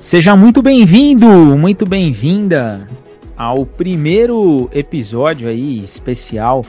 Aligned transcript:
Seja 0.00 0.34
muito 0.34 0.62
bem-vindo, 0.62 1.28
muito 1.28 1.84
bem-vinda 1.84 2.88
ao 3.36 3.66
primeiro 3.66 4.70
episódio 4.72 5.46
aí 5.46 5.84
especial 5.84 6.64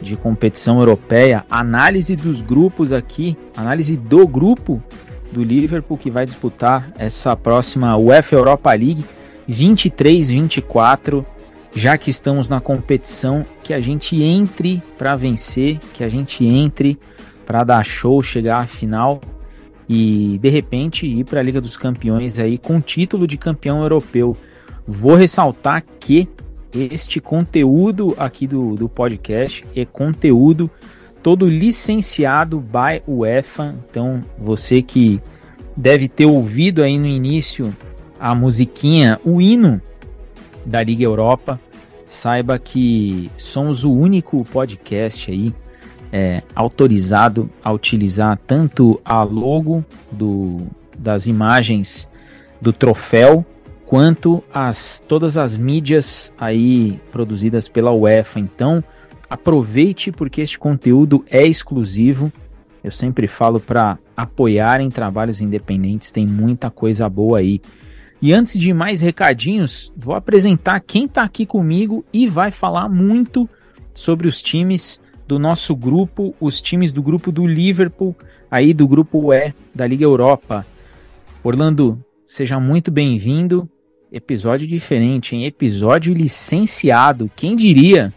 de 0.00 0.16
competição 0.16 0.80
europeia, 0.80 1.44
análise 1.48 2.16
dos 2.16 2.42
grupos 2.42 2.92
aqui, 2.92 3.36
análise 3.56 3.96
do 3.96 4.26
grupo 4.26 4.82
do 5.30 5.44
Liverpool 5.44 5.96
que 5.96 6.10
vai 6.10 6.24
disputar 6.24 6.90
essa 6.98 7.36
próxima 7.36 7.96
UEFA 7.96 8.34
Europa 8.34 8.72
League 8.72 9.04
23-24, 9.48 11.24
já 11.76 11.96
que 11.96 12.10
estamos 12.10 12.48
na 12.48 12.60
competição, 12.60 13.46
que 13.62 13.72
a 13.72 13.80
gente 13.80 14.20
entre 14.20 14.82
para 14.98 15.14
vencer, 15.14 15.78
que 15.94 16.02
a 16.02 16.08
gente 16.08 16.44
entre 16.44 16.98
para 17.46 17.62
dar 17.62 17.84
show, 17.84 18.20
chegar 18.24 18.58
à 18.58 18.66
final 18.66 19.20
e 19.88 20.38
de 20.40 20.48
repente 20.48 21.06
ir 21.06 21.24
para 21.24 21.40
a 21.40 21.42
Liga 21.42 21.60
dos 21.60 21.76
Campeões 21.76 22.38
aí 22.38 22.58
com 22.58 22.80
título 22.80 23.26
de 23.26 23.36
campeão 23.36 23.82
europeu. 23.82 24.36
Vou 24.86 25.14
ressaltar 25.14 25.84
que 26.00 26.28
este 26.74 27.20
conteúdo 27.20 28.14
aqui 28.18 28.46
do, 28.46 28.74
do 28.74 28.88
podcast 28.88 29.64
é 29.76 29.84
conteúdo 29.84 30.70
todo 31.22 31.48
licenciado 31.48 32.58
by 32.58 33.02
UEFA. 33.06 33.74
Então, 33.88 34.20
você 34.38 34.82
que 34.82 35.20
deve 35.76 36.08
ter 36.08 36.26
ouvido 36.26 36.82
aí 36.82 36.98
no 36.98 37.06
início 37.06 37.74
a 38.18 38.34
musiquinha, 38.34 39.20
o 39.24 39.40
hino 39.40 39.80
da 40.64 40.82
Liga 40.82 41.04
Europa, 41.04 41.60
saiba 42.06 42.58
que 42.58 43.30
somos 43.36 43.84
o 43.84 43.92
único 43.92 44.44
podcast 44.44 45.30
aí 45.30 45.52
é, 46.12 46.42
autorizado 46.54 47.50
a 47.64 47.72
utilizar 47.72 48.38
tanto 48.46 49.00
a 49.02 49.22
logo 49.22 49.82
do, 50.10 50.66
das 50.96 51.26
imagens 51.26 52.08
do 52.60 52.72
troféu 52.72 53.44
quanto 53.86 54.42
as 54.52 55.04
todas 55.06 55.36
as 55.36 55.56
mídias 55.56 56.32
aí 56.38 57.00
produzidas 57.10 57.68
pela 57.68 57.92
UEFA. 57.92 58.40
Então, 58.40 58.84
aproveite 59.28 60.12
porque 60.12 60.40
este 60.40 60.58
conteúdo 60.58 61.24
é 61.28 61.46
exclusivo. 61.46 62.32
Eu 62.84 62.90
sempre 62.90 63.26
falo 63.26 63.58
para 63.60 63.98
apoiarem 64.16 64.90
trabalhos 64.90 65.40
independentes, 65.40 66.10
tem 66.10 66.26
muita 66.26 66.70
coisa 66.70 67.08
boa 67.08 67.38
aí. 67.38 67.60
E 68.20 68.32
antes 68.32 68.58
de 68.58 68.72
mais 68.72 69.00
recadinhos, 69.00 69.92
vou 69.96 70.14
apresentar 70.14 70.78
quem 70.80 71.06
está 71.06 71.22
aqui 71.22 71.44
comigo 71.44 72.04
e 72.12 72.28
vai 72.28 72.50
falar 72.50 72.88
muito 72.88 73.48
sobre 73.92 74.28
os 74.28 74.40
times 74.40 75.01
do 75.32 75.38
nosso 75.38 75.74
grupo, 75.74 76.34
os 76.38 76.60
times 76.60 76.92
do 76.92 77.02
grupo 77.02 77.32
do 77.32 77.46
Liverpool, 77.46 78.14
aí 78.50 78.74
do 78.74 78.86
grupo 78.86 79.32
E 79.32 79.54
da 79.74 79.86
Liga 79.86 80.04
Europa. 80.04 80.66
Orlando, 81.42 82.04
seja 82.26 82.60
muito 82.60 82.90
bem-vindo. 82.90 83.66
Episódio 84.12 84.66
diferente, 84.66 85.34
hein? 85.34 85.46
Episódio 85.46 86.12
licenciado, 86.12 87.30
quem 87.34 87.56
diria? 87.56 88.12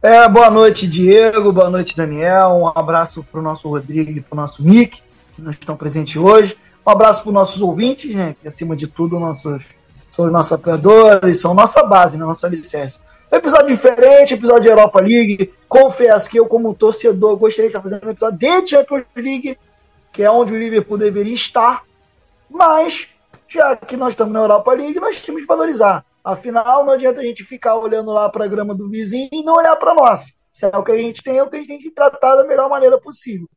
É, 0.00 0.28
boa 0.28 0.48
noite, 0.48 0.86
Diego. 0.86 1.52
Boa 1.52 1.68
noite, 1.68 1.96
Daniel. 1.96 2.50
Um 2.50 2.68
abraço 2.68 3.24
para 3.24 3.40
o 3.40 3.42
nosso 3.42 3.68
Rodrigo 3.68 4.12
e 4.12 4.20
para 4.20 4.36
o 4.36 4.36
nosso 4.36 4.62
Nick, 4.62 5.02
que 5.34 5.42
não 5.42 5.50
estão 5.50 5.76
presentes 5.76 6.14
hoje. 6.14 6.54
Um 6.86 6.90
abraço 6.90 7.22
para 7.22 7.30
os 7.30 7.34
nossos 7.34 7.60
ouvintes, 7.60 8.14
né? 8.14 8.36
Que 8.40 8.46
acima 8.46 8.76
de 8.76 8.86
tudo 8.86 9.18
nossos, 9.18 9.64
são 10.08 10.26
os 10.26 10.30
nossos 10.30 10.52
apoiadores, 10.52 11.40
são 11.40 11.52
nossa 11.52 11.82
base, 11.82 12.16
né, 12.16 12.24
nossa 12.24 12.46
licença. 12.46 13.00
Episódio 13.30 13.68
diferente, 13.68 14.34
episódio 14.34 14.62
de 14.62 14.68
Europa 14.68 15.00
League. 15.00 15.52
Confesso 15.68 16.30
que 16.30 16.38
eu, 16.38 16.46
como 16.46 16.74
torcedor, 16.74 17.36
gostaria 17.36 17.70
de 17.70 17.76
estar 17.76 17.82
fazendo 17.82 18.06
um 18.06 18.10
episódio 18.10 18.38
de 18.38 18.66
Champions 18.68 19.04
League, 19.16 19.58
que 20.12 20.22
é 20.22 20.30
onde 20.30 20.52
o 20.52 20.58
Liverpool 20.58 20.98
deveria 20.98 21.34
estar. 21.34 21.82
Mas, 22.48 23.08
já 23.48 23.74
que 23.74 23.96
nós 23.96 24.10
estamos 24.10 24.32
na 24.32 24.40
Europa 24.40 24.72
League, 24.72 25.00
nós 25.00 25.20
temos 25.20 25.40
que 25.40 25.46
valorizar. 25.46 26.04
Afinal, 26.22 26.84
não 26.84 26.92
adianta 26.92 27.20
a 27.20 27.24
gente 27.24 27.42
ficar 27.42 27.76
olhando 27.76 28.12
lá 28.12 28.28
para 28.28 28.44
a 28.44 28.48
grama 28.48 28.74
do 28.74 28.88
vizinho 28.88 29.28
e 29.32 29.42
não 29.42 29.56
olhar 29.56 29.76
para 29.76 29.94
nós. 29.94 30.32
Se 30.52 30.66
é 30.66 30.76
o 30.76 30.84
que 30.84 30.92
a 30.92 30.96
gente 30.96 31.22
tem, 31.22 31.38
é 31.38 31.42
o 31.42 31.50
que 31.50 31.56
a 31.56 31.58
gente 31.58 31.68
tem 31.68 31.78
que 31.78 31.90
tratar 31.90 32.36
da 32.36 32.44
melhor 32.44 32.68
maneira 32.68 33.00
possível. 33.00 33.48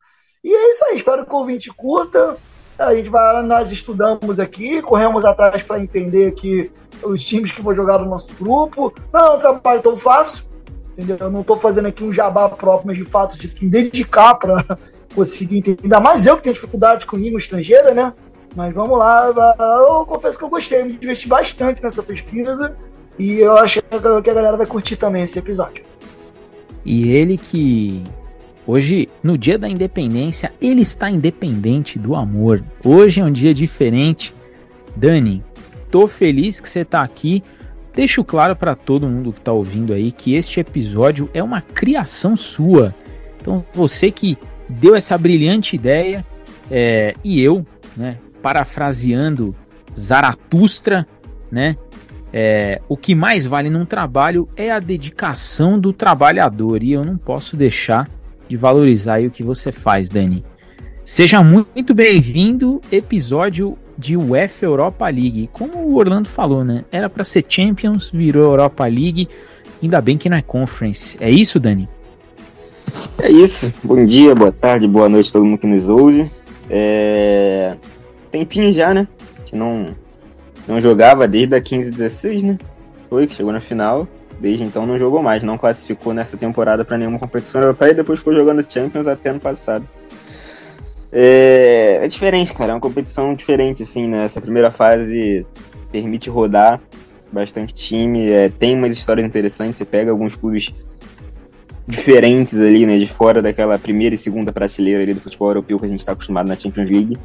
E 0.43 0.51
é 0.51 0.71
isso 0.71 0.85
aí. 0.85 0.97
Espero 0.97 1.25
que 1.25 1.33
o 1.33 1.37
ouvinte 1.37 1.69
curta. 1.71 2.37
A 2.77 2.93
gente 2.93 3.09
vai, 3.09 3.41
nós 3.43 3.71
estudamos 3.71 4.39
aqui, 4.39 4.81
corremos 4.81 5.25
atrás 5.25 5.63
para 5.63 5.79
entender 5.79 6.31
que 6.33 6.71
os 7.03 7.23
times 7.23 7.51
que 7.51 7.61
vão 7.61 7.75
jogar 7.75 7.99
no 7.99 8.05
nosso 8.05 8.33
grupo. 8.35 8.93
Não 9.11 9.25
é 9.25 9.29
um 9.31 9.39
trabalho 9.39 9.81
tão 9.81 9.95
fácil, 9.95 10.43
entendeu? 10.93 11.17
Eu 11.19 11.31
não 11.31 11.41
estou 11.41 11.57
fazendo 11.57 11.87
aqui 11.87 12.03
um 12.03 12.11
jabá 12.11 12.49
próprio, 12.49 12.87
mas 12.87 12.97
de 12.97 13.05
fato 13.05 13.37
tive 13.37 13.53
que 13.53 13.65
me 13.65 13.71
dedicar 13.71 14.35
para 14.35 14.77
conseguir 15.13 15.57
entender. 15.57 15.79
Ainda 15.83 15.99
mais 15.99 16.25
eu 16.25 16.37
que 16.37 16.43
tenho 16.43 16.55
dificuldade 16.55 17.05
com 17.05 17.17
língua 17.17 17.39
estrangeira, 17.39 17.93
né? 17.93 18.13
Mas 18.55 18.73
vamos 18.73 18.97
lá, 18.97 19.31
eu 19.87 20.05
confesso 20.05 20.37
que 20.37 20.43
eu 20.43 20.49
gostei, 20.49 20.83
me 20.83 20.93
diverti 20.93 21.27
bastante 21.27 21.83
nessa 21.83 22.01
pesquisa 22.01 22.75
e 23.19 23.39
eu 23.39 23.55
acho 23.55 23.81
que 23.81 23.95
a 23.95 24.33
galera 24.33 24.57
vai 24.57 24.65
curtir 24.65 24.95
também 24.95 25.23
esse 25.23 25.37
episódio. 25.37 25.83
E 26.83 27.11
ele 27.11 27.37
que 27.37 28.03
hoje, 28.67 29.07
no 29.23 29.37
dia 29.37 29.57
da 29.57 29.69
independência, 29.69 30.51
ele 30.61 30.81
está 30.81 31.09
independente 31.09 31.97
do 31.97 32.13
amor. 32.13 32.63
Hoje 32.83 33.21
é 33.21 33.23
um 33.23 33.31
dia 33.31 33.53
diferente. 33.53 34.33
Dani, 34.95 35.43
tô 35.89 36.07
feliz 36.07 36.59
que 36.59 36.67
você 36.67 36.83
tá 36.83 37.01
aqui. 37.01 37.41
Deixo 37.93 38.23
claro 38.23 38.55
para 38.55 38.75
todo 38.75 39.07
mundo 39.07 39.33
que 39.33 39.41
tá 39.41 39.51
ouvindo 39.51 39.93
aí 39.93 40.11
que 40.11 40.35
este 40.35 40.59
episódio 40.59 41.29
é 41.33 41.41
uma 41.41 41.61
criação 41.61 42.35
sua. 42.35 42.93
Então 43.41 43.65
você 43.73 44.11
que 44.11 44.37
deu 44.69 44.93
essa 44.93 45.17
brilhante 45.17 45.75
ideia 45.75 46.23
é, 46.69 47.15
e 47.23 47.41
eu, 47.41 47.65
né, 47.95 48.17
parafraseando 48.41 49.55
Zaratustra, 49.97 51.07
né, 51.49 51.77
é, 52.31 52.81
o 52.87 52.97
que 52.97 53.15
mais 53.15 53.45
vale 53.45 53.69
num 53.69 53.85
trabalho 53.85 54.47
é 54.55 54.69
a 54.69 54.79
dedicação 54.79 55.79
do 55.79 55.93
trabalhador 55.93 56.83
e 56.83 56.91
eu 56.91 57.03
não 57.03 57.17
posso 57.17 57.55
deixar 57.55 58.07
de 58.47 58.57
valorizar 58.57 59.21
o 59.21 59.31
que 59.31 59.43
você 59.43 59.71
faz, 59.71 60.09
Dani. 60.09 60.43
Seja 61.03 61.43
muito 61.43 61.93
bem-vindo, 61.93 62.81
episódio 62.91 63.77
de 63.97 64.17
UEFA 64.17 64.65
Europa 64.65 65.05
League. 65.05 65.49
Como 65.53 65.77
o 65.79 65.95
Orlando 65.95 66.27
falou, 66.27 66.63
né? 66.63 66.83
Era 66.91 67.09
para 67.09 67.23
ser 67.23 67.45
Champions, 67.47 68.11
virou 68.13 68.51
Europa 68.51 68.85
League. 68.85 69.27
Ainda 69.81 70.01
bem 70.01 70.17
que 70.17 70.29
não 70.29 70.37
é 70.37 70.41
Conference. 70.41 71.17
É 71.19 71.29
isso, 71.29 71.59
Dani? 71.59 71.87
É 73.21 73.29
isso. 73.29 73.73
Bom 73.83 74.03
dia, 74.05 74.35
boa 74.35 74.51
tarde, 74.51 74.87
boa 74.87 75.09
noite 75.09 75.29
a 75.29 75.33
todo 75.33 75.45
mundo 75.45 75.59
que 75.59 75.67
nos 75.67 75.87
ouve. 75.87 76.29
É... 76.69 77.75
Tempinho 78.29 78.73
já, 78.73 78.93
né? 78.93 79.07
Que 79.45 79.55
não, 79.55 79.95
não 80.67 80.81
jogava 80.81 81.27
desde 81.27 81.55
a 81.55 81.61
15-16, 81.61 82.43
né? 82.43 82.57
Foi 83.09 83.25
que 83.27 83.33
chegou 83.33 83.53
na 83.53 83.61
final. 83.61 84.07
Desde 84.39 84.63
então 84.63 84.85
não 84.85 84.97
jogou 84.99 85.21
mais, 85.23 85.41
não 85.41 85.57
classificou 85.57 86.13
nessa 86.13 86.37
temporada 86.37 86.85
para 86.85 86.97
nenhuma 86.97 87.17
competição 87.17 87.61
europeia 87.61 87.91
e 87.91 87.95
depois 87.95 88.19
ficou 88.19 88.33
jogando 88.33 88.65
Champions 88.71 89.07
até 89.07 89.29
ano 89.31 89.39
passado. 89.39 89.87
É, 91.11 91.99
é 92.03 92.07
diferente, 92.07 92.53
cara. 92.53 92.71
É 92.71 92.75
uma 92.75 92.81
competição 92.81 93.33
diferente, 93.33 93.83
assim, 93.83 94.07
né? 94.07 94.25
Essa 94.25 94.41
primeira 94.41 94.69
fase 94.69 95.45
permite 95.91 96.29
rodar 96.29 96.79
bastante 97.31 97.73
time. 97.73 98.29
É, 98.29 98.49
tem 98.49 98.75
umas 98.75 98.93
histórias 98.93 99.25
interessantes. 99.25 99.77
Você 99.77 99.85
pega 99.85 100.11
alguns 100.11 100.35
clubes 100.35 100.73
diferentes 101.87 102.59
ali, 102.59 102.85
né? 102.85 102.97
De 102.99 103.07
fora 103.07 103.41
daquela 103.41 103.79
primeira 103.79 104.13
e 104.13 104.17
segunda 104.17 104.51
prateleira 104.51 105.01
ali 105.03 105.13
do 105.13 105.21
futebol 105.21 105.49
europeu 105.49 105.79
que 105.79 105.85
a 105.85 105.89
gente 105.89 105.99
está 105.99 106.11
acostumado 106.11 106.47
na 106.47 106.55
Champions 106.55 106.89
League. 106.89 107.17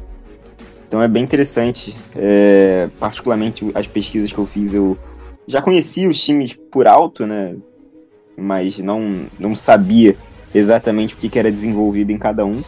Então 0.87 1.01
é 1.01 1.07
bem 1.07 1.23
interessante. 1.23 1.95
É, 2.15 2.89
particularmente 2.99 3.69
as 3.75 3.87
pesquisas 3.87 4.31
que 4.31 4.37
eu 4.37 4.45
fiz, 4.45 4.73
eu 4.73 4.97
já 5.47 5.61
conhecia 5.61 6.09
os 6.09 6.21
times 6.21 6.53
por 6.53 6.87
alto, 6.87 7.25
né? 7.25 7.55
Mas 8.37 8.77
não, 8.79 9.25
não 9.39 9.55
sabia 9.55 10.15
exatamente 10.53 11.13
o 11.13 11.17
que, 11.17 11.29
que 11.29 11.39
era 11.39 11.51
desenvolvido 11.51 12.11
em 12.11 12.17
cada 12.17 12.45
um. 12.45 12.63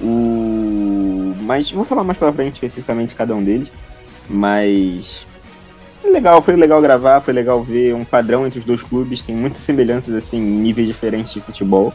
O... 0.00 1.34
Mas 1.42 1.70
vou 1.70 1.84
falar 1.84 2.04
mais 2.04 2.18
pra 2.18 2.32
frente 2.32 2.54
especificamente 2.54 3.14
cada 3.14 3.34
um 3.34 3.42
deles. 3.42 3.70
Mas. 4.28 5.26
Legal, 6.02 6.40
foi 6.40 6.56
legal 6.56 6.80
gravar, 6.80 7.20
foi 7.20 7.34
legal 7.34 7.62
ver 7.62 7.94
um 7.94 8.04
padrão 8.04 8.46
entre 8.46 8.58
os 8.58 8.64
dois 8.64 8.82
clubes. 8.82 9.22
Tem 9.22 9.34
muitas 9.34 9.60
semelhanças, 9.60 10.14
assim, 10.14 10.40
níveis 10.40 10.86
diferentes 10.86 11.32
de 11.32 11.40
futebol. 11.40 11.92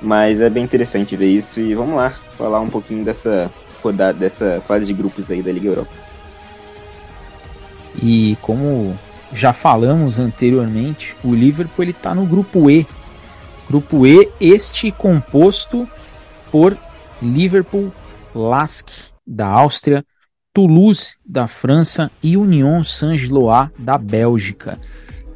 Mas 0.00 0.40
é 0.40 0.50
bem 0.50 0.62
interessante 0.62 1.16
ver 1.16 1.26
isso. 1.26 1.60
E 1.60 1.74
vamos 1.74 1.96
lá, 1.96 2.10
falar 2.36 2.60
um 2.60 2.70
pouquinho 2.70 3.04
dessa 3.04 3.50
rodada, 3.82 4.18
dessa 4.18 4.60
fase 4.60 4.86
de 4.86 4.92
grupos 4.92 5.30
aí 5.30 5.42
da 5.42 5.52
Liga 5.52 5.68
Europa. 5.68 5.92
E 8.02 8.36
como 8.40 8.96
já 9.34 9.52
falamos 9.52 10.18
anteriormente, 10.18 11.16
o 11.24 11.34
Liverpool 11.34 11.84
ele 11.84 11.92
tá 11.92 12.14
no 12.14 12.24
grupo 12.24 12.70
E. 12.70 12.86
Grupo 13.68 14.06
E, 14.06 14.28
este 14.40 14.92
composto 14.92 15.88
por 16.50 16.78
Liverpool, 17.20 17.92
Lask 18.34 18.88
da 19.26 19.46
Áustria, 19.46 20.04
Toulouse 20.52 21.14
da 21.26 21.48
França 21.48 22.10
e 22.22 22.36
Union 22.36 22.84
Saint-Gilloise 22.84 23.72
da 23.76 23.98
Bélgica. 23.98 24.78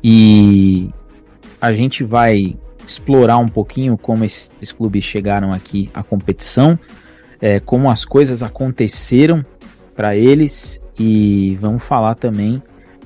E 0.03 0.91
a 1.61 1.73
gente 1.73 2.05
vai 2.05 2.56
explorar 2.87 3.39
um 3.39 3.49
pouquinho 3.49 3.99
como 3.99 4.25
esses 4.25 4.71
clubes 4.71 5.03
chegaram 5.03 5.53
aqui 5.53 5.91
à 5.93 6.05
competição, 6.05 6.79
é, 7.41 7.59
como 7.59 7.91
as 7.91 8.05
coisas 8.05 8.43
aconteceram 8.43 9.45
para 9.97 10.17
eles 10.17 10.81
e 10.99 11.56
vamos 11.61 11.83
falar 11.83 12.15
também 12.15 12.62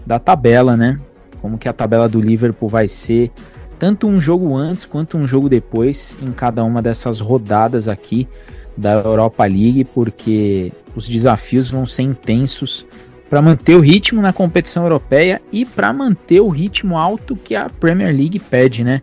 da 0.06 0.18
tabela, 0.18 0.76
né? 0.76 0.98
Como 1.40 1.58
que 1.58 1.68
a 1.68 1.72
tabela 1.72 2.08
do 2.08 2.20
Liverpool 2.20 2.68
vai 2.68 2.88
ser 2.88 3.30
tanto 3.78 4.06
um 4.06 4.20
jogo 4.20 4.54
antes 4.54 4.84
quanto 4.84 5.18
um 5.18 5.26
jogo 5.26 5.48
depois 5.48 6.16
em 6.22 6.30
cada 6.30 6.62
uma 6.62 6.80
dessas 6.80 7.20
rodadas 7.20 7.88
aqui 7.88 8.28
da 8.76 8.92
Europa 8.92 9.44
League, 9.44 9.84
porque 9.84 10.72
os 10.94 11.08
desafios 11.08 11.70
vão 11.70 11.84
ser 11.84 12.02
intensos 12.02 12.86
para 13.28 13.42
manter 13.42 13.74
o 13.74 13.80
ritmo 13.80 14.20
na 14.20 14.32
competição 14.32 14.82
europeia 14.82 15.40
e 15.50 15.64
para 15.64 15.92
manter 15.92 16.40
o 16.40 16.48
ritmo 16.48 16.98
alto 16.98 17.34
que 17.34 17.54
a 17.54 17.68
Premier 17.68 18.14
League 18.14 18.38
pede, 18.38 18.84
né? 18.84 19.02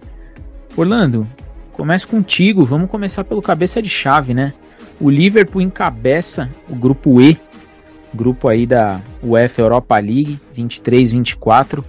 Orlando, 0.77 1.27
começa 1.73 2.07
contigo, 2.07 2.63
vamos 2.63 2.89
começar 2.89 3.23
pelo 3.23 3.41
cabeça 3.41 3.81
de 3.81 3.89
chave, 3.89 4.33
né? 4.33 4.53
O 5.01 5.09
Liverpool 5.09 5.61
encabeça 5.61 6.49
o 6.69 6.75
grupo 6.75 7.19
E, 7.19 7.39
grupo 8.13 8.47
aí 8.47 8.65
da 8.65 8.99
UEFA 9.23 9.61
Europa 9.61 9.95
League 9.97 10.39
23-24. 10.55 11.83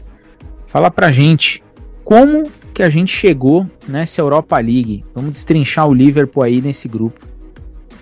Fala 0.67 0.91
pra 0.91 1.11
gente 1.11 1.63
como 2.05 2.51
que 2.73 2.83
a 2.83 2.89
gente 2.89 3.13
chegou 3.13 3.67
nessa 3.87 4.21
Europa 4.21 4.57
League. 4.57 5.05
Vamos 5.15 5.33
destrinchar 5.33 5.89
o 5.89 5.95
Liverpool 5.95 6.43
aí 6.43 6.61
nesse 6.61 6.89
grupo. 6.89 7.27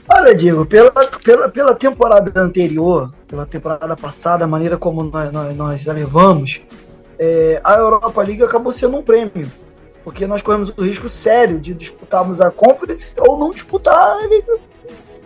Olha, 0.08 0.34
Diego, 0.34 0.64
pela, 0.64 0.90
pela, 1.22 1.48
pela 1.50 1.74
temporada 1.74 2.40
anterior, 2.40 3.12
pela 3.26 3.44
temporada 3.44 3.94
passada, 3.94 4.44
a 4.44 4.48
maneira 4.48 4.78
como 4.78 5.02
nós, 5.02 5.30
nós, 5.30 5.56
nós 5.56 5.88
a 5.88 5.92
levamos, 5.92 6.62
é, 7.18 7.60
a 7.62 7.74
Europa 7.74 8.22
League 8.22 8.42
acabou 8.42 8.72
sendo 8.72 8.96
um 8.96 9.02
prêmio. 9.02 9.50
Porque 10.02 10.26
nós 10.26 10.40
corremos 10.40 10.72
o 10.76 10.82
risco 10.82 11.08
sério 11.08 11.58
de 11.60 11.74
disputarmos 11.74 12.40
a 12.40 12.50
Conference 12.50 13.12
ou 13.18 13.38
não 13.38 13.50
disputar 13.50 14.16
a 14.16 14.26
Liga, 14.26 14.56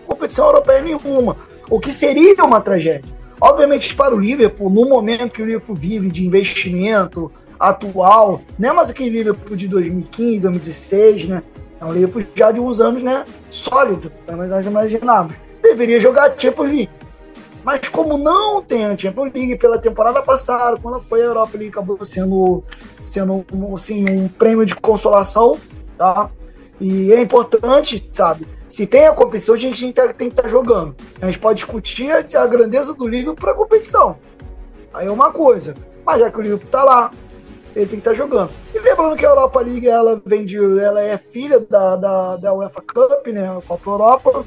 competição 0.07 0.47
europeia 0.47 0.83
nenhuma. 0.83 1.37
O 1.73 1.81
que 1.81 1.91
seria 1.91 2.45
uma 2.45 2.61
tragédia. 2.61 3.11
Obviamente, 3.41 3.97
para 3.97 4.15
o 4.15 4.19
Liverpool, 4.19 4.69
no 4.69 4.87
momento 4.87 5.33
que 5.33 5.41
o 5.41 5.47
Liverpool 5.47 5.75
vive 5.75 6.11
de 6.11 6.23
investimento 6.23 7.33
atual, 7.59 8.43
não 8.59 8.69
é 8.69 8.73
mais 8.75 8.91
aquele 8.91 9.09
Liverpool 9.09 9.57
de 9.57 9.69
2015, 9.69 10.41
2016, 10.41 11.29
né? 11.29 11.43
É 11.81 11.85
um 11.87 11.93
Liverpool 11.95 12.25
já 12.35 12.53
de 12.53 12.61
uns 12.61 12.79
anos, 12.79 13.03
né? 13.03 13.25
Sólido, 13.51 14.13
mas 14.29 14.51
nós 14.51 14.67
imaginávamos. 14.67 15.35
Deveria 15.63 15.99
jogar 15.99 16.35
Champions 16.37 16.69
League. 16.69 16.91
Mas 17.65 17.89
como 17.89 18.19
não 18.19 18.61
tem 18.61 18.85
a 18.85 18.95
Champions 18.95 19.33
League 19.35 19.57
pela 19.57 19.79
temporada 19.79 20.21
passada, 20.21 20.77
quando 20.77 21.01
foi 21.01 21.23
a 21.23 21.25
Europa 21.25 21.57
League, 21.57 21.71
acabou 21.71 22.05
sendo, 22.05 22.63
sendo 23.03 23.47
assim, 23.75 24.05
um 24.11 24.29
prêmio 24.29 24.67
de 24.67 24.77
consolação, 24.77 25.57
tá? 25.97 26.29
E 26.79 27.15
é 27.15 27.23
importante, 27.23 28.11
sabe? 28.13 28.47
Se 28.73 28.87
tem 28.87 29.07
a 29.07 29.13
competição, 29.13 29.55
a 29.55 29.59
gente 29.59 29.93
tem 29.93 29.93
que 29.93 30.25
estar 30.25 30.45
tá 30.45 30.49
jogando. 30.49 30.97
A 31.21 31.27
gente 31.27 31.39
pode 31.39 31.57
discutir 31.57 32.11
a 32.11 32.47
grandeza 32.47 32.95
do 32.95 33.07
Liverpool 33.07 33.35
para 33.35 33.53
a 33.53 33.55
competição. 33.55 34.17
Aí 34.95 35.09
é 35.09 35.11
uma 35.11 35.31
coisa. 35.31 35.75
Mas 36.07 36.21
já 36.21 36.31
que 36.31 36.39
o 36.39 36.41
Liverpool 36.41 36.69
está 36.69 36.83
lá, 36.83 37.11
ele 37.77 37.85
tem 37.85 38.01
que 38.01 38.09
estar 38.09 38.13
tá 38.13 38.17
jogando. 38.17 38.51
E 38.75 38.79
lembrando 38.79 39.15
que 39.15 39.27
a 39.27 39.29
Europa 39.29 39.61
League 39.61 39.87
ela 39.87 40.23
vem 40.25 40.47
de, 40.47 40.57
ela 40.57 41.03
é 41.03 41.19
filha 41.19 41.61
da, 41.61 41.97
da, 41.97 42.37
da 42.39 42.55
UEFA 42.55 42.81
Cup, 42.81 43.27
né, 43.27 43.47
a 43.47 43.61
Copa 43.61 43.91
Europa, 43.91 44.45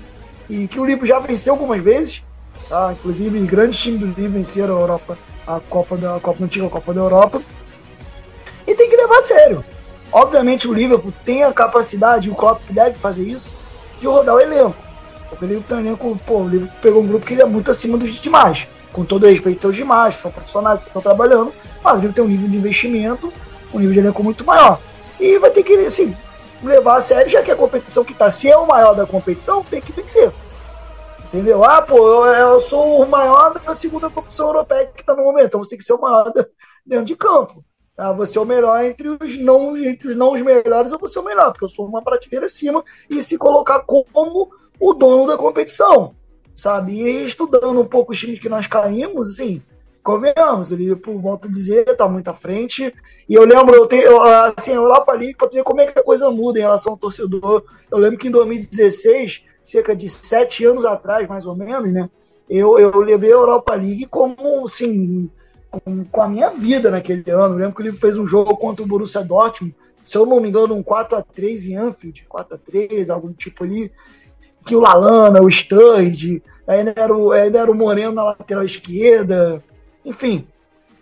e 0.49 0.67
que 0.67 0.79
o 0.79 0.85
Liverpool 0.85 1.07
já 1.07 1.19
venceu 1.19 1.53
algumas 1.53 1.83
vezes, 1.83 2.23
tá? 2.67 2.93
Inclusive 2.93 3.39
grandes 3.45 3.79
times 3.79 3.99
do 3.99 4.07
Liverpool 4.07 4.31
venceram 4.31 4.77
a 4.77 4.81
Europa, 4.81 5.19
a 5.45 5.59
Copa 5.59 5.97
da 5.97 6.15
a 6.15 6.19
Copa 6.19 6.43
antiga, 6.43 6.65
a 6.65 6.71
Copa 6.71 6.95
da 6.95 7.01
Europa. 7.01 7.43
E 8.65 8.73
tem 8.73 8.89
que 8.89 8.95
levar 8.95 9.19
a 9.19 9.21
sério. 9.21 9.63
Obviamente 10.11 10.67
o 10.67 10.73
Liverpool 10.73 11.13
tem 11.23 11.43
a 11.43 11.53
capacidade, 11.53 12.27
o 12.27 12.33
Klopp 12.33 12.59
deve 12.71 12.97
fazer 12.97 13.23
isso, 13.23 13.53
de 14.05 14.15
rodar 14.15 14.35
o 14.35 14.39
elenco. 14.39 14.75
Porque 15.29 15.45
o 15.45 15.47
Liverpool 15.47 15.67
tem 15.67 15.77
um 15.77 15.87
elenco, 15.87 16.19
pô, 16.25 16.37
o 16.39 16.47
Liverpool 16.47 16.77
pegou 16.81 17.01
um 17.01 17.07
grupo 17.07 17.25
que 17.25 17.33
ele 17.33 17.41
é 17.41 17.45
muito 17.45 17.71
acima 17.71 17.97
dos 17.97 18.11
demais. 18.15 18.67
Com 18.93 19.03
todo 19.03 19.25
respeito 19.25 19.67
aos 19.67 19.75
demais, 19.75 20.15
são 20.15 20.31
profissionais 20.31 20.81
que 20.81 20.89
estão 20.89 21.01
trabalhando, 21.01 21.53
mas 21.83 22.03
ele 22.03 22.13
tem 22.13 22.23
um 22.23 22.27
nível 22.27 22.47
de 22.47 22.55
investimento, 22.55 23.33
um 23.73 23.79
nível 23.79 23.93
de 23.93 23.99
elenco 23.99 24.23
muito 24.23 24.45
maior. 24.45 24.79
E 25.19 25.37
vai 25.39 25.51
ter 25.51 25.63
que, 25.63 25.73
assim, 25.75 26.15
levar 26.63 26.97
a 26.97 27.01
sério, 27.01 27.29
já 27.29 27.41
que 27.41 27.51
a 27.51 27.55
competição 27.55 28.05
que 28.05 28.13
está, 28.13 28.31
se 28.31 28.49
é 28.49 28.57
o 28.57 28.67
maior 28.67 28.93
da 28.93 29.05
competição, 29.05 29.63
tem 29.63 29.81
que 29.81 29.91
vencer. 29.91 30.31
Entendeu? 31.25 31.63
Ah, 31.63 31.81
pô, 31.81 31.97
eu, 31.97 32.25
eu 32.25 32.61
sou 32.61 33.01
o 33.01 33.09
maior 33.09 33.53
da 33.59 33.75
segunda 33.75 34.09
competição 34.09 34.47
europeia 34.47 34.85
que 34.85 35.01
está 35.01 35.13
no 35.15 35.23
momento, 35.23 35.47
então 35.47 35.63
você 35.63 35.71
tem 35.71 35.79
que 35.79 35.83
ser 35.83 35.93
o 35.93 36.01
maior 36.01 36.31
dentro 36.85 37.05
de 37.05 37.15
campo. 37.15 37.63
Ah, 37.97 38.11
você 38.11 38.37
é 38.37 38.41
o 38.41 38.45
melhor 38.45 38.83
entre 38.83 39.07
os 39.07 39.37
não 39.37 39.77
entre 39.77 40.09
os 40.09 40.15
não 40.15 40.33
os 40.33 40.41
melhores, 40.41 40.91
eu 40.91 40.99
vou 40.99 41.07
ser 41.07 41.19
o 41.19 41.23
melhor, 41.23 41.51
porque 41.51 41.63
eu 41.63 41.69
sou 41.69 41.87
uma 41.87 42.03
prateleira 42.03 42.45
acima 42.45 42.83
e 43.09 43.21
se 43.23 43.37
colocar 43.37 43.79
como 43.81 44.49
o 44.77 44.93
dono 44.93 45.27
da 45.27 45.37
competição, 45.37 46.13
sabe? 46.53 47.01
E 47.01 47.25
estudando 47.25 47.79
um 47.79 47.85
pouco 47.85 48.11
os 48.11 48.19
times 48.19 48.39
que 48.39 48.49
nós 48.49 48.67
caímos, 48.67 49.29
assim, 49.29 49.61
convenhamos, 50.05 50.69
o 50.71 50.75
Liverpool, 50.75 51.19
volto 51.19 51.47
a 51.47 51.51
dizer, 51.51 51.83
tá 51.95 52.07
muito 52.07 52.27
à 52.27 52.33
frente. 52.33 52.93
E 53.27 53.33
eu 53.33 53.43
lembro, 53.43 53.75
eu 53.75 53.87
tenho, 53.87 54.03
eu, 54.03 54.21
assim, 54.21 54.71
a 54.71 54.75
Europa 54.75 55.11
League, 55.13 55.35
para 55.35 55.49
ver 55.49 55.63
como 55.63 55.81
é 55.81 55.87
que 55.87 55.97
a 55.97 56.03
coisa 56.03 56.29
muda 56.29 56.59
em 56.59 56.61
relação 56.61 56.91
ao 56.93 56.97
torcedor. 56.97 57.63
Eu 57.89 57.97
lembro 57.97 58.19
que 58.19 58.27
em 58.27 58.31
2016, 58.31 59.43
cerca 59.63 59.95
de 59.95 60.07
sete 60.07 60.63
anos 60.63 60.85
atrás, 60.85 61.27
mais 61.27 61.47
ou 61.47 61.55
menos, 61.55 61.91
né? 61.91 62.07
Eu, 62.47 62.77
eu 62.77 62.99
levei 62.99 63.31
a 63.31 63.33
Europa 63.33 63.73
League 63.73 64.05
como, 64.05 64.63
assim, 64.63 65.27
com, 65.79 66.03
com 66.05 66.21
a 66.21 66.27
minha 66.27 66.49
vida 66.49 66.91
naquele 66.91 67.29
ano. 67.31 67.55
Eu 67.55 67.59
lembro 67.59 67.75
que 67.75 67.83
Liverpool 67.83 68.09
fez 68.09 68.17
um 68.17 68.25
jogo 68.25 68.55
contra 68.57 68.83
o 68.83 68.87
Borussia 68.87 69.23
Dortmund, 69.23 69.75
se 70.01 70.17
eu 70.17 70.25
não 70.25 70.39
me 70.39 70.49
engano, 70.49 70.75
um 70.75 70.83
4x3 70.83 71.65
em 71.65 71.75
Anfield, 71.77 72.27
4x3, 72.29 73.09
algum 73.09 73.33
tipo 73.33 73.63
ali 73.63 73.91
que 74.65 74.75
o 74.75 74.79
Lalana, 74.79 75.41
o 75.41 75.49
Sturridge, 75.49 76.43
ainda 76.67 76.93
era 76.95 77.15
o, 77.15 77.31
ainda 77.31 77.59
era 77.59 77.71
o 77.71 77.75
Moreno 77.75 78.11
na 78.11 78.23
lateral 78.23 78.63
esquerda, 78.63 79.63
enfim. 80.03 80.47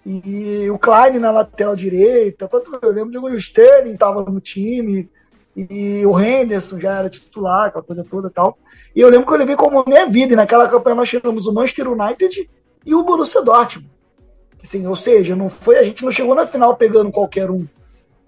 E 0.05 0.69
o 0.69 0.77
Klein 0.77 1.17
na 1.17 1.31
lateral 1.31 1.75
direita. 1.75 2.49
Eu 2.81 2.91
lembro 2.91 3.11
de 3.11 3.17
o 3.17 3.37
Sterling 3.37 3.93
estava 3.93 4.21
no 4.23 4.39
time. 4.41 5.09
E 5.55 6.05
o 6.05 6.19
Henderson 6.19 6.79
já 6.79 6.99
era 6.99 7.09
titular, 7.09 7.67
aquela 7.67 7.83
coisa 7.83 8.03
toda 8.03 8.27
e 8.27 8.31
tal. 8.31 8.57
E 8.95 8.99
eu 8.99 9.09
lembro 9.09 9.27
que 9.27 9.33
eu 9.33 9.37
levei 9.37 9.55
como 9.55 9.83
minha 9.87 10.05
vida. 10.07 10.33
E 10.33 10.35
naquela 10.35 10.67
campanha 10.67 10.95
nós 10.95 11.09
tivemos 11.09 11.47
o 11.47 11.53
Manchester 11.53 11.89
United 11.89 12.49
e 12.85 12.95
o 12.95 13.03
Borussia 13.03 13.41
Dortmund. 13.41 13.92
Assim, 14.63 14.87
ou 14.87 14.95
seja, 14.95 15.35
não 15.35 15.49
foi, 15.49 15.77
a 15.77 15.83
gente 15.83 16.05
não 16.05 16.11
chegou 16.11 16.33
na 16.33 16.47
final 16.47 16.75
pegando 16.77 17.11
qualquer 17.11 17.51
um. 17.51 17.67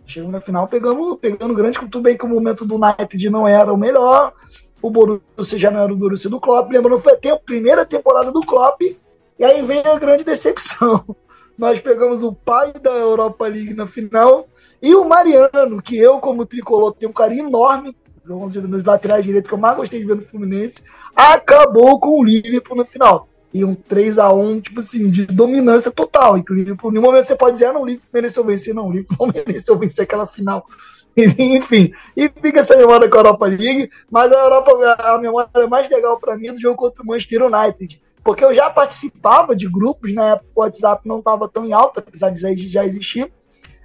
Chegou 0.05 0.29
na 0.29 0.41
final 0.41 0.67
pegando, 0.67 1.15
pegando 1.15 1.55
grande, 1.55 1.79
tudo 1.79 2.01
bem 2.01 2.17
que 2.17 2.25
o 2.25 2.29
momento 2.29 2.65
do 2.65 2.75
United 2.75 3.29
não 3.29 3.47
era 3.47 3.71
o 3.71 3.77
melhor. 3.77 4.33
O 4.81 4.89
Borussia 4.89 5.57
já 5.57 5.71
não 5.71 5.81
era 5.81 5.91
o 5.91 5.95
Borussia 5.95 6.29
do 6.29 6.39
Klopp. 6.39 6.69
Lembrando, 6.69 6.99
foi 6.99 7.13
a 7.13 7.37
primeira 7.37 7.85
temporada 7.85 8.31
do 8.31 8.41
Klopp 8.41 8.81
e 8.81 9.43
aí 9.43 9.61
vem 9.61 9.79
a 9.79 9.97
grande 9.97 10.25
decepção. 10.25 11.03
Nós 11.57 11.79
pegamos 11.79 12.21
o 12.21 12.33
pai 12.33 12.73
da 12.73 12.91
Europa 12.91 13.47
League 13.47 13.73
na 13.73 13.87
final 13.87 14.45
e 14.81 14.93
o 14.93 15.05
Mariano, 15.05 15.81
que 15.81 15.97
eu, 15.97 16.19
como 16.19 16.45
tricolor, 16.45 16.93
tenho 16.93 17.11
um 17.11 17.13
carinho 17.13 17.47
enorme, 17.47 17.95
nos 18.25 18.83
laterais 18.83 19.23
direitos 19.23 19.47
que 19.47 19.53
eu 19.53 19.59
mais 19.59 19.77
gostei 19.77 19.99
de 20.01 20.05
ver 20.05 20.15
no 20.15 20.21
Fluminense, 20.21 20.83
acabou 21.15 21.97
com 21.99 22.19
o 22.19 22.23
Liverpool 22.23 22.75
na 22.75 22.83
final. 22.83 23.29
E 23.55 23.63
um 23.63 23.73
3 23.73 24.17
a 24.17 24.33
1 24.33 24.59
tipo 24.59 24.81
assim, 24.81 25.09
de 25.09 25.25
dominância 25.25 25.89
total. 25.89 26.37
E 26.37 26.43
o 26.49 26.53
Liverpool, 26.53 26.93
em 26.93 26.97
um 26.97 27.01
momento 27.01 27.25
você 27.25 27.37
pode 27.37 27.53
dizer, 27.53 27.67
ah, 27.67 27.73
não, 27.73 27.83
o 27.83 27.85
Liverpool 27.85 28.09
mereceu 28.13 28.43
vencer, 28.43 28.75
não, 28.75 28.89
o 28.89 28.91
Liverpool 28.91 29.31
mereceu 29.33 29.77
vencer 29.77 30.03
aquela 30.03 30.27
final. 30.27 30.65
Enfim, 31.15 31.93
e 32.17 32.29
fica 32.41 32.59
essa 32.59 32.75
memória 32.75 33.09
com 33.09 33.15
a 33.15 33.19
Europa 33.21 33.45
League, 33.45 33.89
mas 34.11 34.29
a 34.33 34.35
Europa, 34.35 34.71
a 34.99 35.17
memória 35.17 35.67
mais 35.69 35.89
legal 35.89 36.19
para 36.19 36.37
mim 36.37 36.47
é 36.47 36.51
do 36.51 36.59
jogo 36.59 36.75
contra 36.75 37.01
o 37.01 37.05
Manchester 37.05 37.43
United. 37.43 38.01
Porque 38.21 38.43
eu 38.43 38.53
já 38.53 38.69
participava 38.69 39.55
de 39.55 39.69
grupos, 39.69 40.13
na 40.13 40.31
época 40.31 40.49
o 40.53 40.59
WhatsApp 40.59 41.07
não 41.07 41.19
estava 41.19 41.47
tão 41.47 41.63
em 41.63 41.71
alta, 41.71 42.01
apesar 42.01 42.31
de 42.31 42.67
já 42.67 42.83
existir, 42.83 43.31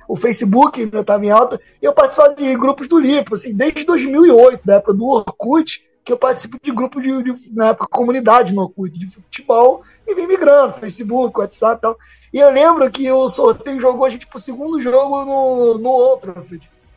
o 0.09 0.17
Facebook 0.17 0.81
ainda 0.81 1.03
estava 1.03 1.25
em 1.25 1.31
alta, 1.31 1.61
e 1.81 1.85
eu 1.85 1.93
participava 1.93 2.35
de 2.35 2.57
grupos 2.57 2.89
do 2.89 2.99
Lipo, 2.99 3.35
assim, 3.35 3.55
desde 3.55 3.85
2008, 3.85 4.63
da 4.65 4.75
época 4.77 4.95
do 4.95 5.07
Orkut, 5.07 5.85
que 6.11 6.15
eu 6.15 6.19
participo 6.19 6.59
de 6.61 6.73
grupos 6.73 7.01
de, 7.05 7.23
de, 7.23 7.55
na 7.55 7.69
época, 7.69 7.87
comunidade 7.89 8.53
no 8.53 8.63
Orkut, 8.63 8.99
de 8.99 9.07
futebol, 9.07 9.83
e 10.05 10.13
vim 10.13 10.27
migrando, 10.27 10.75
Facebook, 10.75 11.39
WhatsApp 11.39 11.77
e 11.77 11.81
tal. 11.83 11.99
E 12.33 12.39
eu 12.39 12.51
lembro 12.51 12.91
que 12.91 13.09
o 13.13 13.29
sorteio 13.29 13.81
jogou 13.81 14.05
a 14.05 14.11
gente 14.11 14.27
pro 14.27 14.41
segundo 14.41 14.81
jogo 14.81 15.25
no, 15.25 15.79
no 15.79 15.89
outro, 15.89 16.35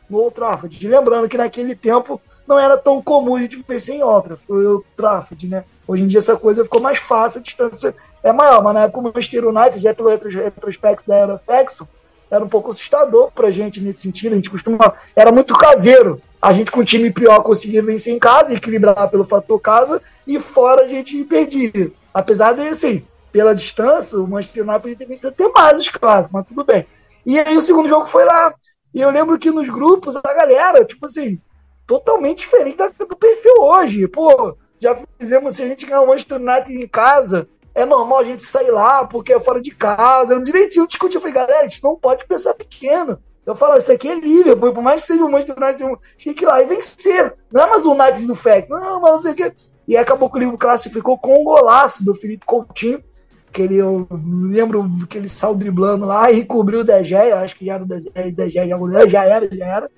no 0.10 0.17
outro 0.17 0.43
Trafford. 0.43 0.88
Lembrando 0.88 1.29
que 1.29 1.38
naquele 1.38 1.75
tempo 1.75 2.20
não 2.48 2.58
era 2.58 2.75
tão 2.75 3.03
comum 3.03 3.36
a 3.36 3.41
gente 3.41 3.63
vencer 3.67 3.96
em 3.98 4.03
outra, 4.03 4.36
foi 4.36 4.65
o 4.65 4.84
Trafford, 4.98 5.48
né? 5.48 5.63
Hoje 5.88 6.03
em 6.03 6.08
dia 6.08 6.17
essa 6.17 6.36
coisa 6.36 6.63
ficou 6.63 6.82
mais 6.82 6.98
fácil, 6.98 7.39
a 7.39 7.43
distância 7.43 7.96
é 8.24 8.34
maior, 8.34 8.63
mas 8.63 8.74
na 8.74 8.82
época 8.86 9.00
o 9.00 9.03
Manchester 9.03 9.48
United, 9.48 9.79
já 9.79 9.93
pelo 9.93 10.10
retrospecto 10.10 11.08
da 11.08 11.15
era 11.15 11.38
Faxon, 11.38 11.88
era 12.32 12.43
um 12.43 12.50
pouco 12.50 12.72
assustador 12.72 13.32
pra 13.32 13.51
gente 13.51 13.79
nesse 13.79 14.01
sentido. 14.01 14.32
A 14.32 14.36
gente 14.38 14.50
costuma. 14.50 14.96
Era 15.15 15.32
muito 15.32 15.55
caseiro. 15.55 16.20
A 16.43 16.51
gente 16.51 16.71
com 16.71 16.81
um 16.81 16.83
time 16.83 17.09
pior 17.09 17.41
conseguia 17.41 17.81
vencer 17.81 18.13
em 18.13 18.19
casa, 18.19 18.53
equilibrar 18.53 19.09
pelo 19.09 19.23
fator 19.23 19.57
casa, 19.62 20.01
e 20.27 20.38
fora 20.41 20.83
a 20.83 20.88
gente 20.89 21.23
perdia. 21.23 21.89
Apesar 22.13 22.51
de, 22.51 22.67
assim, 22.67 23.01
pela 23.31 23.55
distância, 23.55 24.19
o 24.19 24.27
Manchester 24.27 24.63
United 24.63 24.81
podia 24.81 24.97
ter 24.97 25.05
vencido 25.05 25.29
até 25.29 25.47
mais 25.47 25.79
os 25.79 25.88
clássicos, 25.88 26.33
mas 26.33 26.45
tudo 26.45 26.65
bem. 26.65 26.85
E 27.25 27.39
aí 27.39 27.55
o 27.55 27.62
segundo 27.62 27.88
jogo 27.88 28.07
foi 28.07 28.25
lá. 28.25 28.53
E 28.93 29.00
eu 29.00 29.09
lembro 29.09 29.39
que 29.39 29.51
nos 29.51 29.69
grupos 29.69 30.17
a 30.17 30.33
galera, 30.33 30.83
tipo 30.83 31.05
assim, 31.05 31.39
totalmente 31.88 32.39
diferente 32.39 32.77
do 33.00 33.15
perfil 33.15 33.62
hoje. 33.62 34.05
Pô, 34.09 34.57
já 34.81 34.97
fizemos, 35.17 35.55
se 35.55 35.63
a 35.63 35.67
gente 35.69 35.85
ganhar 35.85 36.01
o 36.01 36.07
Manchester 36.07 36.41
United 36.41 36.75
em 36.75 36.88
casa, 36.89 37.47
é 37.73 37.85
normal 37.85 38.19
a 38.19 38.25
gente 38.25 38.43
sair 38.43 38.69
lá 38.69 39.05
porque 39.05 39.31
é 39.31 39.39
fora 39.39 39.62
de 39.62 39.71
casa. 39.71 40.38
Direitinho 40.41 40.89
discutir. 40.89 41.15
Eu 41.15 41.21
falei, 41.21 41.35
galera, 41.35 41.62
a 41.62 41.63
gente 41.63 41.81
não 41.81 41.95
pode 41.95 42.27
pensar 42.27 42.53
pequeno. 42.53 43.17
Eu 43.45 43.55
falo, 43.55 43.77
isso 43.77 43.91
aqui 43.91 44.07
é 44.07 44.15
Liverpool, 44.15 44.73
por 44.73 44.83
mais 44.83 45.01
que 45.01 45.07
seja 45.07 45.23
um 45.23 45.29
Manchester 45.29 45.57
United, 45.57 46.00
tinha 46.17 46.33
que 46.33 46.45
ir 46.45 46.47
lá 46.47 46.62
e 46.62 46.65
vencer. 46.65 47.33
Não 47.51 47.63
é 47.63 47.69
mais 47.69 47.85
o 47.85 47.91
United 47.91 48.25
do 48.25 48.35
Fest, 48.35 48.69
não, 48.69 49.01
mas 49.01 49.12
não 49.12 49.19
sei 49.19 49.31
o 49.31 49.35
quê. 49.35 49.53
E 49.88 49.97
acabou 49.97 50.29
que 50.29 50.38
o 50.38 50.39
Liverpool 50.39 50.59
classificou 50.59 51.17
com 51.17 51.41
um 51.41 51.43
golaço 51.43 52.05
do 52.05 52.15
Felipe 52.15 52.45
Coutinho, 52.45 53.03
que 53.51 53.62
ele, 53.62 53.75
eu 53.75 54.07
lembro 54.50 54.89
que 55.09 55.17
ele 55.17 55.27
saiu 55.27 55.55
driblando 55.55 56.05
lá 56.05 56.31
e 56.31 56.45
cobriu 56.45 56.79
o 56.79 56.83
De 56.83 56.93
acho 56.93 57.55
que 57.55 57.65
já 57.65 57.73
era 57.73 57.83
o 57.83 57.88
De 57.88 58.50
já, 58.50 59.05
já 59.07 59.25
era, 59.25 59.55
já 59.55 59.65
era. 59.65 59.91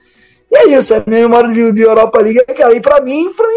E 0.52 0.58
é 0.58 0.78
isso, 0.78 0.94
a 0.94 1.04
minha 1.06 1.22
memória 1.22 1.54
de, 1.54 1.72
de 1.72 1.82
Europa 1.82 2.20
League 2.20 2.40
é 2.48 2.52
aquela. 2.52 2.76
E 2.76 2.82
pra 2.82 3.00
mim, 3.00 3.32
pra 3.34 3.48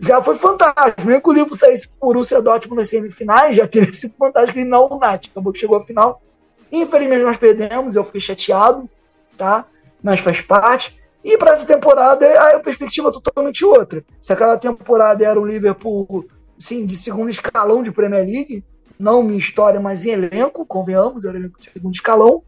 já 0.00 0.22
foi 0.22 0.36
fantástico. 0.36 1.06
Mesmo 1.06 1.22
que 1.22 1.28
o 1.28 1.32
Liverpool 1.32 1.58
saísse 1.58 1.88
por 1.88 2.08
Borussia 2.08 2.40
Dortmund 2.40 2.80
nas 2.80 2.88
semifinais, 2.88 3.56
já 3.56 3.66
teria 3.66 3.92
sido 3.92 4.14
fantástico. 4.14 4.58
E 4.58 4.64
não 4.64 4.86
o 4.86 4.98
Nath, 4.98 5.26
acabou 5.30 5.52
que 5.52 5.58
chegou 5.58 5.76
à 5.76 5.82
final. 5.82 6.22
Infelizmente 6.70 7.22
nós 7.22 7.36
perdemos, 7.36 7.94
eu 7.94 8.04
fiquei 8.04 8.20
chateado, 8.20 8.88
tá? 9.36 9.66
Mas 10.02 10.20
faz 10.20 10.40
parte. 10.40 10.98
E 11.24 11.36
para 11.36 11.52
essa 11.52 11.66
temporada 11.66 12.26
a 12.54 12.60
perspectiva 12.60 13.08
é 13.08 13.12
totalmente 13.12 13.64
outra. 13.64 14.04
Se 14.20 14.32
aquela 14.32 14.56
temporada 14.56 15.24
era 15.24 15.40
o 15.40 15.46
Liverpool, 15.46 16.26
sim, 16.58 16.86
de 16.86 16.96
segundo 16.96 17.30
escalão 17.30 17.82
de 17.82 17.90
Premier 17.90 18.24
League, 18.24 18.64
não 18.98 19.22
minha 19.22 19.38
história, 19.38 19.80
mas 19.80 20.04
em 20.04 20.10
elenco, 20.10 20.66
convenhamos, 20.66 21.24
era 21.24 21.36
elenco 21.36 21.56
de 21.56 21.64
segundo 21.64 21.94
escalão. 21.94 22.42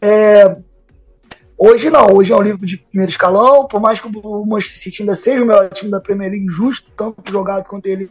É, 0.00 0.56
Hoje 1.62 1.90
não, 1.90 2.14
hoje 2.14 2.32
é 2.32 2.36
um 2.36 2.40
livro 2.40 2.64
de 2.64 2.78
primeiro 2.78 3.10
escalão, 3.10 3.66
por 3.66 3.82
mais 3.82 4.00
que 4.00 4.06
o 4.06 4.46
Manchester 4.46 4.78
City 4.78 5.02
ainda 5.02 5.14
seja 5.14 5.44
o 5.44 5.46
melhor 5.46 5.68
time 5.68 5.90
da 5.90 6.00
Premier 6.00 6.30
League, 6.30 6.48
justo, 6.48 6.90
tanto 6.96 7.30
jogado 7.30 7.68
quanto 7.68 7.84
ele, 7.84 8.10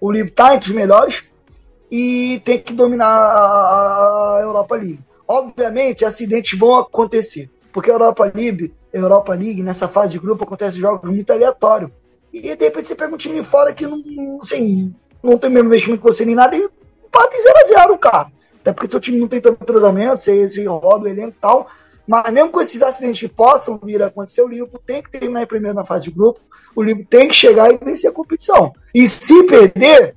o 0.00 0.10
livro 0.10 0.30
está 0.30 0.56
entre 0.56 0.70
os 0.70 0.74
melhores 0.74 1.22
e 1.90 2.40
tem 2.44 2.58
que 2.58 2.72
dominar 2.72 3.06
a 3.06 4.38
Europa 4.42 4.76
League. 4.76 5.00
Obviamente, 5.26 6.04
acidentes 6.04 6.58
vão 6.58 6.76
acontecer, 6.76 7.50
porque 7.72 7.90
a 7.90 7.94
Europa 7.94 8.30
League, 8.34 8.74
Europa 8.92 9.34
League 9.34 9.62
nessa 9.62 9.88
fase 9.88 10.12
de 10.12 10.18
grupo, 10.18 10.44
acontece 10.44 10.78
jogos 10.78 11.10
muito 11.10 11.32
aleatórios. 11.32 11.90
E 12.32 12.40
de 12.40 12.64
repente 12.64 12.88
você 12.88 12.94
pega 12.94 13.14
um 13.14 13.18
time 13.18 13.42
fora 13.42 13.72
que 13.72 13.86
não, 13.86 14.02
assim, 14.42 14.94
não 15.22 15.38
tem 15.38 15.50
o 15.50 15.52
mesmo 15.52 15.68
investimento 15.68 16.02
que 16.02 16.06
você 16.06 16.24
nem 16.24 16.34
nada 16.34 16.56
e 16.56 16.62
empata 17.06 17.34
em 17.34 17.74
0x0, 17.74 17.98
cara. 17.98 18.30
Até 18.60 18.72
porque 18.72 18.90
seu 18.90 19.00
time 19.00 19.18
não 19.18 19.28
tem 19.28 19.40
tanto 19.40 19.62
entrosamento, 19.62 20.18
você, 20.18 20.48
você 20.48 20.64
roda 20.64 21.04
o 21.04 21.08
elenco 21.08 21.34
e 21.36 21.40
tal. 21.40 21.68
Mas 22.06 22.32
mesmo 22.32 22.50
com 22.50 22.60
esses 22.60 22.80
acidentes 22.82 23.20
que 23.20 23.28
possam 23.28 23.78
vir 23.82 24.02
a 24.02 24.06
acontecer, 24.06 24.40
o 24.40 24.48
Liverpool 24.48 24.80
tem 24.86 25.02
que 25.02 25.10
terminar 25.10 25.42
em 25.42 25.46
primeiro 25.46 25.76
na 25.76 25.84
fase 25.84 26.04
de 26.04 26.10
grupo, 26.10 26.40
o 26.74 26.82
Liverpool 26.82 27.10
tem 27.10 27.28
que 27.28 27.34
chegar 27.34 27.70
e 27.70 27.76
vencer 27.76 28.10
a 28.10 28.14
competição. 28.14 28.72
E 28.94 29.06
se 29.06 29.42
perder, 29.44 30.16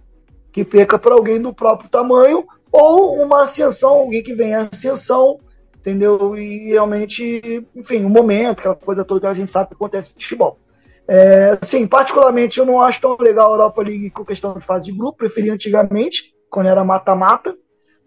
que 0.51 0.65
perca 0.65 0.97
para 0.99 1.13
alguém 1.13 1.39
do 1.41 1.53
próprio 1.53 1.89
tamanho, 1.89 2.45
ou 2.71 3.21
uma 3.21 3.43
ascensão, 3.43 3.91
alguém 3.91 4.23
que 4.23 4.33
venha 4.35 4.69
ascensão, 4.71 5.39
entendeu? 5.77 6.37
E 6.37 6.69
realmente, 6.69 7.65
enfim, 7.75 8.05
um 8.05 8.09
momento, 8.09 8.59
aquela 8.59 8.75
coisa 8.75 9.03
toda 9.03 9.21
que 9.21 9.27
a 9.27 9.33
gente 9.33 9.51
sabe 9.51 9.69
que 9.69 9.75
acontece 9.75 10.09
no 10.09 10.21
futebol. 10.21 10.57
É, 11.07 11.57
assim, 11.61 11.85
particularmente, 11.87 12.59
eu 12.59 12.65
não 12.65 12.79
acho 12.79 13.01
tão 13.01 13.17
legal 13.19 13.49
a 13.49 13.55
Europa 13.55 13.81
League 13.81 14.09
com 14.11 14.23
questão 14.23 14.53
de 14.53 14.65
fase 14.65 14.85
de 14.85 14.91
grupo, 14.91 15.17
preferi 15.17 15.49
antigamente, 15.49 16.33
quando 16.49 16.67
era 16.67 16.83
mata-mata, 16.83 17.55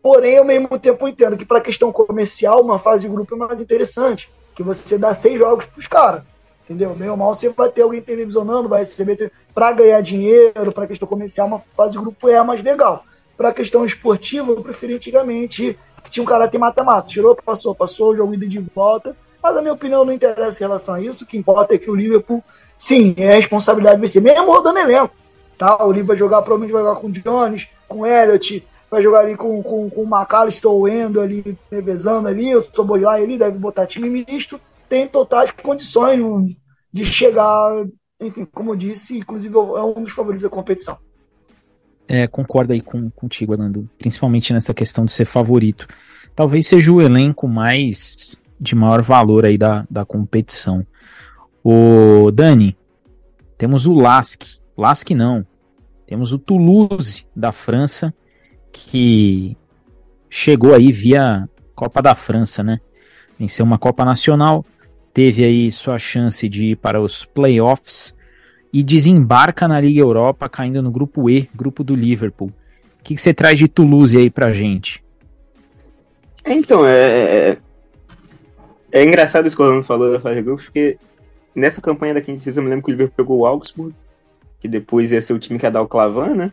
Porém, 0.04 0.36
ao 0.36 0.44
mesmo 0.44 0.78
tempo, 0.78 1.08
entendo 1.08 1.34
que 1.34 1.46
para 1.46 1.62
questão 1.62 1.90
comercial, 1.90 2.60
uma 2.60 2.78
fase 2.78 3.04
de 3.04 3.08
grupo 3.08 3.34
é 3.34 3.38
mais 3.38 3.58
interessante, 3.58 4.30
que 4.54 4.62
você 4.62 4.98
dá 4.98 5.14
seis 5.14 5.38
jogos 5.38 5.64
para 5.64 5.80
os 5.80 5.86
caras. 5.86 6.22
Entendeu? 6.64 6.96
Meio 6.96 7.16
mal 7.16 7.34
você 7.34 7.48
vai 7.50 7.68
ter 7.68 7.82
alguém 7.82 8.00
televisionando, 8.00 8.68
vai 8.68 8.80
receber 8.80 9.30
para 9.54 9.72
ganhar 9.72 10.00
dinheiro, 10.00 10.72
para 10.72 10.86
questão 10.86 11.06
comercial, 11.06 11.46
uma 11.46 11.58
fase 11.58 11.98
grupo 11.98 12.28
é 12.28 12.42
mais 12.42 12.62
legal. 12.62 13.04
Para 13.36 13.52
questão 13.52 13.84
esportiva, 13.84 14.52
eu 14.52 14.62
preferi 14.62 14.94
antigamente 14.94 15.78
tinha 16.10 16.22
um 16.22 16.26
caráter 16.26 16.58
mata-mata. 16.58 17.08
Tirou, 17.08 17.36
passou, 17.36 17.74
passou, 17.74 18.12
o 18.12 18.16
jogo 18.16 18.34
ida 18.34 18.46
de 18.46 18.58
volta. 18.74 19.16
Mas 19.42 19.56
a 19.56 19.60
minha 19.60 19.74
opinião 19.74 20.04
não 20.04 20.12
interessa 20.12 20.58
em 20.58 20.66
relação 20.66 20.94
a 20.94 21.00
isso. 21.00 21.24
O 21.24 21.26
que 21.26 21.36
importa 21.36 21.74
é 21.74 21.78
que 21.78 21.90
o 21.90 21.94
Liverpool, 21.94 22.42
sim, 22.78 23.14
é 23.18 23.32
a 23.32 23.36
responsabilidade 23.36 23.96
de 23.96 24.00
vencer, 24.00 24.22
mesmo 24.22 24.50
rodando 24.50 24.78
elenco. 24.78 25.14
Tá? 25.58 25.84
O 25.84 25.92
Liverpool 25.92 26.08
vai 26.08 26.16
jogar, 26.16 26.42
provavelmente 26.42 26.72
vai 26.72 26.82
jogar 26.82 27.00
com 27.00 27.06
o 27.08 27.12
Jones, 27.12 27.68
com 27.88 28.00
o 28.00 28.06
Elliott, 28.06 28.66
vai 28.90 29.02
jogar 29.02 29.20
ali 29.20 29.36
com, 29.36 29.62
com, 29.62 29.90
com 29.90 30.02
o 30.02 30.06
McAllister 30.06 30.70
ou 30.70 30.88
Endo 30.88 31.20
ali, 31.20 31.58
revezando 31.70 32.28
ali, 32.28 32.56
o 32.56 32.62
Soboslai 32.62 33.22
ali, 33.22 33.36
deve 33.36 33.58
botar 33.58 33.86
time 33.86 34.08
misto, 34.08 34.58
tem 34.88 35.06
totais 35.06 35.50
condições 35.50 36.20
de 36.92 37.04
chegar, 37.04 37.84
enfim, 38.20 38.44
como 38.44 38.72
eu 38.72 38.76
disse, 38.76 39.18
inclusive 39.18 39.54
é 39.56 39.82
um 39.82 40.02
dos 40.02 40.12
favoritos 40.12 40.42
da 40.42 40.50
competição. 40.50 40.98
É, 42.06 42.26
concordo 42.26 42.72
aí 42.72 42.80
com, 42.80 43.10
contigo, 43.10 43.54
Anando, 43.54 43.88
principalmente 43.98 44.52
nessa 44.52 44.74
questão 44.74 45.04
de 45.04 45.12
ser 45.12 45.24
favorito. 45.24 45.88
Talvez 46.34 46.66
seja 46.66 46.92
o 46.92 47.00
elenco 47.00 47.48
mais 47.48 48.38
de 48.60 48.74
maior 48.74 49.02
valor 49.02 49.46
aí 49.46 49.56
da, 49.56 49.86
da 49.90 50.04
competição. 50.04 50.86
O 51.62 52.30
Dani, 52.30 52.76
temos 53.56 53.86
o 53.86 53.94
Lask, 53.94 54.42
Lask 54.76 55.10
não, 55.10 55.46
temos 56.06 56.32
o 56.32 56.38
Toulouse 56.38 57.26
da 57.34 57.52
França, 57.52 58.12
que 58.72 59.56
chegou 60.28 60.74
aí 60.74 60.92
via 60.92 61.48
Copa 61.74 62.02
da 62.02 62.14
França, 62.14 62.62
né? 62.62 62.80
Venceu 63.38 63.64
uma 63.64 63.78
Copa 63.78 64.04
Nacional, 64.04 64.64
teve 65.14 65.44
aí 65.44 65.70
sua 65.70 65.96
chance 65.96 66.48
de 66.48 66.72
ir 66.72 66.76
para 66.76 67.00
os 67.00 67.24
playoffs 67.24 68.14
e 68.72 68.82
desembarca 68.82 69.68
na 69.68 69.80
Liga 69.80 70.00
Europa, 70.00 70.48
caindo 70.48 70.82
no 70.82 70.90
grupo 70.90 71.30
E, 71.30 71.48
grupo 71.54 71.84
do 71.84 71.94
Liverpool. 71.94 72.48
O 72.48 73.04
que, 73.04 73.16
você 73.16 73.32
traz 73.32 73.56
de 73.56 73.68
Toulouse 73.68 74.16
aí 74.16 74.28
pra 74.28 74.50
gente? 74.50 75.04
Então, 76.44 76.84
é, 76.84 76.90
é, 76.92 77.48
é, 77.48 77.58
é 78.90 79.04
engraçado 79.04 79.46
isso 79.46 79.54
que 79.54 79.62
o 79.62 79.64
Orlando 79.64 79.84
falou 79.84 80.10
da 80.10 80.18
fase 80.18 80.36
de 80.36 80.42
grupos, 80.42 80.64
porque 80.64 80.98
nessa 81.54 81.80
campanha 81.80 82.14
da 82.14 82.20
quinta 82.20 82.50
eu 82.50 82.62
me 82.62 82.68
lembro 82.68 82.84
que 82.84 82.90
o 82.90 82.92
Liverpool 82.92 83.16
pegou 83.16 83.38
o 83.38 83.46
Augsburg, 83.46 83.94
que 84.58 84.66
depois 84.66 85.12
ia 85.12 85.22
ser 85.22 85.34
o 85.34 85.38
time 85.38 85.58
que 85.58 85.64
ia 85.64 85.70
dar 85.70 85.82
o 85.82 85.88
Clavan, 85.88 86.34
né? 86.34 86.52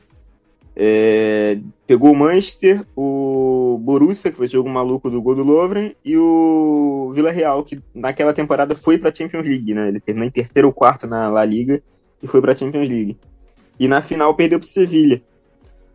É, 0.76 1.60
pegou 1.86 2.12
o 2.12 2.16
Manchester, 2.16 2.86
o 2.96 3.78
Borussia, 3.82 4.32
que 4.32 4.38
foi 4.38 4.46
o 4.46 4.50
jogo 4.50 4.70
maluco 4.70 5.10
do 5.10 5.22
gol 5.22 5.36
do 5.36 5.44
Lovren, 5.44 5.96
e 6.04 6.18
o 6.18 7.12
Vila 7.14 7.32
Real, 7.32 7.64
que 7.64 7.82
naquela 7.94 8.34
temporada 8.34 8.74
foi 8.76 8.98
para 8.98 9.10
a 9.10 9.14
Champions 9.14 9.46
League, 9.46 9.74
né? 9.74 9.90
Ele 9.90 10.00
terminou 10.00 10.28
em 10.28 10.32
terceiro 10.32 10.70
ou 10.70 10.74
quarto 10.74 11.06
na 11.08 11.30
La 11.30 11.44
Liga 11.44 11.82
e 12.24 12.28
foi 12.28 12.42
para 12.42 12.54
a 12.54 12.56
Champions 12.56 12.88
League. 12.88 13.18
E 13.80 13.88
na 13.88 14.02
final 14.02 14.34
perdeu 14.36 14.60
para 14.60 14.66
o 14.66 14.70
Sevilha. 14.70 15.22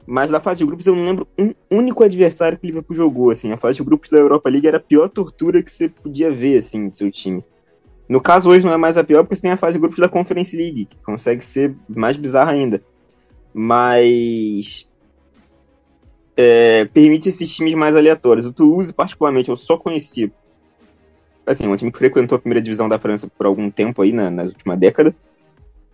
Mas 0.06 0.30
na 0.30 0.40
fase 0.40 0.58
de 0.58 0.66
grupos 0.66 0.86
eu 0.86 0.94
não 0.94 1.04
lembro 1.04 1.26
um 1.36 1.52
único 1.70 2.04
adversário 2.04 2.58
que 2.58 2.64
o 2.64 2.68
Liverpool 2.68 2.94
jogou, 2.94 3.30
assim. 3.30 3.50
A 3.52 3.56
fase 3.56 3.78
de 3.78 3.84
grupos 3.84 4.10
da 4.10 4.18
Europa 4.18 4.48
League 4.48 4.68
era 4.68 4.76
a 4.76 4.80
pior 4.80 5.08
tortura 5.08 5.62
que 5.62 5.70
você 5.70 5.88
podia 5.88 6.30
ver, 6.30 6.58
assim, 6.58 6.88
do 6.88 6.96
seu 6.96 7.10
time. 7.10 7.44
No 8.08 8.20
caso, 8.20 8.48
hoje 8.48 8.64
não 8.64 8.72
é 8.72 8.76
mais 8.76 8.96
a 8.96 9.02
pior, 9.02 9.24
porque 9.24 9.34
você 9.34 9.42
tem 9.42 9.50
a 9.50 9.56
fase 9.56 9.78
de 9.78 9.80
grupos 9.80 9.98
da 9.98 10.08
Conference 10.08 10.56
League, 10.56 10.84
que 10.84 11.02
consegue 11.02 11.44
ser 11.44 11.74
mais 11.88 12.16
bizarra 12.16 12.52
ainda 12.52 12.80
mas 13.58 14.86
é, 16.36 16.84
permite 16.92 17.30
esses 17.30 17.56
times 17.56 17.74
mais 17.74 17.96
aleatórios. 17.96 18.44
O 18.44 18.52
Toulouse, 18.52 18.92
particularmente, 18.92 19.48
eu 19.48 19.56
só 19.56 19.78
conheci. 19.78 20.30
Assim, 21.46 21.64
é 21.64 21.68
um 21.68 21.74
time 21.74 21.90
que 21.90 21.96
frequentou 21.96 22.36
a 22.36 22.38
primeira 22.38 22.60
divisão 22.60 22.86
da 22.86 22.98
França 22.98 23.26
por 23.26 23.46
algum 23.46 23.70
tempo 23.70 24.02
aí, 24.02 24.12
na, 24.12 24.30
na 24.30 24.42
última 24.42 24.76
década. 24.76 25.16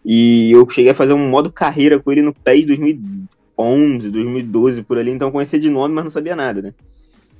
E 0.04 0.50
eu 0.50 0.68
cheguei 0.68 0.90
a 0.90 0.94
fazer 0.94 1.12
um 1.12 1.28
modo 1.28 1.52
carreira 1.52 2.00
com 2.00 2.10
ele 2.10 2.22
no 2.22 2.34
PES 2.34 2.66
2011, 2.66 4.10
2012, 4.10 4.82
por 4.82 4.98
ali. 4.98 5.12
Então 5.12 5.30
conhecia 5.30 5.60
de 5.60 5.70
nome, 5.70 5.94
mas 5.94 6.02
não 6.02 6.10
sabia 6.10 6.34
nada, 6.34 6.62
né? 6.62 6.74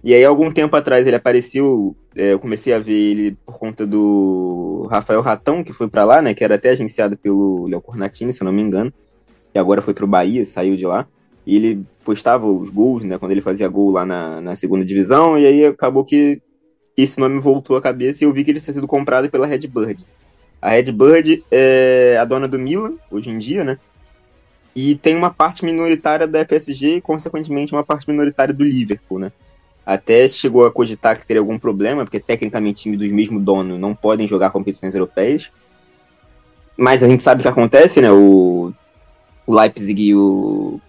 E 0.04 0.14
aí, 0.14 0.24
algum 0.24 0.52
tempo 0.52 0.76
atrás, 0.76 1.04
ele 1.04 1.16
apareceu. 1.16 1.96
É, 2.14 2.32
eu 2.32 2.38
comecei 2.38 2.72
a 2.72 2.78
ver 2.78 2.92
ele 2.92 3.36
por 3.44 3.58
conta 3.58 3.84
do 3.84 4.86
Rafael 4.88 5.20
Ratão, 5.20 5.64
que 5.64 5.72
foi 5.72 5.88
para 5.88 6.04
lá, 6.04 6.22
né? 6.22 6.32
Que 6.32 6.44
era 6.44 6.54
até 6.54 6.70
agenciado 6.70 7.16
pelo 7.16 7.66
Léo 7.66 7.80
Cornatini, 7.80 8.32
se 8.32 8.44
não 8.44 8.52
me 8.52 8.62
engano 8.62 8.92
e 9.54 9.58
agora 9.58 9.82
foi 9.82 9.94
pro 9.94 10.06
Bahia, 10.06 10.44
saiu 10.44 10.76
de 10.76 10.86
lá. 10.86 11.06
E 11.46 11.56
ele 11.56 11.84
postava 12.04 12.46
os 12.46 12.70
gols, 12.70 13.02
né, 13.02 13.18
quando 13.18 13.32
ele 13.32 13.40
fazia 13.40 13.68
gol 13.68 13.90
lá 13.90 14.06
na, 14.06 14.40
na 14.40 14.54
segunda 14.54 14.84
divisão, 14.84 15.36
e 15.36 15.46
aí 15.46 15.66
acabou 15.66 16.04
que 16.04 16.40
esse 16.96 17.18
nome 17.18 17.40
voltou 17.40 17.76
à 17.76 17.82
cabeça 17.82 18.22
e 18.22 18.26
eu 18.26 18.32
vi 18.32 18.44
que 18.44 18.50
ele 18.50 18.60
tinha 18.60 18.74
sido 18.74 18.86
comprado 18.86 19.28
pela 19.30 19.46
Redbird. 19.46 20.04
A 20.60 20.70
Redbird 20.70 21.44
é 21.50 22.16
a 22.20 22.24
dona 22.24 22.46
do 22.46 22.58
Milan, 22.58 22.94
hoje 23.10 23.30
em 23.30 23.38
dia, 23.38 23.64
né? 23.64 23.78
E 24.74 24.94
tem 24.94 25.16
uma 25.16 25.30
parte 25.30 25.64
minoritária 25.64 26.26
da 26.26 26.44
FSG 26.44 26.96
e, 26.96 27.00
consequentemente, 27.00 27.72
uma 27.72 27.84
parte 27.84 28.08
minoritária 28.08 28.54
do 28.54 28.64
Liverpool, 28.64 29.18
né? 29.18 29.32
Até 29.84 30.28
chegou 30.28 30.64
a 30.64 30.72
cogitar 30.72 31.18
que 31.18 31.26
teria 31.26 31.40
algum 31.40 31.58
problema, 31.58 32.04
porque 32.04 32.20
tecnicamente 32.20 32.82
times 32.82 32.98
do 32.98 33.14
mesmo 33.14 33.40
dono 33.40 33.76
não 33.76 33.94
podem 33.94 34.26
jogar 34.26 34.50
competições 34.50 34.94
europeias. 34.94 35.50
Mas 36.76 37.02
a 37.02 37.08
gente 37.08 37.22
sabe 37.22 37.40
o 37.40 37.42
que 37.42 37.48
acontece, 37.48 38.00
né? 38.00 38.10
O 38.10 38.72
o 39.46 39.54
Leipzig 39.58 40.02
e 40.02 40.14
o 40.14 40.80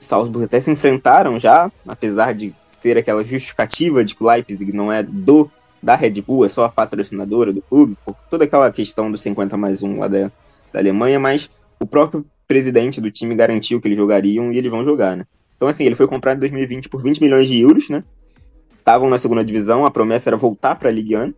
Salzburg 0.00 0.44
até 0.44 0.60
se 0.60 0.70
enfrentaram 0.70 1.38
já, 1.38 1.70
apesar 1.86 2.34
de 2.34 2.54
ter 2.80 2.98
aquela 2.98 3.22
justificativa 3.22 4.04
de 4.04 4.14
que 4.14 4.22
o 4.22 4.26
Leipzig 4.26 4.72
não 4.72 4.92
é 4.92 5.02
do 5.02 5.50
da 5.82 5.96
Red 5.96 6.22
Bull, 6.22 6.44
é 6.44 6.48
só 6.48 6.64
a 6.64 6.68
patrocinadora 6.68 7.52
do 7.52 7.60
clube, 7.60 7.96
por 8.04 8.14
toda 8.30 8.44
aquela 8.44 8.70
questão 8.70 9.10
do 9.10 9.18
50 9.18 9.56
mais 9.56 9.82
1 9.82 9.98
lá 9.98 10.06
da, 10.06 10.30
da 10.72 10.78
Alemanha, 10.78 11.18
mas 11.18 11.50
o 11.80 11.86
próprio 11.86 12.24
presidente 12.46 13.00
do 13.00 13.10
time 13.10 13.34
garantiu 13.34 13.80
que 13.80 13.88
eles 13.88 13.98
jogariam 13.98 14.52
e 14.52 14.58
eles 14.58 14.70
vão 14.70 14.84
jogar, 14.84 15.16
né? 15.16 15.26
Então, 15.56 15.68
assim, 15.68 15.84
ele 15.84 15.96
foi 15.96 16.06
comprado 16.06 16.36
em 16.36 16.40
2020 16.40 16.88
por 16.88 17.02
20 17.02 17.20
milhões 17.20 17.48
de 17.48 17.58
euros, 17.58 17.88
né? 17.88 18.04
Estavam 18.78 19.08
na 19.08 19.18
segunda 19.18 19.44
divisão, 19.44 19.84
a 19.84 19.90
promessa 19.90 20.28
era 20.28 20.36
voltar 20.36 20.76
para 20.76 20.88
a 20.88 20.92
Ligue 20.92 21.16
1. 21.16 21.34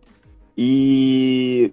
E 0.57 1.71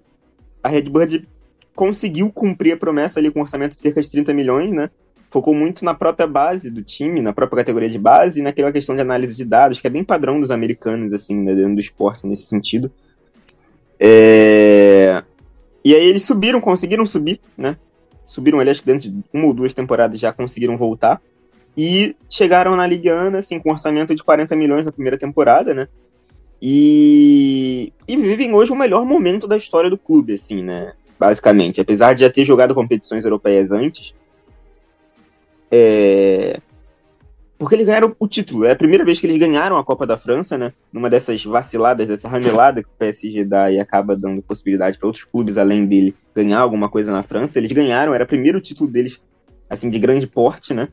a 0.61 0.69
Redbird 0.69 1.27
conseguiu 1.75 2.31
cumprir 2.31 2.73
a 2.73 2.77
promessa 2.77 3.19
ali 3.19 3.31
com 3.31 3.39
um 3.39 3.43
orçamento 3.43 3.75
de 3.75 3.81
cerca 3.81 4.01
de 4.01 4.11
30 4.11 4.33
milhões, 4.33 4.71
né? 4.71 4.89
Focou 5.29 5.53
muito 5.53 5.83
na 5.83 5.93
própria 5.93 6.27
base 6.27 6.69
do 6.69 6.83
time, 6.83 7.21
na 7.21 7.33
própria 7.33 7.57
categoria 7.57 7.89
de 7.89 7.97
base 7.97 8.39
e 8.39 8.43
naquela 8.43 8.71
questão 8.71 8.95
de 8.95 9.01
análise 9.01 9.35
de 9.35 9.43
dados, 9.43 9.79
que 9.79 9.87
é 9.87 9.89
bem 9.89 10.03
padrão 10.03 10.39
dos 10.39 10.51
americanos, 10.51 11.11
assim, 11.11 11.35
né, 11.41 11.55
dentro 11.55 11.75
do 11.75 11.79
esporte 11.79 12.27
nesse 12.27 12.45
sentido. 12.45 12.91
É... 13.99 15.23
E 15.83 15.95
aí 15.95 16.05
eles 16.05 16.23
subiram, 16.23 16.61
conseguiram 16.61 17.05
subir, 17.05 17.41
né? 17.57 17.77
Subiram 18.25 18.59
ali, 18.59 18.69
acho 18.69 18.81
que 18.81 18.85
dentro 18.85 19.09
de 19.09 19.23
uma 19.33 19.47
ou 19.47 19.53
duas 19.53 19.73
temporadas 19.73 20.19
já 20.19 20.31
conseguiram 20.31 20.77
voltar. 20.77 21.19
E 21.75 22.15
chegaram 22.29 22.75
na 22.75 22.85
Liga 22.85 23.11
Ana, 23.11 23.39
assim, 23.39 23.59
com 23.59 23.69
um 23.69 23.71
orçamento 23.73 24.13
de 24.13 24.23
40 24.23 24.55
milhões 24.55 24.85
na 24.85 24.91
primeira 24.91 25.17
temporada, 25.17 25.73
né? 25.73 25.87
E, 26.61 27.91
e 28.07 28.15
vivem 28.15 28.53
hoje 28.53 28.71
o 28.71 28.75
melhor 28.75 29.05
momento 29.05 29.47
da 29.47 29.57
história 29.57 29.89
do 29.89 29.97
clube, 29.97 30.33
assim, 30.33 30.63
né? 30.63 30.93
Basicamente. 31.19 31.81
Apesar 31.81 32.13
de 32.13 32.21
já 32.21 32.29
ter 32.29 32.45
jogado 32.45 32.75
competições 32.75 33.23
europeias 33.23 33.71
antes. 33.71 34.15
É... 35.71 36.59
Porque 37.57 37.75
eles 37.75 37.85
ganharam 37.85 38.15
o 38.19 38.27
título. 38.27 38.65
É 38.65 38.71
a 38.71 38.75
primeira 38.75 39.05
vez 39.05 39.19
que 39.19 39.25
eles 39.25 39.37
ganharam 39.37 39.77
a 39.77 39.83
Copa 39.83 40.05
da 40.05 40.17
França, 40.17 40.57
né? 40.57 40.73
Numa 40.91 41.09
dessas 41.09 41.43
vaciladas, 41.45 42.07
dessa 42.07 42.27
ramelada 42.27 42.83
que 42.83 42.89
o 42.89 42.97
PSG 42.97 43.45
dá 43.45 43.71
e 43.71 43.79
acaba 43.79 44.15
dando 44.15 44.41
possibilidade 44.41 44.97
para 44.97 45.07
outros 45.07 45.23
clubes 45.23 45.57
além 45.57 45.85
dele 45.85 46.13
ganhar 46.35 46.59
alguma 46.59 46.89
coisa 46.89 47.11
na 47.11 47.23
França. 47.23 47.59
Eles 47.59 47.71
ganharam, 47.71 48.13
era 48.13 48.25
o 48.25 48.27
primeiro 48.27 48.59
título 48.59 48.89
deles, 48.89 49.21
assim, 49.69 49.89
de 49.89 49.97
grande 49.97 50.27
porte, 50.27 50.73
né? 50.73 50.89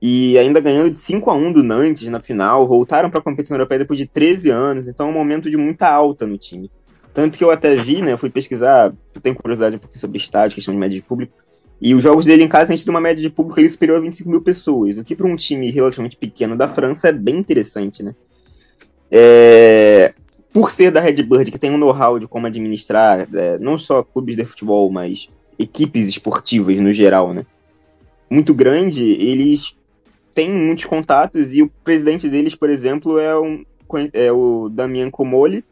e 0.00 0.36
ainda 0.38 0.60
ganhando 0.60 0.90
de 0.90 0.98
5 0.98 1.30
a 1.30 1.34
1 1.34 1.52
do 1.52 1.62
Nantes 1.62 2.08
na 2.08 2.20
final, 2.20 2.66
voltaram 2.66 3.10
para 3.10 3.20
a 3.20 3.22
competição 3.22 3.56
europeia 3.56 3.80
depois 3.80 3.98
de 3.98 4.06
13 4.06 4.50
anos, 4.50 4.88
então 4.88 5.06
é 5.06 5.10
um 5.10 5.14
momento 5.14 5.50
de 5.50 5.56
muita 5.56 5.88
alta 5.88 6.26
no 6.26 6.36
time. 6.36 6.70
Tanto 7.16 7.38
que 7.38 7.42
eu 7.42 7.50
até 7.50 7.74
vi, 7.74 8.02
né, 8.02 8.14
fui 8.18 8.28
pesquisar, 8.28 8.92
eu 9.14 9.20
tenho 9.22 9.34
curiosidade 9.34 9.74
um 9.74 9.78
pouquinho 9.78 9.98
sobre 10.02 10.18
estádio, 10.18 10.54
questão 10.54 10.74
de 10.74 10.78
média 10.78 10.94
de 10.94 11.02
público, 11.02 11.32
e 11.80 11.94
os 11.94 12.02
jogos 12.02 12.26
dele 12.26 12.42
em 12.42 12.48
casa 12.48 12.70
a 12.70 12.76
gente 12.76 12.84
tem 12.84 12.92
uma 12.92 13.00
média 13.00 13.22
de 13.22 13.30
público 13.30 13.58
ali 13.58 13.66
superior 13.70 13.96
a 13.96 14.00
25 14.02 14.28
mil 14.28 14.42
pessoas, 14.42 14.98
o 14.98 15.02
que 15.02 15.16
para 15.16 15.26
um 15.26 15.34
time 15.34 15.70
relativamente 15.70 16.14
pequeno 16.14 16.54
da 16.54 16.68
França 16.68 17.08
é 17.08 17.12
bem 17.12 17.38
interessante, 17.38 18.02
né. 18.02 18.14
É... 19.10 20.12
Por 20.52 20.70
ser 20.70 20.90
da 20.90 21.00
Redbird, 21.00 21.50
que 21.50 21.58
tem 21.58 21.70
um 21.70 21.78
know-how 21.78 22.18
de 22.18 22.28
como 22.28 22.46
administrar 22.46 23.26
é, 23.34 23.58
não 23.58 23.78
só 23.78 24.02
clubes 24.02 24.36
de 24.36 24.44
futebol, 24.44 24.92
mas 24.92 25.30
equipes 25.58 26.08
esportivas 26.08 26.78
no 26.80 26.92
geral, 26.92 27.32
né, 27.32 27.46
muito 28.28 28.52
grande, 28.52 29.02
eles 29.02 29.74
tem 30.34 30.52
muitos 30.52 30.84
contatos 30.84 31.54
e 31.54 31.62
o 31.62 31.70
presidente 31.82 32.28
deles, 32.28 32.54
por 32.54 32.68
exemplo, 32.68 33.18
é, 33.18 33.40
um, 33.40 33.64
é 34.12 34.30
o 34.30 34.68
Damian 34.68 35.10
Comoli, 35.10 35.64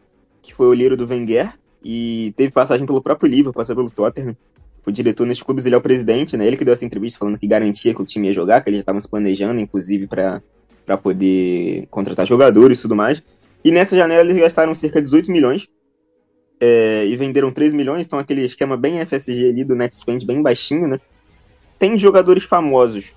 que 0.45 0.55
foi 0.55 0.67
o 0.67 0.75
líder 0.75 0.95
do 0.95 1.07
Wenger 1.07 1.55
e 1.83 2.35
teve 2.37 2.53
passagem 2.53 2.87
pelo 2.87 3.03
próprio 3.03 3.29
Liverpool, 3.29 3.55
passou 3.55 3.75
pelo 3.75 3.91
Tottenham. 3.91 4.37
Foi 4.83 4.93
diretor 4.93 5.27
nesses 5.27 5.43
clubes, 5.43 5.65
ele 5.65 5.75
é 5.75 5.79
o 5.79 5.81
presidente, 5.81 6.37
né? 6.37 6.47
Ele 6.47 6.59
que 6.59 6.65
deu 6.65 6.75
essa 6.75 6.85
entrevista 6.85 7.19
falando 7.19 7.39
que 7.39 7.47
garantia 7.47 7.95
que 7.95 8.03
o 8.03 8.05
time 8.05 8.29
ia 8.29 8.35
jogar, 8.35 8.61
que 8.61 8.69
eles 8.69 8.81
estavam 8.81 9.01
se 9.01 9.09
planejando, 9.09 9.59
inclusive, 9.59 10.07
para 10.07 10.43
poder 11.03 11.87
contratar 11.91 12.27
jogadores 12.27 12.79
e 12.79 12.83
tudo 12.83 12.95
mais. 12.95 13.23
E 13.65 13.73
nessa 13.73 13.97
janela 13.97 14.21
eles 14.21 14.37
gastaram 14.37 14.75
cerca 14.75 15.01
de 15.01 15.07
18 15.07 15.33
milhões 15.33 15.67
é, 16.61 17.07
e 17.07 17.17
venderam 17.17 17.51
3 17.51 17.73
milhões, 17.73 18.07
então 18.07 18.19
aquele 18.19 18.43
esquema 18.43 18.77
bem 18.77 19.03
FSG 19.05 19.49
ali 19.49 19.65
do 19.65 19.75
net 19.75 19.97
spend 19.97 20.27
bem 20.27 20.43
baixinho, 20.43 20.87
né? 20.87 21.01
Tem 21.79 21.97
jogadores 21.97 22.45
famosos, 22.45 23.15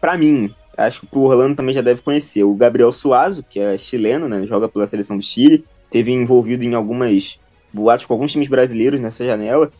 para 0.00 0.16
mim, 0.16 0.54
acho 0.76 1.00
que 1.06 1.18
o 1.18 1.22
Orlando 1.22 1.56
também 1.56 1.74
já 1.74 1.82
deve 1.82 2.02
conhecer. 2.02 2.44
O 2.44 2.54
Gabriel 2.54 2.92
Suazo, 2.92 3.42
que 3.42 3.58
é 3.58 3.76
chileno, 3.76 4.28
né? 4.28 4.46
Joga 4.46 4.68
pela 4.68 4.86
seleção 4.86 5.16
do 5.16 5.22
Chile. 5.22 5.64
Teve 5.92 6.10
envolvido 6.10 6.64
em 6.64 6.74
algumas 6.74 7.38
boatos 7.72 8.06
com 8.06 8.14
alguns 8.14 8.32
times 8.32 8.48
brasileiros 8.48 8.98
nessa 8.98 9.24
janela. 9.24 9.70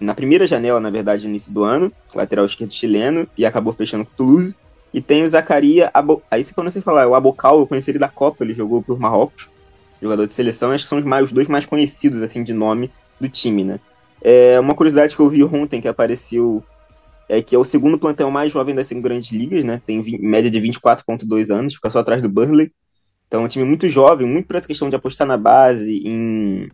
Na 0.00 0.14
primeira 0.14 0.46
janela, 0.46 0.80
na 0.80 0.90
verdade, 0.90 1.24
no 1.24 1.30
início 1.30 1.52
do 1.52 1.62
ano, 1.62 1.92
lateral 2.14 2.44
esquerdo 2.44 2.72
chileno, 2.72 3.28
e 3.38 3.46
acabou 3.46 3.72
fechando 3.72 4.04
com 4.04 4.12
o 4.12 4.16
Toulouse. 4.16 4.56
E 4.92 5.00
tem 5.00 5.24
o 5.24 5.28
Zacaria, 5.28 5.90
Abo... 5.94 6.22
aí 6.30 6.42
se 6.42 6.54
eu 6.56 6.82
falar, 6.82 7.06
o 7.06 7.14
Abocal, 7.14 7.60
eu 7.60 7.66
conheci 7.66 7.90
ele 7.90 7.98
da 7.98 8.08
Copa, 8.08 8.42
ele 8.42 8.54
jogou 8.54 8.82
por 8.82 8.98
Marrocos, 8.98 9.48
jogador 10.00 10.26
de 10.26 10.34
seleção, 10.34 10.72
acho 10.72 10.84
que 10.84 10.88
são 10.88 10.98
os, 10.98 11.04
mais, 11.04 11.24
os 11.24 11.32
dois 11.32 11.48
mais 11.48 11.66
conhecidos, 11.66 12.22
assim, 12.22 12.42
de 12.42 12.52
nome 12.52 12.90
do 13.20 13.28
time, 13.28 13.62
né. 13.62 13.78
É 14.22 14.58
uma 14.58 14.74
curiosidade 14.74 15.14
que 15.14 15.20
eu 15.20 15.28
vi 15.28 15.44
ontem, 15.44 15.80
que 15.80 15.88
apareceu 15.88 16.64
é, 17.28 17.42
que 17.42 17.54
é 17.54 17.58
o 17.58 17.64
segundo 17.64 17.98
plantel 17.98 18.30
mais 18.30 18.52
jovem 18.52 18.74
das 18.74 18.86
cinco 18.86 19.02
grandes 19.02 19.32
ligas, 19.32 19.64
né? 19.64 19.82
Tem 19.84 20.02
média 20.20 20.50
de 20.50 20.60
24,2 20.60 21.50
anos, 21.50 21.74
fica 21.74 21.90
só 21.90 21.98
atrás 21.98 22.22
do 22.22 22.28
Burnley. 22.28 22.72
Então 23.26 23.42
é 23.42 23.44
um 23.44 23.48
time 23.48 23.64
muito 23.64 23.88
jovem, 23.88 24.26
muito 24.26 24.46
por 24.46 24.56
essa 24.56 24.66
questão 24.66 24.88
de 24.88 24.96
apostar 24.96 25.26
na 25.26 25.36
base, 25.36 26.02
em 26.04 26.70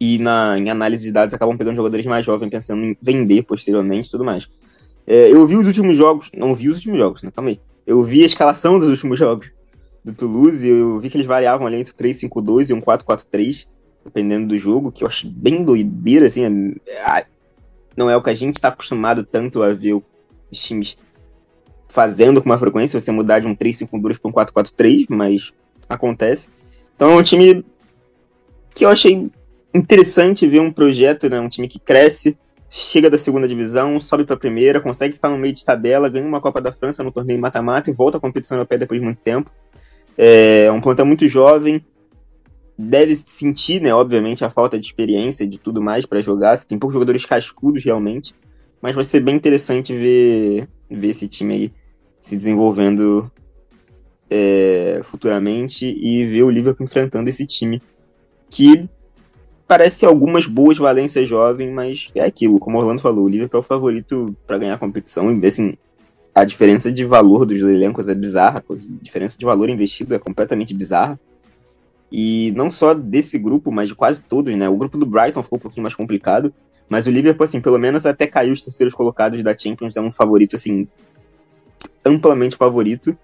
e 0.00 0.18
na, 0.18 0.56
em 0.56 0.70
análise 0.70 1.02
de 1.02 1.12
dados 1.12 1.34
acabam 1.34 1.56
pegando 1.56 1.76
jogadores 1.76 2.06
mais 2.06 2.24
jovens, 2.24 2.50
pensando 2.50 2.84
em 2.84 2.96
vender 3.02 3.42
posteriormente 3.42 4.06
e 4.06 4.10
tudo 4.10 4.24
mais. 4.24 4.48
É, 5.06 5.32
eu 5.32 5.44
vi 5.46 5.56
os 5.56 5.66
últimos 5.66 5.96
jogos, 5.96 6.30
não 6.36 6.54
vi 6.54 6.68
os 6.68 6.76
últimos 6.76 6.98
jogos, 6.98 7.22
né? 7.22 7.32
Calma 7.34 7.50
aí. 7.50 7.60
Eu 7.86 8.02
vi 8.02 8.22
a 8.22 8.26
escalação 8.26 8.78
dos 8.78 8.88
últimos 8.88 9.18
jogos 9.18 9.50
do 10.04 10.12
Toulouse 10.12 10.66
eu 10.66 11.00
vi 11.00 11.10
que 11.10 11.16
eles 11.16 11.26
variavam 11.26 11.66
ali 11.66 11.78
entre 11.78 11.92
3-5-2 11.92 12.70
e 12.70 12.72
um 12.72 12.80
4-4-3, 12.80 13.66
dependendo 14.04 14.48
do 14.48 14.58
jogo, 14.58 14.92
que 14.92 15.02
eu 15.02 15.08
acho 15.08 15.28
bem 15.28 15.64
doideira, 15.64 16.26
assim. 16.26 16.74
É, 16.86 17.26
não 17.96 18.08
é 18.08 18.16
o 18.16 18.22
que 18.22 18.30
a 18.30 18.34
gente 18.34 18.54
está 18.54 18.68
acostumado 18.68 19.24
tanto 19.24 19.62
a 19.62 19.74
ver 19.74 19.94
os 19.94 20.04
times 20.58 20.96
fazendo 21.88 22.42
com 22.42 22.48
uma 22.48 22.58
frequência, 22.58 23.00
você 23.00 23.10
mudar 23.10 23.40
de 23.40 23.46
um 23.46 23.54
3-5-2 23.54 24.18
para 24.20 24.30
um 24.30 24.32
4-4-3, 24.32 25.06
mas 25.08 25.52
acontece. 25.88 26.48
Então 26.94 27.10
é 27.10 27.16
um 27.16 27.22
time 27.22 27.64
que 28.74 28.84
eu 28.84 28.88
achei 28.88 29.30
interessante 29.72 30.46
ver 30.46 30.60
um 30.60 30.72
projeto, 30.72 31.28
né, 31.28 31.40
um 31.40 31.48
time 31.48 31.66
que 31.66 31.78
cresce, 31.78 32.36
chega 32.70 33.08
da 33.08 33.16
segunda 33.16 33.48
divisão, 33.48 34.00
sobe 34.00 34.24
para 34.24 34.34
a 34.34 34.38
primeira, 34.38 34.80
consegue 34.80 35.14
ficar 35.14 35.30
no 35.30 35.38
meio 35.38 35.54
de 35.54 35.64
tabela, 35.64 36.08
ganha 36.08 36.26
uma 36.26 36.40
Copa 36.40 36.60
da 36.60 36.70
França 36.70 37.02
no 37.02 37.10
torneio 37.10 37.40
mata-mata 37.40 37.90
e 37.90 37.94
volta 37.94 38.18
à 38.18 38.20
competição 38.20 38.56
europeia 38.56 38.80
depois 38.80 39.00
de 39.00 39.04
muito 39.04 39.20
tempo. 39.20 39.50
É 40.16 40.70
um 40.70 40.80
plantel 40.80 41.06
muito 41.06 41.26
jovem, 41.28 41.84
deve 42.76 43.16
sentir, 43.16 43.80
né, 43.80 43.92
obviamente, 43.94 44.44
a 44.44 44.50
falta 44.50 44.78
de 44.78 44.86
experiência 44.86 45.44
e 45.44 45.46
de 45.46 45.58
tudo 45.58 45.80
mais 45.80 46.04
para 46.06 46.20
jogar. 46.20 46.58
Tem 46.64 46.78
poucos 46.78 46.94
jogadores 46.94 47.24
cascudos 47.24 47.84
realmente, 47.84 48.34
mas 48.80 48.94
vai 48.94 49.04
ser 49.04 49.20
bem 49.20 49.34
interessante 49.34 49.96
ver, 49.96 50.68
ver 50.90 51.08
esse 51.08 51.28
time 51.28 51.54
aí 51.54 51.72
se 52.20 52.36
desenvolvendo 52.36 53.30
é, 54.30 55.00
futuramente 55.04 55.86
e 55.86 56.24
ver 56.24 56.42
o 56.42 56.50
Liverpool 56.50 56.84
enfrentando 56.84 57.30
esse 57.30 57.46
time 57.46 57.82
que 58.50 58.88
parece 59.66 60.00
ter 60.00 60.06
algumas 60.06 60.46
boas 60.46 60.78
valências 60.78 61.28
jovem, 61.28 61.70
mas 61.70 62.10
é 62.14 62.24
aquilo, 62.24 62.58
como 62.58 62.78
o 62.78 62.80
Orlando 62.80 63.02
falou, 63.02 63.24
o 63.24 63.28
Liverpool 63.28 63.58
é 63.58 63.60
o 63.60 63.66
favorito 63.66 64.34
para 64.46 64.58
ganhar 64.58 64.74
a 64.74 64.78
competição 64.78 65.30
e 65.30 65.46
assim, 65.46 65.76
a 66.34 66.44
diferença 66.44 66.90
de 66.90 67.04
valor 67.04 67.44
dos 67.44 67.60
elencos 67.60 68.08
é 68.08 68.14
bizarra, 68.14 68.64
a 68.70 68.74
diferença 69.02 69.36
de 69.36 69.44
valor 69.44 69.68
investido 69.68 70.14
é 70.14 70.18
completamente 70.18 70.72
bizarra. 70.72 71.18
E 72.10 72.52
não 72.52 72.70
só 72.70 72.94
desse 72.94 73.38
grupo, 73.38 73.70
mas 73.70 73.88
de 73.88 73.94
quase 73.94 74.22
todos, 74.22 74.56
né? 74.56 74.68
O 74.68 74.76
grupo 74.76 74.96
do 74.96 75.04
Brighton 75.04 75.42
ficou 75.42 75.58
um 75.58 75.60
pouquinho 75.60 75.82
mais 75.82 75.94
complicado. 75.94 76.54
Mas 76.88 77.06
o 77.06 77.10
Liverpool, 77.10 77.44
assim, 77.44 77.60
pelo 77.60 77.78
menos 77.78 78.06
até 78.06 78.26
caiu 78.26 78.52
os 78.52 78.62
terceiros 78.62 78.94
colocados 78.94 79.42
da 79.42 79.56
Champions, 79.56 79.96
é 79.96 80.00
um 80.00 80.10
favorito, 80.10 80.56
assim, 80.56 80.88
amplamente 82.04 82.56
favorito. 82.56 83.16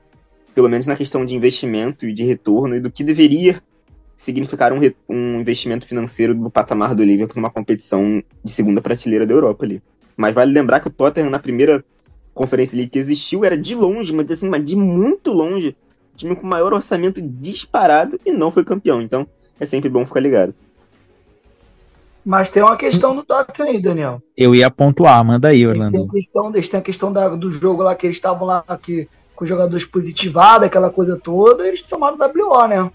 Pelo 0.54 0.68
menos 0.68 0.86
na 0.86 0.94
questão 0.94 1.24
de 1.24 1.34
investimento 1.34 2.06
e 2.06 2.12
de 2.12 2.22
retorno 2.22 2.76
e 2.76 2.80
do 2.80 2.90
que 2.90 3.02
deveria 3.02 3.60
significar 4.16 4.72
um, 4.72 4.78
um 5.08 5.40
investimento 5.40 5.86
financeiro 5.86 6.34
do 6.34 6.50
patamar 6.50 6.94
do 6.94 7.02
Liverpool 7.02 7.36
numa 7.36 7.50
competição 7.50 8.22
de 8.42 8.50
segunda 8.50 8.80
prateleira 8.80 9.26
da 9.26 9.34
Europa 9.34 9.64
ali. 9.64 9.82
Mas 10.16 10.34
vale 10.34 10.52
lembrar 10.52 10.80
que 10.80 10.88
o 10.88 10.90
Tottenham, 10.90 11.30
na 11.30 11.38
primeira 11.38 11.84
Conferência 12.32 12.76
League 12.76 12.90
que 12.90 12.98
existiu, 12.98 13.44
era 13.44 13.56
de 13.56 13.74
longe, 13.74 14.12
mas 14.12 14.30
assim, 14.30 14.48
mas 14.48 14.64
de 14.64 14.76
muito 14.76 15.32
longe, 15.32 15.76
time 16.16 16.36
com 16.36 16.46
maior 16.46 16.72
orçamento 16.72 17.20
disparado 17.20 18.18
e 18.24 18.32
não 18.32 18.50
foi 18.50 18.64
campeão. 18.64 19.00
Então 19.00 19.26
é 19.58 19.66
sempre 19.66 19.88
bom 19.88 20.04
ficar 20.06 20.20
ligado. 20.20 20.54
Mas 22.24 22.50
tem 22.50 22.62
uma 22.62 22.76
questão 22.76 23.12
no 23.14 23.22
Tottenham 23.22 23.70
aí, 23.70 23.80
Daniel. 23.80 24.22
Eu 24.36 24.54
ia 24.54 24.70
pontuar, 24.70 25.22
manda 25.24 25.48
aí, 25.48 25.66
Orlando. 25.66 25.96
Eles 25.96 26.08
têm 26.08 26.08
a 26.08 26.12
questão, 26.12 26.50
eles 26.54 26.68
têm 26.68 26.80
a 26.80 26.82
questão 26.82 27.12
da, 27.12 27.28
do 27.28 27.50
jogo 27.50 27.82
lá 27.82 27.94
que 27.94 28.06
eles 28.06 28.16
estavam 28.16 28.46
lá 28.46 28.64
aqui, 28.66 29.08
com 29.36 29.44
jogadores 29.44 29.84
positivados, 29.84 30.66
aquela 30.66 30.90
coisa 30.90 31.18
toda, 31.22 31.66
eles 31.66 31.82
tomaram 31.82 32.16
WO, 32.16 32.66
né? 32.66 32.90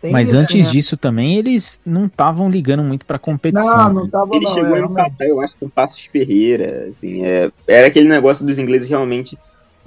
Tem 0.00 0.12
Mas 0.12 0.30
isso, 0.30 0.40
antes 0.40 0.66
né? 0.66 0.72
disso 0.72 0.96
também, 0.96 1.38
eles 1.38 1.82
não 1.84 2.06
estavam 2.06 2.48
ligando 2.48 2.84
muito 2.84 3.04
pra 3.04 3.18
competição. 3.18 3.76
Não, 3.76 3.92
não 3.94 4.04
estavam 4.04 4.36
Ele 4.36 4.44
não. 4.44 4.54
chegou 4.54 4.76
é, 4.76 5.12
eu 5.28 5.40
acho, 5.40 5.54
com 5.58 5.66
o 5.66 5.70
Passos 5.70 6.04
Ferreira, 6.04 6.86
assim, 6.88 7.24
é, 7.24 7.50
era 7.66 7.88
aquele 7.88 8.08
negócio 8.08 8.46
dos 8.46 8.60
ingleses 8.60 8.88
realmente 8.88 9.36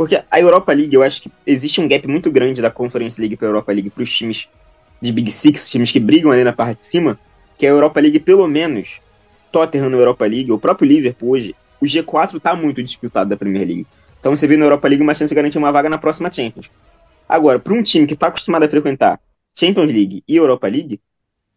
porque 0.02 0.20
a 0.32 0.40
Europa 0.40 0.74
League, 0.74 0.96
eu 0.96 1.04
acho 1.04 1.22
que 1.22 1.32
existe 1.46 1.80
um 1.80 1.88
gap 1.88 2.08
muito 2.08 2.32
grande 2.32 2.60
da 2.60 2.72
Conference 2.72 3.22
League 3.22 3.38
para 3.38 3.48
a 3.48 3.50
Europa 3.50 3.72
League 3.72 3.92
para 3.92 4.02
os 4.02 4.12
times 4.12 4.50
de 5.00 5.12
Big 5.12 5.30
Six, 5.30 5.70
times 5.70 5.92
que 5.92 6.00
brigam 6.00 6.32
ali 6.32 6.44
na 6.44 6.52
parte 6.52 6.80
de 6.80 6.86
cima, 6.86 7.20
que 7.62 7.68
a 7.68 7.70
Europa 7.70 8.00
League, 8.00 8.20
pelo 8.22 8.48
menos, 8.48 9.00
Tottenham 9.52 9.92
na 9.92 9.96
Europa 9.96 10.26
League, 10.26 10.52
o 10.52 10.58
próprio 10.58 10.88
Liverpool 10.88 11.30
hoje, 11.30 11.56
o 11.80 11.86
G4 11.86 12.40
tá 12.40 12.56
muito 12.56 12.82
disputado 12.82 13.30
da 13.30 13.38
Premier 13.38 13.68
League. 13.68 13.86
Então 14.20 14.36
você 14.36 14.48
vê 14.48 14.58
na 14.58 14.66
Europa 14.66 14.88
League 14.88 15.04
uma 15.04 15.14
chance 15.14 15.30
de 15.30 15.36
garantir 15.36 15.60
uma 15.60 15.72
vaga 15.72 15.88
na 15.88 16.00
próxima 16.00 16.32
Champions. 16.32 16.72
Agora, 17.30 17.60
para 17.60 17.76
um 17.76 17.84
time 17.84 18.08
que 18.08 18.16
está 18.16 18.30
acostumado 18.30 18.64
a 18.64 18.68
frequentar 18.68 19.20
Champions 19.56 19.94
League 19.94 20.24
e 20.28 20.36
Europa 20.36 20.68
League, 20.68 21.00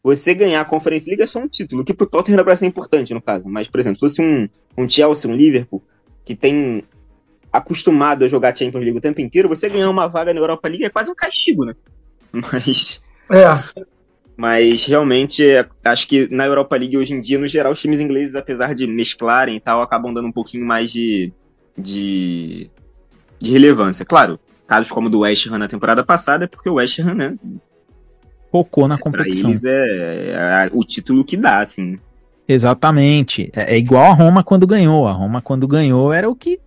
você 0.02 0.34
ganhar 0.34 0.60
a 0.60 0.64
Conference 0.66 1.08
League 1.08 1.22
é 1.22 1.26
só 1.26 1.38
um 1.38 1.48
título, 1.48 1.82
que 1.82 1.94
pro 1.94 2.04
Tottenham 2.04 2.36
era 2.36 2.44
pra 2.44 2.54
ser 2.54 2.66
importante, 2.66 3.14
no 3.14 3.22
caso. 3.22 3.48
Mas, 3.48 3.66
por 3.66 3.80
exemplo, 3.80 3.96
se 3.96 4.00
fosse 4.00 4.20
um, 4.20 4.46
um 4.76 4.86
Chelsea, 4.86 5.30
um 5.30 5.34
Liverpool, 5.34 5.82
que 6.22 6.34
tem 6.34 6.84
acostumado 7.50 8.26
a 8.26 8.28
jogar 8.28 8.54
Champions 8.54 8.84
League 8.84 8.98
o 8.98 9.00
tempo 9.00 9.22
inteiro, 9.22 9.48
você 9.48 9.70
ganhar 9.70 9.88
uma 9.88 10.06
vaga 10.06 10.34
na 10.34 10.40
Europa 10.40 10.68
League 10.68 10.84
é 10.84 10.90
quase 10.90 11.10
um 11.10 11.14
castigo, 11.14 11.64
né? 11.64 11.74
Mas... 12.30 13.00
É. 13.30 13.93
Mas 14.36 14.84
realmente, 14.86 15.44
acho 15.84 16.08
que 16.08 16.28
na 16.30 16.44
Europa 16.44 16.76
League 16.76 16.98
hoje 16.98 17.14
em 17.14 17.20
dia, 17.20 17.38
no 17.38 17.46
geral, 17.46 17.72
os 17.72 17.80
times 17.80 18.00
ingleses, 18.00 18.34
apesar 18.34 18.74
de 18.74 18.86
mesclarem 18.86 19.56
e 19.56 19.60
tal, 19.60 19.80
acabam 19.80 20.12
dando 20.12 20.26
um 20.26 20.32
pouquinho 20.32 20.66
mais 20.66 20.92
de, 20.92 21.32
de, 21.78 22.68
de 23.38 23.52
relevância. 23.52 24.04
Claro, 24.04 24.38
casos 24.66 24.90
como 24.90 25.06
o 25.06 25.10
do 25.10 25.20
West 25.20 25.46
Ham 25.46 25.58
na 25.58 25.68
temporada 25.68 26.04
passada, 26.04 26.44
é 26.44 26.48
porque 26.48 26.68
o 26.68 26.74
West 26.74 26.98
Ham, 26.98 27.14
né? 27.14 27.38
Focou 28.50 28.88
na 28.88 28.98
competição. 28.98 29.42
Pra 29.42 29.50
eles 29.50 29.64
é, 29.64 30.66
é, 30.66 30.70
o 30.72 30.84
título 30.84 31.24
que 31.24 31.36
dá, 31.36 31.60
assim. 31.60 31.98
Exatamente. 32.46 33.50
É, 33.54 33.74
é, 33.74 33.78
igual 33.78 34.10
a 34.10 34.14
Roma 34.14 34.42
quando 34.42 34.66
ganhou. 34.66 35.06
A 35.06 35.12
Roma 35.12 35.40
quando 35.40 35.66
ganhou 35.66 36.12
era 36.12 36.28
o 36.28 36.34
que. 36.34 36.60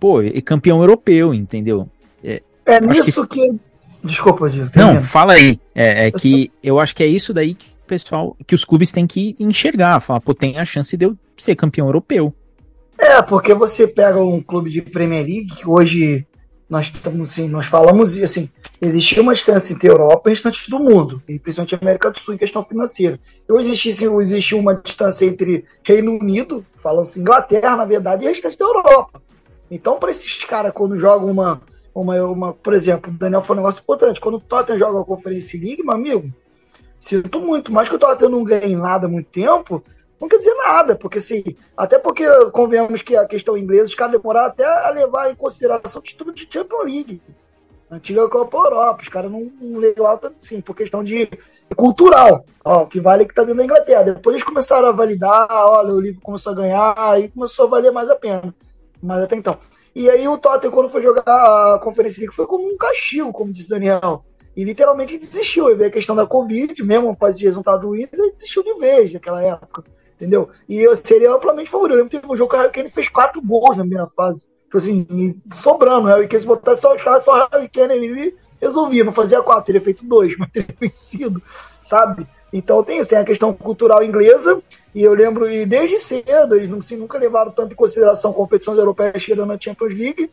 Pô, 0.00 0.22
é 0.22 0.40
campeão 0.40 0.80
europeu, 0.80 1.34
entendeu? 1.34 1.88
É, 2.22 2.42
é 2.66 2.80
nisso 2.80 3.26
que... 3.26 3.48
que... 3.48 3.60
Desculpa, 4.08 4.48
Diego. 4.48 4.70
Não, 4.74 5.00
fala 5.00 5.34
aí. 5.34 5.60
É, 5.74 6.06
é 6.06 6.10
que 6.10 6.50
eu 6.62 6.80
acho 6.80 6.96
que 6.96 7.02
é 7.02 7.06
isso 7.06 7.32
daí 7.32 7.54
que 7.54 7.70
o 7.70 7.86
pessoal, 7.86 8.36
que 8.46 8.54
os 8.54 8.64
clubes 8.64 8.90
têm 8.90 9.06
que 9.06 9.34
enxergar. 9.38 10.00
Falar, 10.00 10.20
pô, 10.20 10.34
tem 10.34 10.58
a 10.58 10.64
chance 10.64 10.96
de 10.96 11.04
eu 11.06 11.16
ser 11.36 11.54
campeão 11.54 11.86
europeu. 11.86 12.34
É, 12.98 13.22
porque 13.22 13.54
você 13.54 13.86
pega 13.86 14.20
um 14.20 14.42
clube 14.42 14.70
de 14.70 14.82
Premier 14.82 15.24
League 15.24 15.54
que 15.56 15.68
hoje 15.68 16.26
nós 16.68 16.86
estamos 16.86 17.30
assim, 17.30 17.48
nós 17.48 17.66
falamos 17.66 18.16
assim, 18.18 18.50
existia 18.80 19.22
uma 19.22 19.32
distância 19.32 19.72
entre 19.72 19.88
a 19.88 19.92
Europa 19.92 20.28
e 20.28 20.32
o 20.32 20.34
restante 20.34 20.68
do 20.68 20.78
mundo, 20.78 21.22
e 21.26 21.38
principalmente 21.38 21.74
a 21.74 21.78
América 21.78 22.10
do 22.10 22.18
Sul 22.18 22.34
em 22.34 22.38
questão 22.38 22.62
financeira. 22.62 23.18
E 23.48 23.52
hoje 23.52 23.70
existe, 23.70 24.04
existe 24.04 24.54
uma 24.54 24.74
distância 24.74 25.24
entre 25.24 25.64
Reino 25.82 26.18
Unido, 26.18 26.66
falando 26.76 27.02
assim, 27.02 27.20
Inglaterra, 27.20 27.74
na 27.74 27.86
verdade, 27.86 28.24
e 28.24 28.26
o 28.26 28.30
restante 28.30 28.58
da 28.58 28.66
Europa. 28.66 29.22
Então, 29.70 29.98
para 29.98 30.10
esses 30.10 30.44
caras, 30.44 30.72
quando 30.72 30.98
jogam 30.98 31.30
uma, 31.30 31.62
uma, 32.00 32.22
uma, 32.24 32.52
por 32.52 32.74
exemplo, 32.74 33.12
o 33.12 33.14
Daniel 33.14 33.42
foi 33.42 33.56
um 33.56 33.58
negócio 33.58 33.80
importante, 33.80 34.20
quando 34.20 34.36
o 34.36 34.40
Tottenham 34.40 34.78
joga 34.78 35.00
a 35.00 35.04
Conferência 35.04 35.58
League, 35.60 35.82
meu 35.82 35.94
amigo, 35.94 36.32
sinto 36.98 37.40
muito, 37.40 37.72
mais 37.72 37.88
que 37.88 37.94
o 37.94 37.98
Tottenham 37.98 38.30
não 38.30 38.44
ganhe 38.44 38.76
nada 38.76 39.06
há 39.06 39.10
muito 39.10 39.28
tempo, 39.30 39.82
não 40.20 40.28
quer 40.28 40.38
dizer 40.38 40.54
nada, 40.54 40.96
porque 40.96 41.18
assim, 41.18 41.44
até 41.76 41.98
porque 41.98 42.24
convenhamos 42.50 43.02
que 43.02 43.16
a 43.16 43.26
questão 43.26 43.56
inglesa, 43.56 43.86
os 43.86 43.94
caras 43.94 44.12
demoraram 44.12 44.48
até 44.48 44.64
a 44.64 44.90
levar 44.90 45.30
em 45.30 45.34
consideração 45.34 46.00
o 46.00 46.02
título 46.02 46.32
de 46.32 46.48
Champions 46.50 46.84
League. 46.84 47.22
Antiga 47.90 48.28
Copa 48.28 48.58
Europa, 48.58 49.02
os 49.02 49.08
caras 49.08 49.30
não, 49.30 49.50
não 49.60 49.78
levaram 49.78 50.18
tanto 50.18 50.36
assim, 50.42 50.60
por 50.60 50.76
questão 50.76 51.02
de 51.02 51.26
cultural, 51.74 52.44
ó, 52.62 52.84
que 52.84 53.00
vale 53.00 53.24
que 53.24 53.34
tá 53.34 53.42
dentro 53.42 53.58
da 53.58 53.64
Inglaterra. 53.64 54.02
Depois 54.02 54.34
eles 54.34 54.44
começaram 54.44 54.88
a 54.88 54.92
validar, 54.92 55.48
olha, 55.50 55.94
o 55.94 56.00
livro 56.00 56.20
começou 56.20 56.52
a 56.52 56.56
ganhar, 56.56 56.94
aí 56.96 57.30
começou 57.30 57.66
a 57.66 57.70
valer 57.70 57.90
mais 57.90 58.10
a 58.10 58.16
pena. 58.16 58.54
Mas 59.02 59.22
até 59.22 59.36
então. 59.36 59.56
E 59.98 60.08
aí 60.08 60.28
o 60.28 60.38
Tottenham, 60.38 60.72
quando 60.72 60.88
foi 60.88 61.02
jogar 61.02 61.22
a 61.26 61.80
Conferência 61.82 62.20
League, 62.20 62.34
foi 62.34 62.46
como 62.46 62.72
um 62.72 62.76
castigo, 62.76 63.32
como 63.32 63.52
disse 63.52 63.66
o 63.66 63.70
Daniel. 63.70 64.24
E 64.56 64.62
literalmente 64.62 65.18
desistiu. 65.18 65.68
E 65.68 65.74
veio 65.74 65.88
a 65.88 65.92
questão 65.92 66.14
da 66.14 66.26
Covid, 66.26 66.82
mesmo 66.84 67.10
após 67.10 67.34
esse 67.34 67.44
resultado 67.44 67.88
ruim, 67.88 68.06
ele 68.12 68.30
desistiu 68.30 68.62
de 68.62 68.74
vez 68.74 69.12
naquela 69.12 69.42
época 69.42 69.84
entendeu? 70.18 70.50
E 70.68 70.78
eu 70.80 70.96
seria 70.96 71.32
amplamente 71.32 71.70
favorito. 71.70 71.94
Eu 71.94 71.96
lembro 71.98 72.10
que 72.10 72.18
teve 72.18 72.32
um 72.32 72.36
jogo 72.36 72.50
que 72.50 72.56
o 72.56 72.70
Kane 72.70 72.90
fez 72.90 73.08
quatro 73.08 73.40
gols 73.40 73.76
na 73.76 73.84
primeira 73.84 74.08
fase. 74.08 74.46
Tipo 74.64 74.76
assim, 74.76 75.40
sobrando. 75.54 76.08
O 76.08 76.10
Harry 76.10 76.26
Kane, 76.26 76.40
se 76.40 76.46
botasse 76.46 76.82
só 76.82 76.96
caras, 76.96 77.24
só 77.24 77.32
o 77.32 77.48
Harry 77.50 77.68
Kane, 77.68 77.94
ele 77.94 78.36
resolvia, 78.60 79.04
não 79.04 79.12
fazia 79.12 79.40
quatro, 79.40 79.66
teria 79.66 79.80
feito 79.80 80.04
dois, 80.04 80.36
mas 80.36 80.50
teria 80.52 80.74
vencido, 80.80 81.40
sabe? 81.80 82.26
Então 82.52 82.82
tem 82.82 82.98
isso, 82.98 83.08
tem 83.08 83.18
a 83.18 83.24
questão 83.24 83.52
cultural 83.52 84.02
inglesa, 84.02 84.60
e 84.94 85.02
eu 85.02 85.14
lembro, 85.14 85.48
e 85.48 85.66
desde 85.66 85.98
cedo, 85.98 86.54
eles 86.54 86.72
assim, 86.72 86.96
nunca 86.96 87.18
levaram 87.18 87.50
tanto 87.50 87.72
em 87.72 87.76
consideração 87.76 88.32
competições 88.32 88.78
europeias 88.78 89.22
chegando 89.22 89.48
na 89.48 89.60
Champions 89.60 89.94
League. 89.94 90.30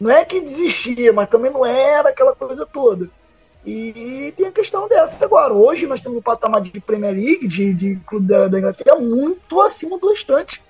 Não 0.00 0.10
é 0.10 0.24
que 0.24 0.40
desistia, 0.40 1.12
mas 1.12 1.28
também 1.28 1.50
não 1.50 1.64
era 1.64 2.08
aquela 2.08 2.34
coisa 2.34 2.64
toda. 2.64 3.10
E 3.64 4.32
tem 4.36 4.46
a 4.46 4.52
questão 4.52 4.88
dessa 4.88 5.24
agora. 5.24 5.52
Hoje 5.52 5.86
nós 5.86 6.00
temos 6.00 6.18
um 6.18 6.22
patamar 6.22 6.62
de 6.62 6.80
Premier 6.80 7.12
League, 7.12 7.46
de, 7.46 7.74
de 7.74 7.96
clube 8.06 8.26
da, 8.26 8.48
da 8.48 8.58
Inglaterra, 8.58 8.96
muito 8.96 9.60
acima 9.60 9.98
do 9.98 10.08
restante. 10.08 10.62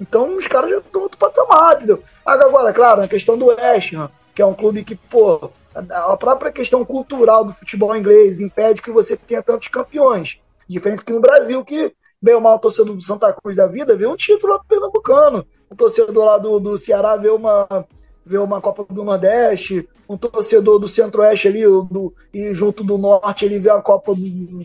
Então 0.00 0.36
os 0.36 0.46
caras 0.46 0.70
já 0.70 0.78
estão 0.78 1.02
outro 1.02 1.18
patamar, 1.18 1.76
entendeu? 1.76 2.02
Agora, 2.24 2.72
claro, 2.72 3.02
a 3.02 3.08
questão 3.08 3.36
do 3.36 3.46
West 3.46 3.92
Ham, 3.92 4.10
que 4.32 4.40
é 4.40 4.46
um 4.46 4.54
clube 4.54 4.84
que, 4.84 4.94
pô, 4.94 5.50
a 5.74 6.16
própria 6.16 6.52
questão 6.52 6.84
cultural 6.84 7.44
do 7.44 7.52
futebol 7.52 7.96
inglês 7.96 8.38
impede 8.38 8.80
que 8.80 8.92
você 8.92 9.16
tenha 9.16 9.42
tantos 9.42 9.66
campeões. 9.68 10.38
Diferente 10.68 11.04
que 11.04 11.12
no 11.12 11.20
Brasil, 11.20 11.64
que 11.64 11.92
bem 12.24 12.34
ou 12.34 12.40
mal 12.40 12.58
torcedor 12.58 12.96
do 12.96 13.02
Santa 13.02 13.30
Cruz 13.34 13.54
da 13.54 13.66
vida 13.66 13.94
vê 13.94 14.06
um 14.06 14.16
título 14.16 14.58
pernambucano. 14.66 15.46
O 15.68 15.76
torcedor 15.76 16.24
lá 16.24 16.38
do, 16.38 16.58
do 16.58 16.78
Ceará 16.78 17.16
vê 17.16 17.28
uma, 17.28 17.86
ver 18.24 18.38
uma 18.38 18.62
Copa 18.62 18.86
do 18.88 19.04
Nordeste, 19.04 19.86
um 20.08 20.16
torcedor 20.16 20.78
do 20.78 20.88
Centro-Oeste 20.88 21.48
ali, 21.48 21.64
do, 21.64 22.14
e 22.32 22.54
junto 22.54 22.82
do 22.82 22.96
Norte 22.96 23.44
ele 23.44 23.58
vê 23.58 23.68
a 23.68 23.82
Copa, 23.82 24.14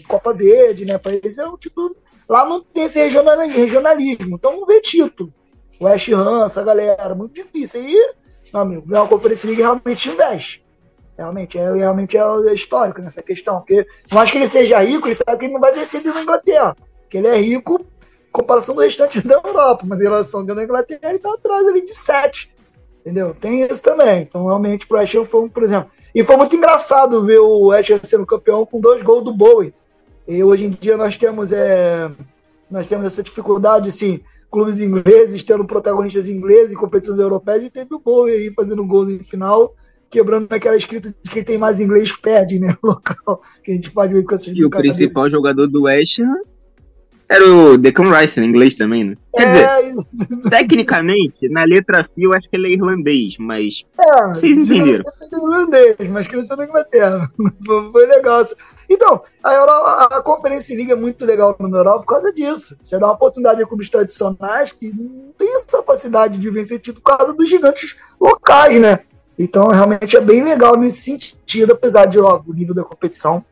Copa 0.07 0.33
Verde, 0.33 0.85
né? 0.85 0.97
Para 0.97 1.15
eles 1.15 1.37
é 1.37 1.45
um 1.45 1.57
título. 1.57 1.97
Lá 2.29 2.47
não 2.47 2.61
tem 2.61 2.85
esse 2.85 2.99
regionalismo, 2.99 4.35
então 4.35 4.57
não 4.57 4.65
vê 4.65 4.79
título. 4.79 5.33
West 5.81 6.09
Ham, 6.09 6.45
essa 6.45 6.63
galera, 6.63 7.13
muito 7.13 7.33
difícil. 7.33 7.81
Aí, 7.81 8.13
meu 8.53 8.61
amigo, 8.61 8.83
ver 8.87 8.95
uma 8.95 9.07
Conferência 9.07 9.47
League 9.47 9.61
realmente 9.61 10.09
investe. 10.09 10.65
Realmente 11.17 11.57
é, 11.57 11.73
realmente 11.73 12.17
é 12.17 12.53
histórico 12.53 13.01
nessa 13.01 13.21
questão. 13.21 13.57
Porque, 13.59 13.85
por 14.07 14.15
mais 14.15 14.31
que 14.31 14.37
ele 14.37 14.47
seja 14.47 14.79
rico, 14.79 15.07
ele 15.07 15.15
sabe 15.15 15.37
que 15.37 15.45
ele 15.45 15.53
não 15.53 15.59
vai 15.59 15.73
descer 15.73 16.01
na 16.05 16.21
Inglaterra. 16.21 16.75
Porque 17.09 17.17
ele 17.17 17.27
é 17.27 17.41
rico 17.41 17.81
em 17.81 18.31
comparação 18.31 18.75
do 18.75 18.81
restante 18.81 19.19
da 19.25 19.41
Europa, 19.43 19.83
mas 19.87 19.99
em 19.99 20.03
relação 20.03 20.41
à 20.41 20.63
Inglaterra, 20.63 20.99
ele 21.05 21.15
está 21.15 21.33
atrás 21.33 21.67
ali 21.67 21.83
de 21.83 21.93
7 21.93 22.53
Entendeu? 23.01 23.35
Tem 23.39 23.63
isso 23.63 23.81
também. 23.81 24.21
Então, 24.21 24.45
realmente, 24.45 24.85
pro 24.85 24.99
Ham 24.99 25.25
foi 25.25 25.41
um, 25.41 25.49
por 25.49 25.63
exemplo. 25.63 25.89
E 26.13 26.23
foi 26.23 26.37
muito 26.37 26.55
engraçado 26.55 27.23
ver 27.23 27.39
o 27.39 27.71
Ham 27.71 27.81
sendo 28.03 28.25
campeão 28.25 28.65
com 28.65 28.79
dois 28.79 29.01
gols 29.01 29.23
do 29.23 29.33
Bowie. 29.33 29.73
E 30.27 30.43
hoje 30.43 30.65
em 30.65 30.69
dia 30.69 30.95
nós 30.95 31.17
temos, 31.17 31.51
é, 31.51 32.11
nós 32.69 32.87
temos 32.87 33.07
essa 33.07 33.23
dificuldade, 33.23 33.89
assim, 33.89 34.19
clubes 34.51 34.79
ingleses 34.79 35.43
tendo 35.43 35.65
protagonistas 35.65 36.27
ingleses 36.27 36.71
em 36.71 36.75
competições 36.75 37.17
europeias 37.17 37.63
e 37.63 37.69
teve 37.69 37.95
o 37.95 37.99
Bowie 37.99 38.33
aí 38.33 38.53
fazendo 38.53 38.85
gol 38.85 39.05
no 39.05 39.23
final, 39.23 39.73
quebrando 40.07 40.51
aquela 40.51 40.75
escrita 40.75 41.15
de 41.23 41.31
quem 41.31 41.43
tem 41.43 41.57
mais 41.57 41.79
inglês 41.79 42.11
perde, 42.11 42.59
né? 42.59 42.77
O 42.83 42.87
local 42.87 43.41
que 43.63 43.71
a 43.71 43.73
gente 43.73 43.89
faz 43.89 44.11
vezes 44.11 44.27
com 44.27 44.35
essas 44.35 44.55
E 44.55 44.65
o 44.65 44.69
principal 44.69 45.29
jogador 45.31 45.67
do 45.67 45.83
West 45.83 46.19
Ham 46.19 46.43
era 47.29 47.45
o 47.45 47.77
Declan 47.77 48.11
Rice 48.17 48.39
em 48.39 48.45
inglês 48.45 48.75
também, 48.75 49.03
né? 49.03 49.15
Quer 49.35 49.43
é, 49.43 49.91
dizer, 49.91 50.49
tecnicamente, 50.49 51.47
na 51.47 51.63
letra 51.63 51.99
F 51.99 52.09
eu 52.17 52.31
acho 52.33 52.49
que 52.49 52.55
ele 52.55 52.69
é 52.69 52.73
irlandês, 52.73 53.37
mas. 53.39 53.85
É, 53.99 54.27
vocês 54.27 54.57
entenderam. 54.57 55.03
É 55.07 55.35
irlandês, 55.35 55.95
mas 56.09 56.27
cresceu 56.27 56.57
na 56.57 56.65
Inglaterra. 56.65 57.31
Foi 57.91 58.05
legal. 58.07 58.43
Então, 58.89 59.21
a, 59.43 60.17
a 60.17 60.21
Conferência 60.23 60.75
Liga 60.75 60.93
é 60.93 60.95
muito 60.95 61.23
legal 61.23 61.55
no 61.59 61.77
Europa 61.77 61.99
por 61.99 62.13
causa 62.13 62.33
disso. 62.33 62.75
Você 62.81 62.97
dá 62.97 63.05
uma 63.05 63.13
oportunidade 63.13 63.61
a 63.61 63.67
clubes 63.67 63.91
tradicionais 63.91 64.71
que 64.71 64.91
não 64.91 65.31
tem 65.37 65.55
essa 65.55 65.77
capacidade 65.77 66.39
de 66.39 66.49
vencer 66.49 66.79
título 66.79 67.03
por 67.03 67.15
causa 67.15 67.31
dos 67.31 67.47
gigantes 67.47 67.95
locais, 68.19 68.81
né? 68.81 69.01
Então, 69.37 69.67
realmente 69.67 70.17
é 70.17 70.21
bem 70.21 70.43
legal 70.43 70.75
nesse 70.75 71.01
sentido, 71.01 71.73
apesar 71.73 72.07
de, 72.07 72.19
ó, 72.19 72.41
o 72.45 72.53
nível 72.53 72.73
da 72.73 72.83
competição 72.83 73.45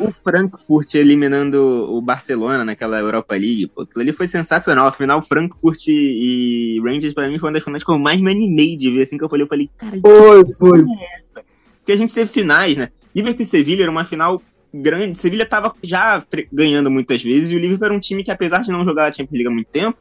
o 0.00 0.12
Frankfurt 0.24 0.94
eliminando 0.94 1.58
o 1.90 2.00
Barcelona 2.00 2.64
naquela 2.64 2.98
Europa 2.98 3.34
League, 3.34 3.66
pô, 3.68 3.82
aquilo 3.82 4.02
ali 4.02 4.12
foi 4.12 4.26
sensacional. 4.26 4.86
Afinal, 4.86 5.22
Frankfurt 5.22 5.88
e 5.88 6.80
Rangers, 6.84 7.14
pra 7.14 7.28
mim, 7.28 7.38
foi 7.38 7.48
uma 7.48 7.54
das 7.54 7.64
finais 7.64 7.84
que 7.84 7.92
eu 7.92 7.98
mais 7.98 8.20
me 8.20 8.30
animei 8.30 8.76
de 8.76 8.90
ver. 8.90 9.02
Assim 9.02 9.18
que 9.18 9.24
eu 9.24 9.28
falei, 9.28 9.44
eu 9.44 9.48
falei, 9.48 9.70
cara, 9.76 9.98
foi, 10.00 10.52
foi. 10.54 10.80
É 10.80 11.42
Porque 11.78 11.92
a 11.92 11.96
gente 11.96 12.14
teve 12.14 12.30
finais, 12.30 12.76
né? 12.76 12.88
Liverpool 13.14 13.42
e 13.42 13.46
Sevilha 13.46 13.82
era 13.82 13.90
uma 13.90 14.04
final 14.04 14.42
grande. 14.72 15.18
Sevilha 15.18 15.46
tava 15.46 15.74
já 15.82 16.24
ganhando 16.52 16.90
muitas 16.90 17.22
vezes, 17.22 17.50
e 17.50 17.56
o 17.56 17.58
Liverpool 17.58 17.86
era 17.86 17.94
um 17.94 18.00
time 18.00 18.24
que, 18.24 18.30
apesar 18.30 18.62
de 18.62 18.70
não 18.70 18.84
jogar 18.84 19.06
a 19.06 19.12
Champions 19.12 19.32
League 19.32 19.48
há 19.48 19.50
muito 19.50 19.68
tempo, 19.68 19.98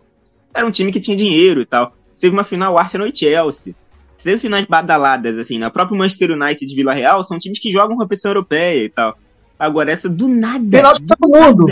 era 0.54 0.65
um 0.65 0.71
time 0.71 0.91
que 0.91 1.00
tinha 1.00 1.15
dinheiro 1.15 1.62
e 1.62 1.65
tal. 1.65 1.93
Teve 2.19 2.34
uma 2.34 2.43
final 2.43 2.78
Arsenal 2.78 3.08
e 3.08 3.15
Chelsea 3.15 3.76
teve 4.23 4.38
finais 4.38 4.65
badaladas, 4.65 5.38
assim, 5.38 5.58
na 5.58 5.69
própria 5.69 5.97
Manchester 5.97 6.32
United 6.32 6.65
de 6.65 6.75
Vila 6.75 6.93
Real, 6.93 7.23
são 7.23 7.39
times 7.39 7.60
que 7.60 7.71
jogam 7.71 7.97
competição 7.97 8.32
europeia 8.32 8.84
e 8.84 8.89
tal. 8.89 9.17
Agora, 9.58 9.91
essa 9.91 10.10
do 10.10 10.27
nada. 10.27 10.77
Final 10.77 10.93
de 10.93 11.08
todo 11.08 11.30
mundo. 11.30 11.65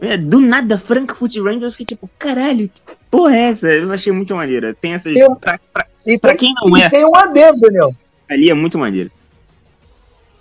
É, 0.00 0.16
do 0.16 0.40
nada, 0.40 0.76
Frankfurt 0.76 1.36
Rangers, 1.36 1.62
eu 1.62 1.70
fiquei 1.70 1.86
tipo, 1.86 2.10
caralho, 2.18 2.68
que 2.68 2.96
porra 3.10 3.36
é 3.36 3.40
essa? 3.50 3.68
Eu 3.68 3.92
achei 3.92 4.12
muito 4.12 4.34
maneira. 4.34 4.74
Tem 4.74 4.94
essas. 4.94 5.12
Tem, 5.14 5.34
pra, 5.36 5.60
pra, 5.72 5.86
e 6.04 6.18
pra 6.18 6.34
quem 6.34 6.52
não 6.54 6.76
e 6.76 6.82
é. 6.82 6.90
Tem 6.90 7.04
um 7.04 7.14
adendo, 7.14 7.60
Daniel. 7.60 7.90
Ali 8.28 8.50
é 8.50 8.54
muito 8.54 8.78
maneiro. 8.78 9.10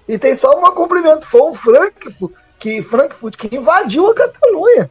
E 0.08 0.17
tem 0.17 0.34
só 0.34 0.58
um 0.58 0.73
cumprimento. 0.73 1.27
Foi 1.27 1.41
o 1.41 1.54
Frankfurt 1.54 2.34
que, 2.58 2.82
Frankfurt 2.82 3.36
que 3.36 3.56
invadiu 3.56 4.08
a 4.08 4.15
Catalunha. 4.15 4.89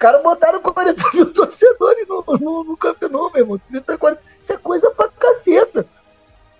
Caras 0.00 0.22
botaram 0.22 0.62
40 0.62 1.10
mil 1.12 1.26
torcedores 1.30 2.08
no, 2.08 2.24
no, 2.40 2.64
no 2.64 2.76
Camp 2.78 3.02
Nou, 3.02 3.30
meu 3.30 3.42
irmão. 3.42 3.60
30, 3.68 3.98
40, 3.98 4.22
isso 4.40 4.52
é 4.54 4.56
coisa 4.56 4.90
pra 4.92 5.08
caceta. 5.08 5.86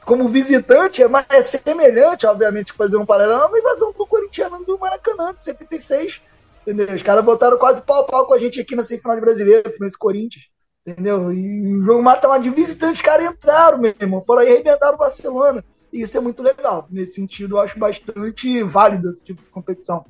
Como 0.05 0.29
visitante, 0.29 1.03
é, 1.03 1.09
mais, 1.09 1.25
é 1.31 1.43
semelhante, 1.43 2.27
obviamente, 2.27 2.75
fazer 2.75 2.99
um 2.99 3.07
paralelo, 3.07 3.47
uma 3.47 3.59
invasão 3.59 3.95
do 3.97 4.07
corintiano 4.07 4.63
do 4.67 4.79
Maracanã, 4.79 5.33
de 5.33 5.43
76. 5.43 6.21
Entendeu? 6.61 6.95
Os 6.95 7.03
caras 7.03 7.25
botaram 7.25 7.57
quase 7.57 7.81
pau 7.81 8.05
pau 8.05 8.27
com 8.27 8.35
a 8.35 8.39
gente 8.39 8.61
aqui 8.61 8.77
na 8.77 8.85
semifinal 8.85 9.17
de 9.17 9.23
brasileiro, 9.23 9.73
nesse 9.81 9.99
Corinthians. 9.99 10.45
Entendeu? 10.87 11.33
E 11.33 11.77
o 11.79 11.83
jogo 11.83 12.03
mata 12.03 12.39
de 12.39 12.51
visitante, 12.51 12.97
os 12.97 13.03
caras 13.03 13.25
entraram 13.25 13.79
mesmo, 13.79 14.23
foram 14.23 14.43
aí 14.43 14.53
arrebentaram 14.53 14.97
o 14.97 14.99
Barcelona. 14.99 15.65
E 15.91 16.03
isso 16.03 16.15
é 16.15 16.21
muito 16.21 16.43
legal. 16.43 16.87
Nesse 16.91 17.15
sentido, 17.15 17.57
eu 17.57 17.61
acho 17.61 17.79
bastante 17.79 18.63
válido 18.65 19.09
esse 19.09 19.25
tipo 19.25 19.43
de 19.43 19.49
competição. 19.49 20.05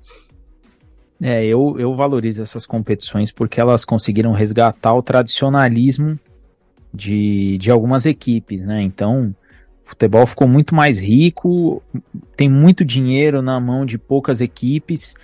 É, 1.22 1.44
eu, 1.44 1.76
eu 1.78 1.94
valorizo 1.94 2.40
essas 2.40 2.64
competições 2.64 3.30
porque 3.30 3.61
elas 3.61 3.85
conseguiram 3.85 4.33
resgatar 4.33 4.94
o 4.94 5.02
tradicionalismo 5.02 6.18
de, 6.92 7.59
de 7.59 7.70
algumas 7.70 8.06
equipes, 8.06 8.64
né? 8.64 8.80
Então, 8.80 9.35
o 9.85 9.88
futebol 9.88 10.26
ficou 10.26 10.48
muito 10.48 10.74
mais 10.74 10.98
rico, 10.98 11.83
tem 12.37 12.48
muito 12.48 12.85
dinheiro 12.85 13.42
na 13.42 13.61
mão 13.61 13.85
de 13.85 13.98
poucas 13.98 14.40
equipes, 14.40 15.14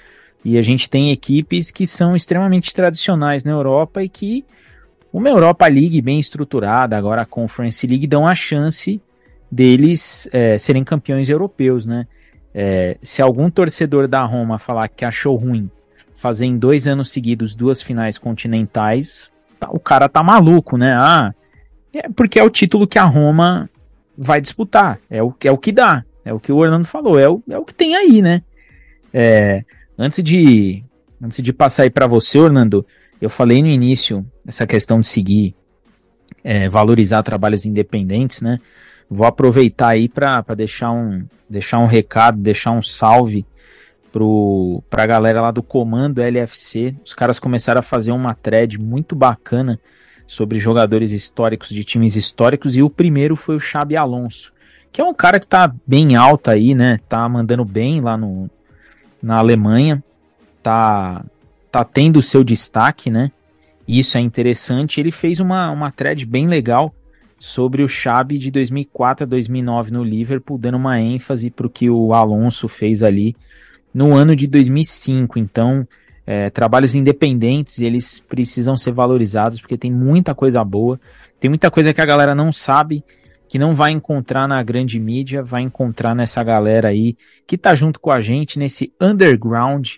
e 0.44 0.58
a 0.58 0.62
gente 0.62 0.88
tem 0.88 1.10
equipes 1.12 1.70
que 1.70 1.86
são 1.86 2.14
extremamente 2.14 2.74
tradicionais 2.74 3.42
na 3.42 3.52
Europa 3.52 4.02
e 4.02 4.08
que 4.08 4.44
uma 5.12 5.30
Europa 5.30 5.66
League 5.66 6.00
bem 6.02 6.20
estruturada, 6.20 6.96
agora 6.96 7.22
a 7.22 7.26
Conference 7.26 7.86
League, 7.86 8.06
dão 8.06 8.28
a 8.28 8.34
chance 8.34 9.00
deles 9.50 10.28
é, 10.30 10.58
serem 10.58 10.84
campeões 10.84 11.28
europeus, 11.30 11.86
né? 11.86 12.06
É, 12.54 12.96
se 13.02 13.22
algum 13.22 13.50
torcedor 13.50 14.06
da 14.06 14.22
Roma 14.24 14.58
falar 14.58 14.88
que 14.88 15.04
achou 15.04 15.36
ruim 15.36 15.70
fazer 16.26 16.46
em 16.46 16.58
dois 16.58 16.88
anos 16.88 17.12
seguidos 17.12 17.54
duas 17.54 17.80
finais 17.80 18.18
continentais, 18.18 19.32
tá, 19.60 19.70
o 19.70 19.78
cara 19.78 20.08
tá 20.08 20.24
maluco, 20.24 20.76
né? 20.76 20.92
Ah, 20.98 21.32
é 21.94 22.08
porque 22.08 22.40
é 22.40 22.42
o 22.42 22.50
título 22.50 22.84
que 22.84 22.98
a 22.98 23.04
Roma 23.04 23.70
vai 24.18 24.40
disputar, 24.40 24.98
é 25.08 25.22
o, 25.22 25.32
é 25.44 25.52
o 25.52 25.56
que 25.56 25.70
dá, 25.70 26.04
é 26.24 26.34
o 26.34 26.40
que 26.40 26.50
o 26.50 26.56
Orlando 26.56 26.84
falou, 26.84 27.16
é 27.16 27.28
o, 27.28 27.40
é 27.48 27.56
o 27.56 27.64
que 27.64 27.72
tem 27.72 27.94
aí, 27.94 28.20
né? 28.20 28.42
É, 29.14 29.64
antes 29.96 30.20
de 30.20 30.82
antes 31.22 31.40
de 31.40 31.52
passar 31.52 31.84
aí 31.84 31.90
para 31.90 32.08
você, 32.08 32.40
Orlando, 32.40 32.84
eu 33.20 33.30
falei 33.30 33.62
no 33.62 33.68
início 33.68 34.26
essa 34.44 34.66
questão 34.66 35.00
de 35.00 35.06
seguir, 35.06 35.54
é, 36.42 36.68
valorizar 36.68 37.22
trabalhos 37.22 37.64
independentes, 37.64 38.40
né? 38.40 38.58
Vou 39.08 39.28
aproveitar 39.28 39.90
aí 39.90 40.08
para 40.08 40.42
deixar 40.56 40.90
um, 40.90 41.24
deixar 41.48 41.78
um 41.78 41.86
recado, 41.86 42.38
deixar 42.38 42.72
um 42.72 42.82
salve 42.82 43.46
pro, 44.16 44.82
pra 44.88 45.04
galera 45.04 45.42
lá 45.42 45.50
do 45.50 45.62
comando 45.62 46.22
LFC. 46.22 46.96
Os 47.04 47.12
caras 47.12 47.38
começaram 47.38 47.80
a 47.80 47.82
fazer 47.82 48.12
uma 48.12 48.32
thread 48.32 48.80
muito 48.80 49.14
bacana 49.14 49.78
sobre 50.26 50.58
jogadores 50.58 51.12
históricos 51.12 51.68
de 51.68 51.84
times 51.84 52.16
históricos 52.16 52.74
e 52.74 52.82
o 52.82 52.88
primeiro 52.88 53.36
foi 53.36 53.56
o 53.56 53.60
Xabi 53.60 53.94
Alonso, 53.94 54.54
que 54.90 55.02
é 55.02 55.04
um 55.04 55.12
cara 55.12 55.38
que 55.38 55.46
tá 55.46 55.70
bem 55.86 56.16
alto 56.16 56.50
aí, 56.50 56.74
né? 56.74 56.98
Tá 57.06 57.28
mandando 57.28 57.62
bem 57.62 58.00
lá 58.00 58.16
no, 58.16 58.48
na 59.22 59.36
Alemanha, 59.36 60.02
tá, 60.62 61.22
tá 61.70 61.84
tendo 61.84 62.18
o 62.18 62.22
seu 62.22 62.42
destaque, 62.42 63.10
né? 63.10 63.30
Isso 63.86 64.16
é 64.16 64.20
interessante. 64.22 64.98
Ele 64.98 65.10
fez 65.10 65.40
uma, 65.40 65.70
uma 65.70 65.90
thread 65.90 66.24
bem 66.24 66.46
legal 66.46 66.94
sobre 67.38 67.82
o 67.82 67.88
Xabi 67.88 68.38
de 68.38 68.50
2004 68.50 69.24
a 69.24 69.26
2009 69.26 69.92
no 69.92 70.02
Liverpool, 70.02 70.56
dando 70.56 70.78
uma 70.78 70.98
ênfase 70.98 71.50
para 71.50 71.66
o 71.66 71.70
que 71.70 71.90
o 71.90 72.14
Alonso 72.14 72.66
fez 72.66 73.02
ali 73.02 73.36
no 73.96 74.14
ano 74.14 74.36
de 74.36 74.46
2005. 74.46 75.38
Então, 75.38 75.88
é, 76.26 76.50
trabalhos 76.50 76.94
independentes, 76.94 77.80
eles 77.80 78.20
precisam 78.20 78.76
ser 78.76 78.92
valorizados 78.92 79.60
porque 79.60 79.78
tem 79.78 79.90
muita 79.90 80.34
coisa 80.34 80.62
boa, 80.62 81.00
tem 81.40 81.48
muita 81.48 81.70
coisa 81.70 81.94
que 81.94 82.00
a 82.00 82.04
galera 82.04 82.34
não 82.34 82.52
sabe, 82.52 83.02
que 83.48 83.58
não 83.58 83.74
vai 83.74 83.92
encontrar 83.92 84.46
na 84.46 84.62
grande 84.62 85.00
mídia, 85.00 85.42
vai 85.42 85.62
encontrar 85.62 86.14
nessa 86.14 86.42
galera 86.42 86.88
aí 86.88 87.16
que 87.46 87.56
tá 87.56 87.74
junto 87.74 87.98
com 87.98 88.10
a 88.10 88.20
gente 88.20 88.58
nesse 88.58 88.92
underground 89.00 89.94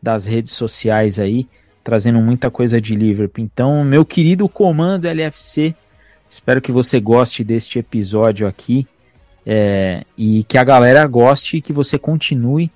das 0.00 0.26
redes 0.26 0.52
sociais 0.52 1.18
aí, 1.18 1.48
trazendo 1.82 2.20
muita 2.20 2.50
coisa 2.50 2.80
de 2.80 2.94
Liverpool. 2.94 3.42
Então, 3.42 3.84
meu 3.84 4.04
querido 4.04 4.48
comando 4.48 5.08
LFC, 5.08 5.74
Espero 6.30 6.60
que 6.60 6.70
você 6.70 7.00
goste 7.00 7.42
deste 7.42 7.80
episódio 7.80 8.46
aqui 8.46 8.86
é, 9.44 10.04
e 10.16 10.44
que 10.44 10.56
a 10.56 10.62
galera 10.62 11.04
goste 11.08 11.56
e 11.56 11.60
que 11.60 11.72
você 11.72 11.98
continue 11.98 12.70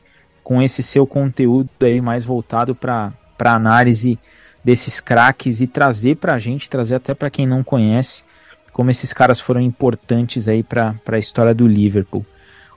com 0.44 0.62
esse 0.62 0.82
seu 0.82 1.06
conteúdo 1.06 1.70
aí 1.80 2.02
mais 2.02 2.22
voltado 2.22 2.74
para 2.74 3.14
análise 3.40 4.18
desses 4.62 5.00
craques 5.00 5.62
e 5.62 5.66
trazer 5.66 6.16
para 6.16 6.34
a 6.34 6.38
gente, 6.38 6.68
trazer 6.68 6.96
até 6.96 7.14
para 7.14 7.30
quem 7.30 7.46
não 7.46 7.64
conhece, 7.64 8.22
como 8.70 8.90
esses 8.90 9.12
caras 9.12 9.40
foram 9.40 9.60
importantes 9.60 10.46
aí 10.46 10.62
para 10.62 10.94
a 11.06 11.18
história 11.18 11.54
do 11.54 11.66
Liverpool. 11.66 12.24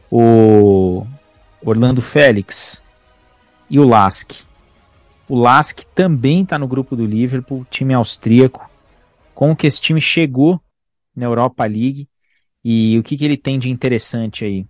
O 0.10 1.06
Orlando 1.62 2.02
Félix 2.02 2.82
e 3.70 3.80
o 3.80 3.86
Lask. 3.86 4.32
O 5.28 5.38
Lask 5.38 5.80
também 5.94 6.44
está 6.44 6.58
no 6.58 6.68
grupo 6.68 6.96
do 6.96 7.06
Liverpool, 7.06 7.68
time 7.70 7.94
austríaco. 7.94 8.70
Como 9.36 9.56
que 9.56 9.68
esse 9.68 9.82
time 9.82 10.00
chegou 10.00 10.62
na 11.14 11.26
Europa 11.26 11.66
League 11.66 12.08
e 12.64 12.98
o 12.98 13.04
que, 13.04 13.18
que 13.18 13.26
ele 13.26 13.36
tem 13.36 13.60
de 13.60 13.70
interessante 13.70 14.46
aí? 14.46 14.66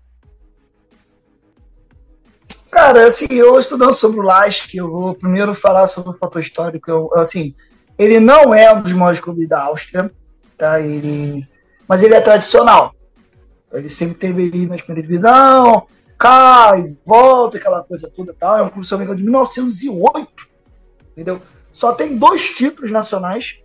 Cara, 2.71 3.07
assim, 3.07 3.27
eu 3.31 3.57
estudando 3.57 3.93
sobre 3.93 4.19
o 4.19 4.23
Lask, 4.23 4.73
eu 4.73 4.91
vou 4.91 5.15
primeiro 5.15 5.53
falar 5.53 5.87
sobre 5.87 6.09
o 6.09 6.13
fator 6.13 6.41
histórico. 6.41 6.89
Eu, 6.89 7.11
assim, 7.15 7.55
ele 7.97 8.19
não 8.19 8.53
é 8.53 8.71
um 8.73 8.81
dos 8.81 8.93
maiores 8.93 9.19
clubes 9.19 9.47
da 9.47 9.63
Áustria, 9.63 10.11
tá? 10.57 10.79
Ele, 10.79 11.47
mas 11.87 12.03
ele 12.03 12.13
é 12.13 12.21
tradicional. 12.21 12.93
Ele 13.71 13.89
sempre 13.89 14.15
teve 14.15 14.43
ali 14.43 14.65
na 14.65 14.77
primeira 14.77 15.01
divisão, 15.01 15.87
cai, 16.17 16.97
volta, 17.05 17.57
aquela 17.57 17.83
coisa 17.83 18.11
toda 18.13 18.33
tal. 18.33 18.57
É 18.57 18.61
um 18.61 18.69
clube, 18.69 18.87
se 18.87 18.97
de 18.97 19.23
1908, 19.23 20.47
entendeu? 21.11 21.41
Só 21.71 21.93
tem 21.93 22.17
dois 22.17 22.49
títulos 22.49 22.91
nacionais 22.91 23.59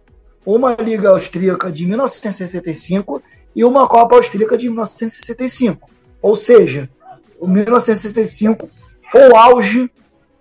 uma 0.44 0.74
Liga 0.74 1.10
Austríaca 1.10 1.70
de 1.70 1.86
1965 1.86 3.22
e 3.54 3.64
uma 3.64 3.88
Copa 3.88 4.16
Austríaca 4.16 4.58
de 4.58 4.68
1965. 4.68 5.88
Ou 6.20 6.34
seja, 6.34 6.90
o 7.38 7.46
1965 7.46 8.68
foi 9.12 9.29
o 9.29 9.37
auge 9.37 9.92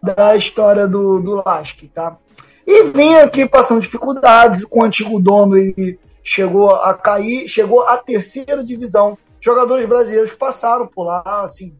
da 0.02 0.34
história 0.34 0.88
do, 0.88 1.20
do 1.20 1.44
Lask, 1.46 1.84
tá? 1.94 2.18
E 2.66 2.84
vinha 2.84 3.26
aqui 3.26 3.46
passando 3.46 3.82
dificuldades, 3.82 4.64
com 4.64 4.80
o 4.80 4.84
antigo 4.86 5.20
dono 5.20 5.58
ele 5.58 6.00
chegou 6.24 6.74
a 6.74 6.94
cair, 6.94 7.50
chegou 7.50 7.82
à 7.82 7.98
terceira 7.98 8.64
divisão. 8.64 9.18
Jogadores 9.42 9.86
brasileiros 9.86 10.34
passaram 10.34 10.88
por 10.88 11.04
lá, 11.04 11.44
assim, 11.44 11.76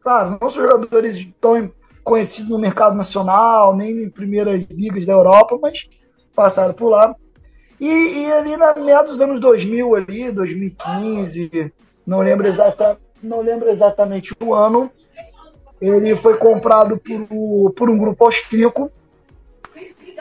claro, 0.00 0.38
não 0.40 0.48
são 0.48 0.62
jogadores 0.62 1.28
tão 1.38 1.70
conhecidos 2.02 2.50
no 2.50 2.58
mercado 2.58 2.96
nacional, 2.96 3.76
nem 3.76 4.04
em 4.04 4.08
primeiras 4.08 4.64
ligas 4.70 5.04
da 5.04 5.12
Europa, 5.12 5.58
mas 5.60 5.90
passaram 6.34 6.72
por 6.72 6.88
lá. 6.88 7.14
E, 7.78 7.86
e 7.86 8.32
ali 8.32 8.56
na 8.56 8.74
meados 8.76 9.12
dos 9.12 9.20
anos 9.20 9.40
2000, 9.40 9.94
ali, 9.94 10.32
2015, 10.32 11.70
não 12.06 12.20
lembro, 12.20 12.46
exata, 12.48 12.98
não 13.22 13.42
lembro 13.42 13.68
exatamente 13.68 14.34
o 14.40 14.54
ano, 14.54 14.90
ele 15.80 16.14
foi 16.16 16.36
comprado 16.36 16.98
por, 16.98 17.72
por 17.72 17.90
um 17.90 17.98
grupo 17.98 18.24
austríaco. 18.24 18.90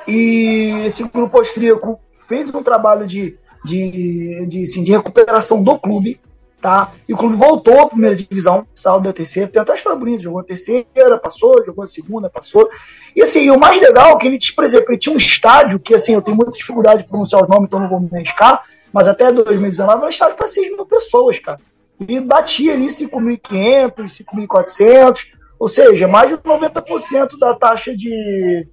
E 0.08 0.84
esse 0.86 1.04
grupo 1.04 1.38
austríaco 1.38 2.00
fez 2.18 2.54
um 2.54 2.64
trabalho 2.64 3.06
de, 3.06 3.38
de, 3.64 4.46
de, 4.48 4.64
assim, 4.64 4.84
de 4.84 4.92
recuperação 4.92 5.62
do 5.62 5.78
clube 5.78 6.20
tá? 6.62 6.92
E 7.08 7.14
o 7.14 7.18
clube 7.18 7.36
voltou 7.36 7.80
à 7.80 7.88
primeira 7.88 8.16
divisão, 8.16 8.68
saiu 8.74 9.00
da 9.00 9.14
terceira, 9.14 9.50
tem 9.50 9.62
até 9.62 9.74
história 9.74 9.98
bonita, 9.98 10.24
jogou 10.24 10.40
a 10.40 10.44
terceira, 10.44 11.18
passou, 11.18 11.64
jogou 11.66 11.84
a 11.84 11.88
segunda, 11.88 12.30
passou. 12.30 12.70
E 13.16 13.22
assim, 13.22 13.50
o 13.50 13.60
mais 13.60 13.80
legal 13.80 14.16
é 14.16 14.18
que 14.18 14.28
ele, 14.28 14.38
por 14.56 14.64
exemplo, 14.64 14.92
ele 14.92 14.98
tinha 14.98 15.14
um 15.14 15.18
estádio 15.18 15.80
que, 15.80 15.96
assim, 15.96 16.14
eu 16.14 16.22
tenho 16.22 16.36
muita 16.36 16.52
dificuldade 16.52 17.04
de 17.04 17.10
pronunciar 17.10 17.44
os 17.44 17.50
nomes, 17.50 17.66
então 17.66 17.80
não 17.80 17.90
vou 17.90 18.00
me 18.00 18.10
arriscar, 18.14 18.64
mas 18.92 19.08
até 19.08 19.32
2019 19.32 19.98
era 19.98 20.06
um 20.06 20.10
estádio 20.10 20.36
para 20.36 20.48
6 20.48 20.72
mil 20.72 20.86
pessoas, 20.86 21.40
cara. 21.40 21.60
E 22.08 22.20
batia 22.20 22.74
ali 22.74 22.88
5.500, 22.88 24.24
5.400, 24.48 25.28
ou 25.60 25.68
seja, 25.68 26.08
mais 26.08 26.30
de 26.30 26.38
90% 26.38 27.38
da 27.38 27.54
taxa 27.54 27.96
de 27.96 28.68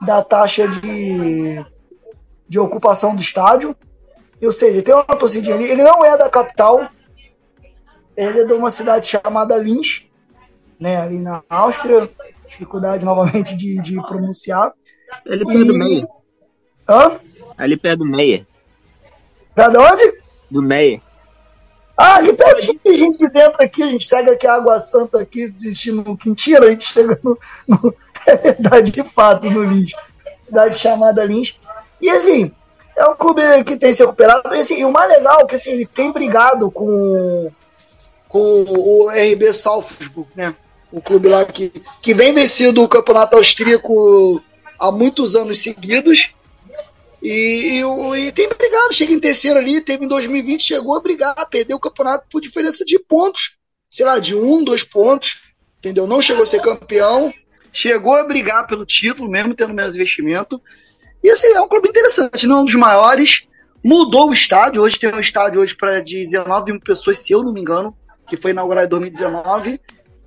da 0.00 0.22
taxa 0.22 0.66
de, 0.66 1.62
de 2.48 2.58
ocupação 2.58 3.14
do 3.14 3.20
estádio 3.20 3.76
ou 4.42 4.52
seja, 4.52 4.82
tem 4.82 4.94
uma 4.94 5.04
torcida 5.04 5.54
ali. 5.54 5.64
Ele 5.64 5.82
não 5.82 6.04
é 6.04 6.16
da 6.16 6.28
capital, 6.28 6.88
ele 8.16 8.40
é 8.40 8.44
de 8.44 8.52
uma 8.52 8.70
cidade 8.70 9.06
chamada 9.06 9.56
Linz, 9.56 10.06
né, 10.78 10.96
ali 10.96 11.18
na 11.18 11.42
Áustria. 11.48 12.10
Dificuldade 12.48 13.04
novamente 13.04 13.54
de, 13.54 13.80
de 13.80 13.94
pronunciar. 14.02 14.72
Ali 15.24 15.44
perto 15.44 15.62
e... 15.62 15.64
do 15.64 15.74
Meia. 15.74 16.08
Hã? 16.88 17.20
Ali 17.56 17.76
perto 17.76 17.98
do 17.98 18.06
Meia. 18.06 18.46
Perto 19.54 19.70
de 19.70 19.78
onde? 19.78 20.20
Do 20.50 20.62
Meia. 20.62 21.00
Ah, 22.02 22.18
pertinho 22.34 22.80
de 22.82 22.96
gente 22.96 23.18
de 23.18 23.28
dentro 23.28 23.62
aqui, 23.62 23.82
a 23.82 23.86
gente 23.88 24.06
segue 24.06 24.30
aqui 24.30 24.46
a 24.46 24.54
Água 24.54 24.80
Santa 24.80 25.20
aqui, 25.20 25.50
destino 25.50 26.16
Quintira, 26.16 26.64
a 26.64 26.70
gente 26.70 26.90
chega 26.90 27.20
no, 27.22 27.38
no, 27.68 27.94
é 28.24 28.36
verdade, 28.36 28.90
de 28.90 29.04
fato, 29.04 29.50
no 29.50 29.62
Lins. 29.62 29.92
Cidade 30.40 30.78
chamada 30.78 31.22
Lins. 31.22 31.54
E 32.00 32.08
assim, 32.08 32.50
é 32.96 33.06
um 33.06 33.14
clube 33.14 33.42
que 33.64 33.76
tem 33.76 33.92
se 33.92 34.02
recuperado. 34.02 34.54
E, 34.54 34.60
assim, 34.60 34.82
o 34.82 34.90
mais 34.90 35.10
legal 35.10 35.42
é 35.42 35.44
que 35.44 35.56
assim, 35.56 35.72
ele 35.72 35.84
tem 35.84 36.10
brigado 36.10 36.70
com, 36.70 37.52
com 38.26 38.64
o 38.64 39.10
RB 39.10 39.52
Salzburg, 39.52 40.26
né? 40.34 40.54
O 40.90 41.02
clube 41.02 41.28
lá 41.28 41.44
que, 41.44 41.70
que 42.00 42.14
vem 42.14 42.32
vencido 42.32 42.82
o 42.82 42.88
campeonato 42.88 43.36
austríaco 43.36 44.42
há 44.78 44.90
muitos 44.90 45.36
anos 45.36 45.62
seguidos. 45.62 46.30
E, 47.22 47.80
e, 47.80 48.26
e, 48.26 48.32
tem 48.32 48.48
brigado, 48.48 48.94
chega 48.94 49.12
em 49.12 49.20
terceiro 49.20 49.58
ali, 49.58 49.80
teve 49.82 50.04
em 50.04 50.08
2020, 50.08 50.62
chegou 50.62 50.96
a 50.96 51.00
brigar, 51.00 51.34
perdeu 51.50 51.76
o 51.76 51.80
campeonato 51.80 52.26
por 52.30 52.40
diferença 52.40 52.84
de 52.84 52.98
pontos, 52.98 53.56
sei 53.90 54.06
lá, 54.06 54.18
de 54.18 54.34
um, 54.34 54.64
dois 54.64 54.82
pontos, 54.82 55.38
entendeu? 55.78 56.06
Não 56.06 56.22
chegou 56.22 56.44
a 56.44 56.46
ser 56.46 56.62
campeão, 56.62 57.32
chegou 57.72 58.14
a 58.14 58.24
brigar 58.24 58.66
pelo 58.66 58.86
título, 58.86 59.30
mesmo 59.30 59.54
tendo 59.54 59.74
menos 59.74 59.94
investimento. 59.94 60.60
E 61.22 61.30
assim, 61.30 61.48
é 61.48 61.60
um 61.60 61.68
clube 61.68 61.88
interessante, 61.88 62.46
não 62.46 62.58
é 62.58 62.60
um 62.62 62.64
dos 62.64 62.74
maiores. 62.74 63.46
Mudou 63.84 64.30
o 64.30 64.32
estádio, 64.32 64.82
hoje 64.82 64.98
tem 64.98 65.12
um 65.12 65.20
estádio 65.20 65.60
hoje 65.60 65.74
para 65.74 66.00
19 66.00 66.72
mil 66.72 66.80
pessoas, 66.80 67.18
se 67.18 67.32
eu 67.32 67.42
não 67.42 67.52
me 67.52 67.60
engano, 67.60 67.96
que 68.26 68.36
foi 68.36 68.52
inaugurado 68.52 68.86
em 68.86 68.90
2019. 68.90 69.80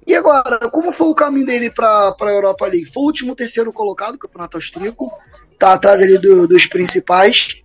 E 0.05 0.15
agora, 0.15 0.69
como 0.69 0.91
foi 0.91 1.07
o 1.07 1.15
caminho 1.15 1.45
dele 1.45 1.69
para 1.71 2.15
a 2.19 2.31
Europa 2.31 2.65
League? 2.65 2.85
Foi 2.85 3.03
o 3.03 3.05
último 3.05 3.35
terceiro 3.35 3.71
colocado, 3.71 4.17
Campeonato 4.17 4.57
Austríaco, 4.57 5.11
tá 5.57 5.73
atrás 5.73 6.01
ali 6.01 6.17
do, 6.17 6.47
dos 6.47 6.65
principais. 6.65 7.61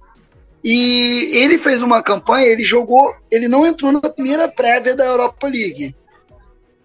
E 0.62 1.30
ele 1.36 1.58
fez 1.58 1.82
uma 1.82 2.02
campanha, 2.02 2.46
ele 2.46 2.64
jogou, 2.64 3.14
ele 3.30 3.48
não 3.48 3.66
entrou 3.66 3.92
na 3.92 4.00
primeira 4.00 4.48
prévia 4.48 4.94
da 4.94 5.04
Europa 5.04 5.46
League, 5.46 5.94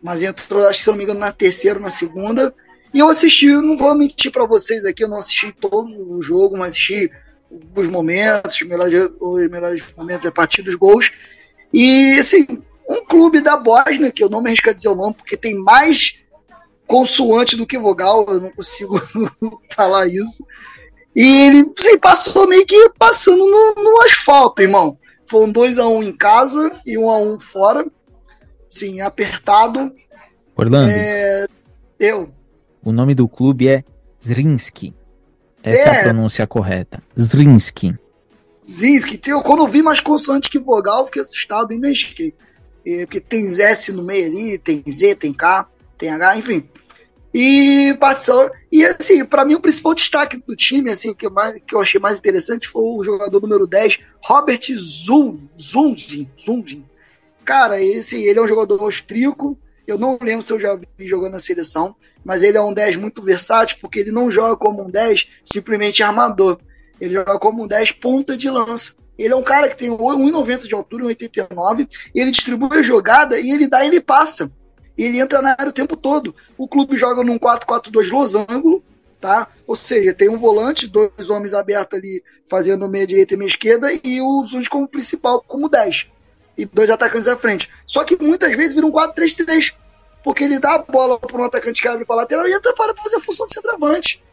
mas 0.02 0.22
entrou, 0.22 0.68
acho 0.68 0.80
que 0.80 0.84
se 0.84 0.90
não 0.90 0.98
me 0.98 1.04
engano, 1.04 1.20
na 1.20 1.32
terceira, 1.32 1.80
na 1.80 1.90
segunda. 1.90 2.54
E 2.94 3.00
eu 3.00 3.10
assisti, 3.10 3.48
não 3.48 3.78
vou 3.78 3.96
mentir 3.96 4.32
para 4.32 4.46
vocês 4.46 4.86
aqui, 4.86 5.04
eu 5.04 5.10
não 5.10 5.18
assisti 5.18 5.52
todo 5.52 6.16
o 6.16 6.22
jogo, 6.22 6.58
mas 6.58 6.74
assisti 6.74 7.12
os 7.76 7.88
momentos, 7.88 8.56
os 8.56 8.68
melhores, 8.68 9.10
os 9.20 9.50
melhores 9.50 9.84
momentos 9.98 10.28
a 10.28 10.32
partir 10.32 10.62
dos 10.62 10.76
gols. 10.76 11.12
E 11.74 12.18
assim, 12.20 12.46
um 12.88 13.04
clube 13.06 13.42
da 13.42 13.58
Bósnia, 13.58 14.12
que 14.12 14.24
eu 14.24 14.30
não 14.30 14.42
me 14.42 14.50
arrisco 14.50 14.70
a 14.70 14.74
dizer 14.74 14.90
o 14.90 14.96
nome, 14.96 15.16
porque 15.16 15.36
tem 15.36 15.56
mais 15.64 16.20
consoante 16.86 17.56
do 17.56 17.66
que 17.66 17.78
vogal, 17.78 18.26
eu 18.28 18.40
não 18.40 18.52
consigo 18.52 19.02
falar 19.74 20.08
isso. 20.08 20.46
E 21.16 21.48
ele 21.48 21.72
assim, 21.78 21.98
passou 22.00 22.48
meio 22.48 22.66
que 22.66 22.90
passando 22.98 23.38
no, 23.38 23.84
no 23.84 24.02
asfalto, 24.02 24.62
irmão. 24.62 24.98
Foi 25.26 25.46
um 25.46 25.54
2x1 25.54 25.88
um 25.88 26.04
em 26.04 26.16
casa 26.16 26.80
e 26.86 26.98
1 26.98 27.04
um 27.04 27.10
a 27.10 27.18
1 27.18 27.34
um 27.34 27.40
fora. 27.40 27.86
Sim, 28.68 29.02
apertado. 29.02 29.94
Orlando. 30.56 30.92
É, 30.92 31.46
eu. 32.00 32.30
O 32.84 32.92
nome 32.92 33.14
do 33.14 33.28
clube 33.28 33.68
é 33.68 33.84
Zrinski. 34.22 34.94
Essa 35.62 35.90
é, 35.90 35.96
é 35.96 36.00
a 36.00 36.04
pronúncia 36.04 36.48
correta. 36.48 37.02
Zrinski. 37.18 37.96
Zrinski. 38.70 39.20
Quando 39.44 39.64
eu 39.64 39.68
vi 39.68 39.82
mais 39.82 40.00
consoante 40.00 40.50
que 40.50 40.60
vogal, 40.60 41.06
fiquei 41.06 41.22
assustado 41.22 41.72
e 41.74 41.80
mexi. 41.80 42.34
Porque 42.84 43.22
tem 43.22 43.46
S 43.46 43.92
no 43.94 44.04
meio 44.04 44.28
ali, 44.28 44.58
tem 44.58 44.84
Z, 44.90 45.16
tem 45.16 45.34
K, 45.34 45.68
tem 45.98 46.10
H, 46.10 46.38
enfim. 46.38 46.68
E 47.34 47.96
participou. 48.00 48.52
E 48.72 48.86
assim, 48.86 49.26
para 49.26 49.44
mim, 49.44 49.56
o 49.56 49.60
principal 49.60 49.96
destaque 49.96 50.38
do 50.38 50.56
time, 50.56 50.92
assim, 50.92 51.14
que 51.14 51.26
eu, 51.26 51.32
mais, 51.32 51.56
que 51.66 51.74
eu 51.74 51.82
achei 51.82 52.00
mais 52.00 52.20
interessante 52.20 52.68
foi 52.68 52.84
o 52.84 53.04
jogador 53.04 53.42
número 53.42 53.66
10, 53.66 54.00
Robert. 54.24 54.62
Zunzin. 55.60 56.86
Cara, 57.44 57.82
esse, 57.82 58.24
ele 58.24 58.40
é 58.40 58.42
um 58.42 58.48
jogador 58.48 58.80
austríaco. 58.82 59.58
Eu 59.88 59.98
não 59.98 60.18
lembro 60.22 60.44
se 60.44 60.54
eu 60.54 60.60
já 60.60 60.76
vi 60.76 61.08
jogando 61.08 61.34
na 61.34 61.40
seleção, 61.40 61.96
mas 62.24 62.44
ele 62.44 62.58
é 62.58 62.62
um 62.62 62.74
10 62.74 62.98
muito 62.98 63.22
versátil, 63.22 63.78
porque 63.82 64.00
ele 64.00 64.12
não 64.12 64.32
joga 64.32 64.56
como 64.56 64.84
um 64.84 64.90
10 64.90 65.28
simplesmente 65.44 66.04
armador. 66.04 66.60
Ele 67.02 67.16
joga 67.16 67.38
como 67.40 67.64
um 67.64 67.68
10 67.68 67.94
ponta 67.94 68.38
de 68.38 68.50
lança. 68.50 68.94
Ele 69.18 69.34
é 69.34 69.36
um 69.36 69.44
cara 69.44 69.68
que 69.70 69.78
tem 69.78 69.90
1,90 69.90 70.68
de 70.68 70.74
altura, 70.74 71.06
1,89, 71.06 71.88
ele 72.16 72.32
distribui 72.32 72.78
a 72.78 72.82
jogada 72.82 73.40
e 73.40 73.52
ele 73.52 73.68
dá 73.68 73.84
e 73.84 73.88
ele 73.88 74.02
passa 74.02 74.52
ele 74.98 75.20
entra 75.20 75.42
na 75.42 75.52
área 75.52 75.70
o 75.70 75.74
tempo 75.74 75.96
todo. 75.96 76.36
O 76.58 76.68
clube 76.68 76.98
joga 76.98 77.24
num 77.24 77.40
4-4-2 77.40 78.12
losango, 78.12 78.84
tá? 79.20 79.48
Ou 79.66 79.76
seja, 79.76 80.14
tem 80.14 80.30
um 80.30 80.38
volante, 80.38 80.88
dois 80.88 81.30
homens 81.30 81.54
abertos 81.54 81.98
ali 81.98 82.24
fazendo 82.46 82.88
meia 82.88 83.08
direita 83.08 83.34
e 83.34 83.38
meia 83.38 83.48
esquerda 83.48 83.88
e 84.04 84.22
o 84.22 84.46
Zunes 84.46 84.68
como 84.68 84.88
principal, 84.88 85.44
como 85.48 85.70
10. 85.70 86.12
E 86.58 86.66
dois 86.66 86.90
atacantes 86.90 87.28
à 87.28 87.36
frente. 87.36 87.72
Só 87.86 88.04
que 88.04 88.22
muitas 88.22 88.56
vezes 88.56 88.74
vira 88.74 88.86
um 88.86 88.92
4-3-3, 88.92 89.74
porque 90.24 90.44
ele 90.44 90.60
dá 90.60 90.76
a 90.76 90.80
bola 90.80 91.20
para 91.20 91.42
um 91.42 91.46
atacante 91.46 91.82
que 91.82 91.88
abre 91.88 92.06
para 92.06 92.18
lateral 92.18 92.48
e 92.48 92.54
entra 92.54 92.74
para 92.74 92.94
fazer 92.96 93.16
a 93.16 93.22
função 93.22 93.48
de 93.48 93.54
centroavante. 93.54 94.24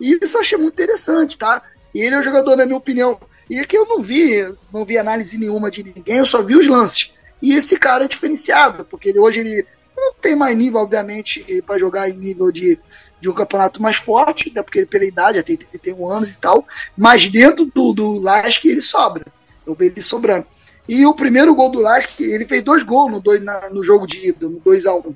E 0.00 0.18
isso 0.22 0.36
eu 0.36 0.40
achei 0.40 0.56
muito 0.56 0.74
interessante, 0.74 1.36
tá? 1.36 1.62
E 1.94 2.00
ele 2.00 2.14
é 2.14 2.18
um 2.20 2.22
jogador, 2.22 2.56
na 2.56 2.64
minha 2.64 2.78
opinião. 2.78 3.18
E 3.50 3.58
aqui 3.58 3.76
eu 3.76 3.86
não 3.86 4.00
vi, 4.00 4.54
não 4.72 4.84
vi 4.84 4.98
análise 4.98 5.36
nenhuma 5.36 5.70
de 5.70 5.82
ninguém, 5.82 6.18
eu 6.18 6.26
só 6.26 6.42
vi 6.42 6.54
os 6.54 6.66
lances. 6.66 7.14
E 7.42 7.54
esse 7.54 7.78
cara 7.78 8.04
é 8.04 8.08
diferenciado, 8.08 8.84
porque 8.84 9.08
ele, 9.08 9.18
hoje 9.18 9.40
ele 9.40 9.66
não 10.00 10.14
tem 10.14 10.36
mais 10.36 10.56
nível, 10.56 10.80
obviamente, 10.80 11.44
para 11.66 11.78
jogar 11.78 12.08
em 12.08 12.16
nível 12.16 12.50
de, 12.52 12.78
de 13.20 13.28
um 13.28 13.34
campeonato 13.34 13.82
mais 13.82 13.96
forte, 13.96 14.50
até 14.50 14.62
porque 14.62 14.78
ele, 14.80 14.86
pela 14.86 15.04
idade, 15.04 15.42
tem 15.42 15.56
31 15.56 16.08
anos 16.08 16.30
e 16.30 16.36
tal, 16.36 16.66
mas 16.96 17.26
dentro 17.26 17.66
do, 17.66 17.92
do 17.92 18.20
Lask 18.20 18.64
ele 18.64 18.80
sobra. 18.80 19.26
Eu 19.66 19.74
vejo 19.74 19.92
ele 19.92 20.02
sobrando. 20.02 20.46
E 20.88 21.04
o 21.04 21.14
primeiro 21.14 21.54
gol 21.54 21.70
do 21.70 21.80
Lask, 21.80 22.18
ele 22.20 22.46
fez 22.46 22.62
dois 22.62 22.82
gols 22.82 23.10
no, 23.10 23.20
dois, 23.20 23.42
na, 23.42 23.68
no 23.68 23.84
jogo 23.84 24.06
de 24.06 24.28
ida, 24.28 24.48
no 24.48 24.60
2x1. 24.60 25.14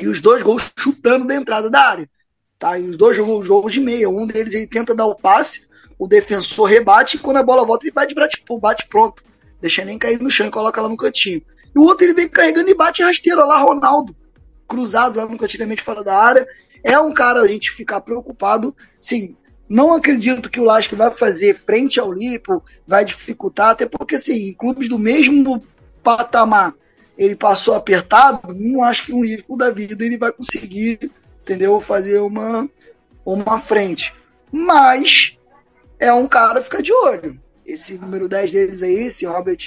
E 0.00 0.08
os 0.08 0.20
dois 0.20 0.42
gols 0.42 0.72
chutando 0.78 1.26
da 1.26 1.34
entrada 1.34 1.68
da 1.68 1.80
área. 1.80 2.08
Tá? 2.58 2.78
E 2.78 2.88
os 2.88 2.96
dois 2.96 3.16
jogos, 3.16 3.46
jogos 3.46 3.72
de 3.72 3.80
meia. 3.80 4.08
Um 4.08 4.26
deles 4.26 4.54
ele 4.54 4.66
tenta 4.66 4.94
dar 4.94 5.06
o 5.06 5.14
passe, 5.14 5.68
o 5.98 6.08
defensor 6.08 6.68
rebate, 6.68 7.16
e 7.16 7.20
quando 7.20 7.36
a 7.36 7.42
bola 7.42 7.66
volta, 7.66 7.84
ele 7.84 7.92
bate, 7.92 8.14
bate, 8.14 8.42
bate 8.60 8.86
pronto. 8.88 9.22
Deixa 9.60 9.84
nem 9.84 9.98
cair 9.98 10.20
no 10.20 10.30
chão 10.30 10.46
e 10.46 10.50
coloca 10.50 10.80
lá 10.80 10.88
no 10.88 10.96
cantinho. 10.96 11.42
E 11.74 11.78
o 11.78 11.82
outro 11.82 12.04
ele 12.04 12.14
vem 12.14 12.28
carregando 12.28 12.70
e 12.70 12.74
bate 12.74 13.02
rasteira 13.02 13.44
lá, 13.44 13.58
Ronaldo. 13.58 14.14
Cruzado 14.66 15.18
lá 15.18 15.26
no 15.26 15.36
cantinamente 15.36 15.82
fora 15.82 16.04
da 16.04 16.16
área. 16.16 16.46
É 16.82 16.98
um 16.98 17.12
cara 17.12 17.40
a 17.40 17.46
gente 17.46 17.70
ficar 17.70 18.00
preocupado. 18.00 18.74
Sim, 19.00 19.36
não 19.68 19.92
acredito 19.92 20.50
que 20.50 20.60
o 20.60 20.64
Lasco 20.64 20.94
vai 20.96 21.10
fazer 21.10 21.58
frente 21.64 21.98
ao 21.98 22.12
Lipo, 22.12 22.62
vai 22.86 23.04
dificultar, 23.04 23.70
até 23.70 23.86
porque, 23.86 24.16
assim, 24.16 24.52
clubes 24.54 24.88
do 24.88 24.98
mesmo 24.98 25.62
patamar 26.02 26.74
ele 27.16 27.36
passou 27.36 27.74
apertado, 27.74 28.54
não 28.54 28.82
acho 28.82 29.04
que 29.04 29.12
um 29.12 29.22
Liverpool 29.22 29.56
da 29.56 29.70
vida 29.70 30.04
ele 30.04 30.18
vai 30.18 30.32
conseguir, 30.32 31.10
entendeu, 31.42 31.78
fazer 31.78 32.18
uma, 32.18 32.68
uma 33.24 33.58
frente. 33.58 34.12
Mas 34.50 35.38
é 35.98 36.12
um 36.12 36.26
cara 36.26 36.60
ficar 36.60 36.82
de 36.82 36.92
olho. 36.92 37.40
Esse 37.66 37.98
número 37.98 38.28
10 38.28 38.52
deles 38.52 38.82
aí, 38.82 38.94
esse 38.94 39.24
Robert 39.24 39.58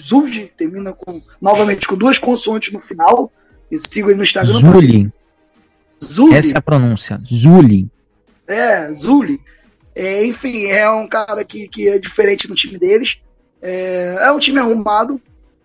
Zulj, 0.00 0.52
termina 0.56 0.92
com, 0.92 1.20
novamente 1.40 1.86
com 1.86 1.96
duas 1.96 2.18
consoantes 2.18 2.72
no 2.72 2.80
final. 2.80 3.30
Eu 3.70 3.78
sigo 3.78 4.08
ele 4.08 4.16
no 4.16 4.22
Instagram. 4.22 4.52
Zully. 4.52 5.12
Zully. 6.02 6.34
Essa 6.34 6.54
é 6.54 6.58
a 6.58 6.62
pronúncia. 6.62 7.20
Zully. 7.26 7.88
É, 8.46 8.88
Zully. 8.92 9.40
É, 9.94 10.24
enfim, 10.24 10.66
é 10.66 10.88
um 10.90 11.06
cara 11.06 11.44
que, 11.44 11.68
que 11.68 11.88
é 11.88 11.98
diferente 11.98 12.48
no 12.48 12.54
time 12.54 12.78
deles. 12.78 13.20
É, 13.60 14.16
é 14.20 14.32
um 14.32 14.38
time 14.38 14.58
arrumado, 14.58 15.20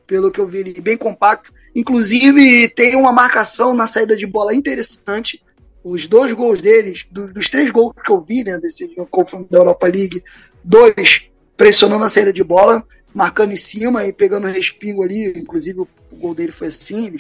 pelo 0.06 0.32
que 0.32 0.40
eu 0.40 0.48
vi 0.48 0.60
ele, 0.60 0.82
bem 0.82 0.98
compacto. 0.98 1.54
Inclusive, 1.76 2.70
tem 2.70 2.96
uma 2.96 3.14
marcação 3.14 3.74
na 3.74 3.88
saída 3.88 4.16
de 4.16 4.28
bola 4.28 4.54
interessante. 4.54 5.42
Os 5.84 6.08
dois 6.08 6.34
gols 6.34 6.62
deles, 6.62 7.08
do, 7.10 7.32
dos 7.32 7.50
três 7.50 7.72
gols 7.72 7.94
que 8.04 8.12
eu 8.12 8.20
vi, 8.20 8.44
né, 8.44 8.58
desse 8.58 8.88
confronto 9.10 9.50
da 9.50 9.60
Europa 9.60 9.88
League, 9.88 10.24
dois 10.64 11.30
pressionando 11.58 12.06
a 12.06 12.10
saída 12.10 12.32
de 12.32 12.44
bola, 12.44 12.86
marcando 13.14 13.52
em 13.52 13.58
cima 13.58 14.06
e 14.06 14.14
pegando 14.14 14.48
o 14.48 14.52
respingo 14.52 15.04
ali. 15.04 15.34
Inclusive, 15.36 15.82
o 15.82 15.88
gol 16.14 16.36
dele 16.36 16.52
foi 16.52 16.68
assim, 16.68 17.12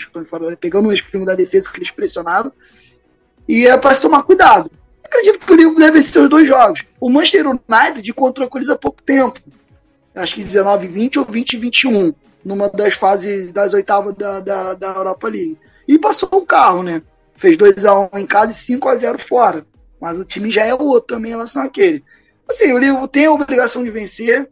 pegando 0.59 0.87
o 0.87 0.91
respingo 0.91 1.25
da 1.25 1.35
defesa 1.35 1.69
que 1.69 1.79
eles 1.79 1.91
pressionaram. 1.91 2.51
E 3.47 3.65
é 3.65 3.75
para 3.77 3.93
se 3.93 4.01
tomar 4.01 4.23
cuidado. 4.23 4.69
Acredito 5.03 5.39
que 5.39 5.51
o 5.51 5.55
livro 5.55 5.75
deve 5.75 6.01
ser 6.03 6.19
os 6.19 6.29
dois 6.29 6.47
jogos. 6.47 6.83
O 6.99 7.09
Manchester 7.09 7.47
United 7.47 8.09
encontrou 8.09 8.47
com 8.47 8.57
eles 8.57 8.69
há 8.69 8.75
pouco 8.75 9.01
tempo. 9.01 9.39
Acho 10.13 10.35
que 10.35 10.43
19 10.43 10.87
20 10.87 11.19
ou 11.19 11.25
20 11.25 11.57
21. 11.57 12.13
Numa 12.45 12.69
das 12.69 12.93
fases 12.93 13.51
das 13.51 13.73
oitavas 13.73 14.13
da, 14.13 14.39
da, 14.39 14.73
da 14.73 14.87
Europa 14.87 15.27
League. 15.27 15.57
E 15.87 15.97
passou 15.97 16.29
o 16.31 16.45
carro, 16.45 16.83
né? 16.83 17.01
Fez 17.35 17.57
2x1 17.57 18.09
em 18.19 18.25
casa 18.25 18.51
e 18.51 18.77
5x0 18.77 19.19
fora. 19.19 19.65
Mas 19.99 20.17
o 20.17 20.25
time 20.25 20.51
já 20.51 20.65
é 20.65 20.73
outro 20.73 21.15
também 21.15 21.31
em 21.31 21.35
relação 21.35 21.63
àquele. 21.63 22.03
Assim, 22.49 22.71
o 22.71 22.77
Liverpool 22.77 23.07
tem 23.07 23.25
a 23.25 23.31
obrigação 23.31 23.83
de 23.83 23.91
vencer, 23.91 24.49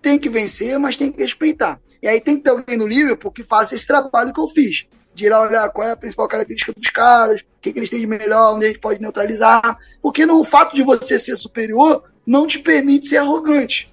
tem 0.00 0.18
que 0.18 0.28
vencer, 0.28 0.78
mas 0.78 0.96
tem 0.96 1.10
que 1.10 1.20
respeitar. 1.20 1.80
E 2.02 2.08
aí 2.08 2.20
tem 2.20 2.36
que 2.36 2.42
ter 2.42 2.50
alguém 2.50 2.76
no 2.76 2.86
Liverpool 2.86 3.30
que 3.30 3.42
faça 3.42 3.74
esse 3.74 3.86
trabalho 3.86 4.32
que 4.32 4.40
eu 4.40 4.48
fiz. 4.48 4.86
De 5.14 5.26
ir 5.26 5.28
lá 5.28 5.42
olhar 5.42 5.68
qual 5.70 5.86
é 5.86 5.92
a 5.92 5.96
principal 5.96 6.26
característica 6.26 6.72
dos 6.72 6.88
caras, 6.88 7.40
o 7.40 7.44
que, 7.60 7.72
que 7.72 7.78
eles 7.78 7.90
têm 7.90 8.00
de 8.00 8.06
melhor, 8.06 8.54
onde 8.54 8.64
a 8.64 8.68
gente 8.68 8.80
pode 8.80 9.00
neutralizar. 9.00 9.78
Porque 10.00 10.24
no 10.24 10.42
fato 10.42 10.74
de 10.74 10.82
você 10.82 11.18
ser 11.18 11.36
superior, 11.36 12.04
não 12.26 12.46
te 12.46 12.58
permite 12.58 13.06
ser 13.06 13.18
arrogante. 13.18 13.92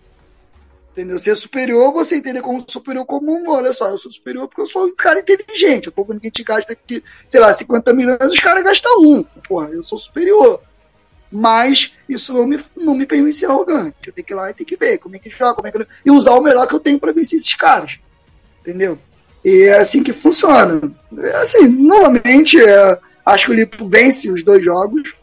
Entendeu? 0.92 1.20
Ser 1.20 1.36
superior, 1.36 1.92
você 1.92 2.16
entender 2.16 2.42
como 2.42 2.64
superior 2.68 3.06
como 3.06 3.32
um, 3.32 3.50
olha 3.50 3.72
só, 3.74 3.90
eu 3.90 3.98
sou 3.98 4.12
superior 4.12 4.48
porque 4.48 4.62
eu 4.62 4.68
sou 4.68 4.86
um 4.86 4.96
cara 4.96 5.20
inteligente. 5.20 5.88
Eu 5.88 5.92
tô 5.92 6.04
vendo 6.04 6.20
que 6.20 6.28
a 6.28 6.30
gente 6.30 6.44
gasta 6.44 6.74
aqui, 6.74 7.04
sei 7.28 7.40
lá, 7.40 7.54
50 7.54 7.94
milhões, 7.94 8.34
os 8.34 8.40
caras 8.40 8.64
gastam 8.64 9.02
um. 9.02 9.24
Porra, 9.48 9.70
eu 9.70 9.84
sou 9.84 9.98
superior. 9.98 10.62
Mas 11.32 11.94
isso 12.08 12.34
não 12.34 12.48
me, 12.48 12.60
não 12.76 12.96
me 12.96 13.06
permite 13.06 13.38
ser 13.38 13.46
arrogante. 13.46 13.96
Eu 14.08 14.14
tenho 14.14 14.26
que 14.26 14.34
ir 14.34 14.36
lá 14.36 14.50
e 14.50 14.54
ter 14.54 14.66
que 14.66 14.76
ver 14.76 14.98
como 14.98 15.16
é 15.16 15.20
que 15.20 15.30
joga, 15.30 15.56
como 15.56 15.68
é 15.68 15.72
que... 15.72 15.86
e 16.06 16.12
usar 16.12 16.34
o 16.34 16.42
melhor 16.42 16.68
que 16.68 16.74
eu 16.74 16.80
tenho 16.80 17.00
para 17.00 17.14
vencer 17.14 17.38
esses 17.38 17.54
caras. 17.54 18.00
Entendeu? 18.62 18.98
E 19.44 19.64
é 19.64 19.78
assim 19.78 20.04
que 20.04 20.12
funciona. 20.12 20.82
É 21.18 21.36
assim, 21.38 21.68
novamente, 21.68 22.60
é, 22.60 23.00
acho 23.26 23.46
que 23.46 23.52
o 23.52 23.56
Lipo 23.56 23.86
vence 23.88 24.30
os 24.30 24.44
dois 24.44 24.64
jogos, 24.64 25.16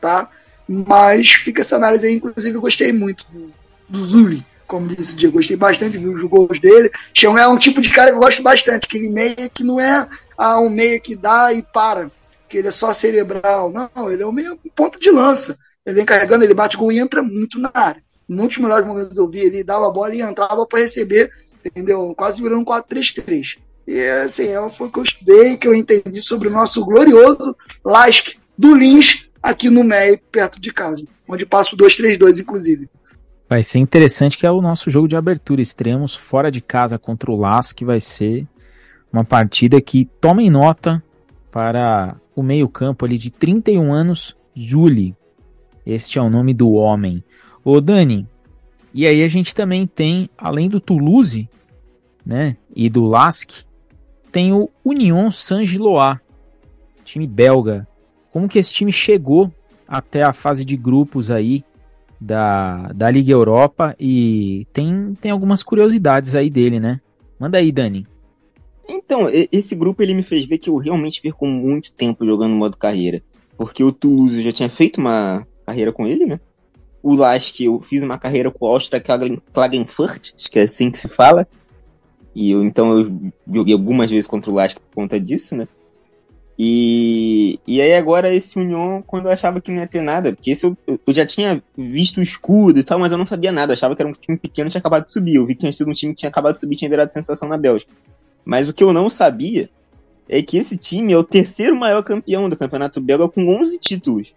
tá? 0.00 0.28
Mas 0.68 1.30
fica 1.32 1.60
essa 1.60 1.76
análise 1.76 2.06
aí, 2.06 2.14
inclusive 2.14 2.56
eu 2.56 2.60
gostei 2.60 2.92
muito 2.92 3.26
do, 3.30 3.52
do 3.88 4.04
Zuli, 4.04 4.44
como 4.66 4.86
disse 4.86 5.14
o 5.14 5.16
Diego, 5.16 5.36
gostei 5.36 5.56
bastante 5.56 5.98
ver 5.98 6.08
os 6.08 6.22
gols 6.22 6.58
dele. 6.60 6.90
Chão 7.12 7.36
é 7.36 7.46
um 7.48 7.58
tipo 7.58 7.80
de 7.80 7.90
cara 7.90 8.10
que 8.10 8.16
eu 8.16 8.20
gosto 8.20 8.42
bastante, 8.42 8.84
aquele 8.84 9.10
meia 9.10 9.50
que 9.52 9.62
não 9.64 9.78
é 9.78 10.06
ah, 10.36 10.58
um 10.60 10.70
meia 10.70 10.98
que 10.98 11.14
dá 11.14 11.52
e 11.52 11.62
para, 11.62 12.10
que 12.54 12.58
ele 12.58 12.68
é 12.68 12.70
só 12.70 12.92
cerebral. 12.92 13.72
Não, 13.72 14.08
ele 14.08 14.22
é 14.22 14.26
um 14.26 14.30
meia 14.30 14.56
ponto 14.76 15.00
de 15.00 15.10
lança. 15.10 15.58
Ele 15.84 15.96
vem 15.96 16.04
carregando, 16.04 16.44
ele 16.44 16.54
bate 16.54 16.76
gol 16.76 16.92
e 16.92 17.00
entra 17.00 17.20
muito 17.20 17.58
na 17.58 17.68
área. 17.74 18.00
Muitos 18.28 18.58
melhores 18.58 18.86
momentos 18.86 19.18
eu 19.18 19.28
vi, 19.28 19.40
ele 19.40 19.64
dava 19.64 19.88
a 19.88 19.90
bola 19.90 20.14
e 20.14 20.22
entrava 20.22 20.64
para 20.64 20.78
receber, 20.78 21.32
entendeu? 21.64 22.14
Quase 22.16 22.40
virando 22.40 22.60
um 22.60 22.64
4-3-3. 22.64 23.58
E 23.88 24.00
assim, 24.00 24.46
é, 24.46 24.70
foi 24.70 24.86
o 24.86 24.90
que 24.90 24.98
eu 25.00 25.02
estudei, 25.02 25.56
que 25.56 25.66
eu 25.66 25.74
entendi 25.74 26.22
sobre 26.22 26.46
o 26.46 26.50
nosso 26.50 26.84
glorioso 26.84 27.56
Lask 27.84 28.36
do 28.56 28.72
Lins, 28.72 29.28
aqui 29.42 29.68
no 29.68 29.82
MEI, 29.82 30.16
perto 30.30 30.60
de 30.60 30.72
casa, 30.72 31.04
onde 31.28 31.44
passo 31.44 31.76
2-3-2, 31.76 32.38
inclusive. 32.38 32.88
Vai 33.48 33.64
ser 33.64 33.80
interessante 33.80 34.38
que 34.38 34.46
é 34.46 34.50
o 34.50 34.62
nosso 34.62 34.90
jogo 34.90 35.08
de 35.08 35.16
abertura. 35.16 35.60
Extremos 35.60 36.14
fora 36.14 36.52
de 36.52 36.60
casa 36.60 37.00
contra 37.00 37.32
o 37.32 37.36
Lask, 37.36 37.82
vai 37.82 38.00
ser 38.00 38.46
uma 39.12 39.24
partida 39.24 39.80
que 39.80 40.08
tomem 40.20 40.48
nota 40.48 41.02
para 41.50 42.16
o 42.34 42.42
meio-campo 42.42 43.04
ali 43.04 43.18
de 43.18 43.30
31 43.30 43.92
anos, 43.92 44.36
Juli. 44.54 45.14
Este 45.86 46.18
é 46.18 46.22
o 46.22 46.30
nome 46.30 46.54
do 46.54 46.72
homem. 46.72 47.22
Ô 47.64 47.80
Dani, 47.80 48.26
e 48.92 49.06
aí 49.06 49.22
a 49.22 49.28
gente 49.28 49.54
também 49.54 49.86
tem, 49.86 50.28
além 50.36 50.68
do 50.68 50.80
Toulouse, 50.80 51.48
né, 52.24 52.56
e 52.74 52.88
do 52.88 53.04
Lask, 53.04 53.50
tem 54.30 54.52
o 54.52 54.70
Union 54.84 55.30
Saint-Gilloise, 55.30 56.20
time 57.04 57.26
belga. 57.26 57.86
Como 58.30 58.48
que 58.48 58.58
esse 58.58 58.72
time 58.72 58.90
chegou 58.90 59.52
até 59.86 60.22
a 60.22 60.32
fase 60.32 60.64
de 60.64 60.76
grupos 60.76 61.30
aí 61.30 61.64
da, 62.20 62.90
da 62.92 63.10
Liga 63.10 63.32
Europa 63.32 63.94
e 63.98 64.66
tem, 64.72 65.14
tem 65.20 65.30
algumas 65.30 65.62
curiosidades 65.62 66.34
aí 66.34 66.48
dele, 66.48 66.80
né? 66.80 67.00
Manda 67.38 67.58
aí, 67.58 67.70
Dani. 67.70 68.06
Então, 68.88 69.28
esse 69.50 69.74
grupo 69.74 70.02
ele 70.02 70.14
me 70.14 70.22
fez 70.22 70.44
ver 70.46 70.58
que 70.58 70.68
eu 70.68 70.76
realmente 70.76 71.20
perco 71.20 71.46
muito 71.46 71.92
tempo 71.92 72.26
jogando 72.26 72.54
modo 72.54 72.76
carreira. 72.76 73.22
Porque 73.56 73.82
o 73.82 73.92
Toulouse 73.92 74.42
já 74.42 74.52
tinha 74.52 74.68
feito 74.68 75.00
uma 75.00 75.46
carreira 75.64 75.92
com 75.92 76.06
ele, 76.06 76.26
né? 76.26 76.40
O 77.02 77.14
Lask, 77.14 77.60
eu 77.60 77.80
fiz 77.80 78.02
uma 78.02 78.18
carreira 78.18 78.50
com 78.50 78.66
o 78.66 78.68
Austria 78.68 79.02
Klagenfurt, 79.52 80.32
acho 80.34 80.50
que 80.50 80.58
é 80.58 80.62
assim 80.62 80.90
que 80.90 80.98
se 80.98 81.08
fala. 81.08 81.46
E 82.34 82.50
eu, 82.50 82.64
então 82.64 82.98
eu 82.98 83.32
joguei 83.52 83.74
algumas 83.74 84.10
vezes 84.10 84.26
contra 84.26 84.50
o 84.50 84.54
Lask 84.54 84.76
por 84.78 84.94
conta 84.94 85.20
disso, 85.20 85.54
né? 85.54 85.68
E, 86.58 87.58
e 87.66 87.80
aí 87.80 87.94
agora 87.94 88.32
esse 88.32 88.58
Union, 88.58 89.02
quando 89.02 89.26
eu 89.26 89.32
achava 89.32 89.60
que 89.60 89.72
não 89.72 89.80
ia 89.80 89.88
ter 89.88 90.02
nada, 90.02 90.32
porque 90.32 90.52
esse 90.52 90.64
eu, 90.64 90.76
eu 90.86 91.12
já 91.12 91.26
tinha 91.26 91.62
visto 91.76 92.18
o 92.18 92.22
escudo 92.22 92.78
e 92.78 92.84
tal, 92.84 92.98
mas 92.98 93.10
eu 93.10 93.18
não 93.18 93.24
sabia 93.26 93.50
nada, 93.50 93.72
eu 93.72 93.74
achava 93.74 93.96
que 93.96 94.02
era 94.02 94.08
um 94.08 94.12
time 94.12 94.38
pequeno 94.38 94.70
tinha 94.70 94.78
acabado 94.78 95.04
de 95.04 95.12
subir. 95.12 95.34
Eu 95.34 95.46
vi 95.46 95.54
que 95.54 95.60
tinha 95.60 95.72
sido 95.72 95.90
um 95.90 95.92
time 95.92 96.14
que 96.14 96.20
tinha 96.20 96.30
acabado 96.30 96.54
de 96.54 96.60
subir 96.60 96.76
tinha 96.76 96.88
virado 96.88 97.12
sensação 97.12 97.48
na 97.48 97.58
Bélgica. 97.58 97.92
Mas 98.44 98.68
o 98.68 98.72
que 98.72 98.84
eu 98.84 98.92
não 98.92 99.08
sabia 99.08 99.70
é 100.28 100.42
que 100.42 100.56
esse 100.56 100.76
time 100.76 101.12
é 101.12 101.16
o 101.16 101.24
terceiro 101.24 101.76
maior 101.76 102.02
campeão 102.02 102.48
do 102.48 102.56
campeonato 102.56 103.00
belga 103.00 103.28
com 103.28 103.46
11 103.60 103.78
títulos. 103.78 104.34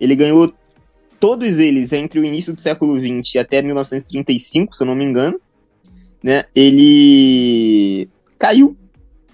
Ele 0.00 0.14
ganhou 0.14 0.52
todos 1.18 1.58
eles 1.58 1.92
entre 1.92 2.20
o 2.20 2.24
início 2.24 2.52
do 2.52 2.60
século 2.60 2.98
XX 2.98 3.36
até 3.36 3.60
1935, 3.60 4.74
se 4.74 4.82
eu 4.82 4.86
não 4.86 4.94
me 4.94 5.04
engano 5.04 5.40
né, 6.22 6.44
ele 6.54 8.08
caiu 8.38 8.76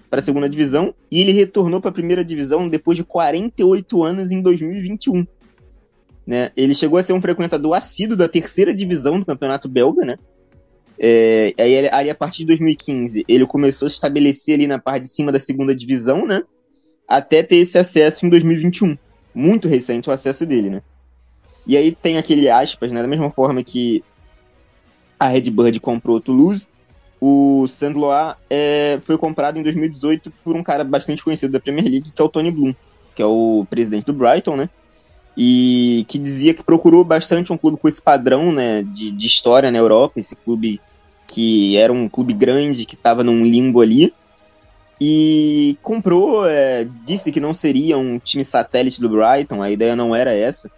para 0.09 0.19
a 0.19 0.23
segunda 0.23 0.47
divisão 0.47 0.93
e 1.11 1.21
ele 1.21 1.31
retornou 1.31 1.81
para 1.81 1.89
a 1.89 1.93
primeira 1.93 2.23
divisão 2.23 2.69
depois 2.69 2.97
de 2.97 3.03
48 3.03 4.03
anos 4.03 4.31
em 4.31 4.41
2021. 4.41 5.25
Né? 6.25 6.51
Ele 6.55 6.73
chegou 6.73 6.97
a 6.97 7.03
ser 7.03 7.13
um 7.13 7.21
frequentador 7.21 7.75
assíduo 7.75 8.17
da 8.17 8.27
terceira 8.27 8.73
divisão 8.73 9.19
do 9.19 9.25
campeonato 9.25 9.67
belga, 9.67 10.05
né? 10.05 10.17
É, 10.97 11.53
aí, 11.59 11.89
aí, 11.89 12.09
a 12.09 12.15
partir 12.15 12.39
de 12.39 12.47
2015, 12.47 13.25
ele 13.27 13.45
começou 13.45 13.87
a 13.87 13.89
se 13.89 13.95
estabelecer 13.95 14.55
ali 14.55 14.67
na 14.67 14.79
parte 14.79 15.03
de 15.03 15.09
cima 15.09 15.31
da 15.31 15.39
segunda 15.39 15.75
divisão, 15.75 16.25
né? 16.25 16.43
Até 17.07 17.43
ter 17.43 17.57
esse 17.57 17.77
acesso 17.77 18.25
em 18.25 18.29
2021. 18.29 18.97
Muito 19.33 19.67
recente 19.67 20.09
o 20.09 20.13
acesso 20.13 20.45
dele, 20.45 20.69
né? 20.69 20.81
E 21.67 21.75
aí 21.75 21.91
tem 21.91 22.17
aquele 22.17 22.49
aspas, 22.49 22.91
né? 22.91 23.01
Da 23.01 23.07
mesma 23.07 23.29
forma 23.29 23.63
que 23.63 24.03
a 25.19 25.27
Redbird 25.27 25.79
comprou 25.79 26.17
o 26.17 26.21
Toulouse, 26.21 26.67
o 27.19 27.67
Sandloa 27.67 28.37
é, 28.49 28.99
foi 29.01 29.17
comprado 29.17 29.57
em 29.57 29.63
2018 29.63 30.31
por 30.43 30.55
um 30.55 30.63
cara 30.63 30.83
bastante 30.83 31.23
conhecido 31.23 31.53
da 31.53 31.59
Premier 31.59 31.89
League, 31.89 32.11
que 32.11 32.21
é 32.21 32.25
o 32.25 32.29
Tony 32.29 32.51
Bloom, 32.51 32.73
que 33.15 33.21
é 33.21 33.25
o 33.25 33.65
presidente 33.69 34.05
do 34.05 34.13
Brighton, 34.13 34.55
né? 34.55 34.69
E 35.37 36.05
que 36.07 36.17
dizia 36.17 36.53
que 36.53 36.63
procurou 36.63 37.03
bastante 37.03 37.51
um 37.51 37.57
clube 37.57 37.77
com 37.77 37.87
esse 37.87 38.01
padrão, 38.01 38.51
né, 38.53 38.83
de, 38.83 39.11
de 39.11 39.27
história 39.27 39.71
na 39.71 39.77
Europa, 39.77 40.19
esse 40.19 40.35
clube 40.35 40.79
que 41.27 41.75
era 41.75 41.91
um 41.91 42.07
clube 42.07 42.33
grande, 42.33 42.85
que 42.85 42.95
estava 42.95 43.23
num 43.23 43.43
limbo 43.43 43.81
ali, 43.81 44.13
e 44.99 45.77
comprou, 45.81 46.45
é, 46.45 46.87
disse 47.03 47.31
que 47.31 47.41
não 47.41 47.53
seria 47.53 47.97
um 47.97 48.17
time 48.17 48.45
satélite 48.45 49.01
do 49.01 49.09
Brighton, 49.09 49.61
a 49.61 49.69
ideia 49.69 49.95
não 49.95 50.15
era 50.15 50.33
essa, 50.33 50.71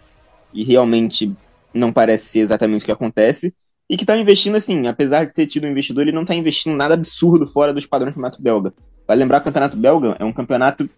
e 0.52 0.64
realmente 0.64 1.32
não 1.72 1.92
parece 1.92 2.26
ser 2.26 2.38
exatamente 2.40 2.82
o 2.82 2.84
que 2.84 2.92
acontece. 2.92 3.54
E 3.88 3.96
que 3.96 4.02
está 4.02 4.16
investindo 4.18 4.56
assim, 4.56 4.86
apesar 4.86 5.24
de 5.24 5.32
ter 5.32 5.46
tido 5.46 5.66
um 5.66 5.70
investidor, 5.70 6.02
ele 6.02 6.12
não 6.12 6.22
está 6.22 6.34
investindo 6.34 6.76
nada 6.76 6.94
absurdo 6.94 7.46
fora 7.46 7.72
dos 7.72 7.86
padrões 7.86 8.12
do 8.12 8.16
campeonato 8.16 8.42
belga. 8.42 8.74
Vai 9.06 9.16
lembrar 9.16 9.40
que 9.40 9.48
o 9.48 9.52
campeonato 9.52 9.76
belga 9.76 10.16
é 10.18 10.24
um 10.24 10.32
campeonato 10.32 10.90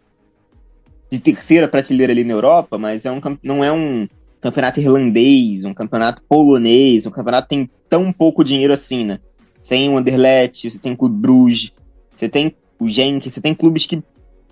de 1.10 1.18
terceira 1.18 1.66
prateleira 1.66 2.12
ali 2.12 2.24
na 2.24 2.32
Europa, 2.32 2.78
mas 2.78 3.04
é 3.04 3.10
um, 3.10 3.20
não 3.42 3.64
é 3.64 3.72
um 3.72 4.08
campeonato 4.40 4.80
irlandês, 4.80 5.64
um 5.64 5.74
campeonato 5.74 6.22
polonês, 6.28 7.04
um 7.04 7.10
campeonato 7.10 7.48
que 7.48 7.56
tem 7.56 7.70
tão 7.88 8.12
pouco 8.12 8.44
dinheiro 8.44 8.72
assim, 8.72 9.04
né? 9.04 9.18
Você 9.60 9.74
tem 9.74 9.90
o 9.90 9.98
Anderlecht, 9.98 10.70
você 10.70 10.78
tem 10.78 10.92
o 10.92 10.96
Clube 10.96 11.16
Bruges, 11.16 11.72
você 12.14 12.28
tem 12.28 12.54
o 12.78 12.88
Genk, 12.88 13.28
você 13.28 13.40
tem 13.40 13.54
clubes 13.54 13.84
que 13.86 14.02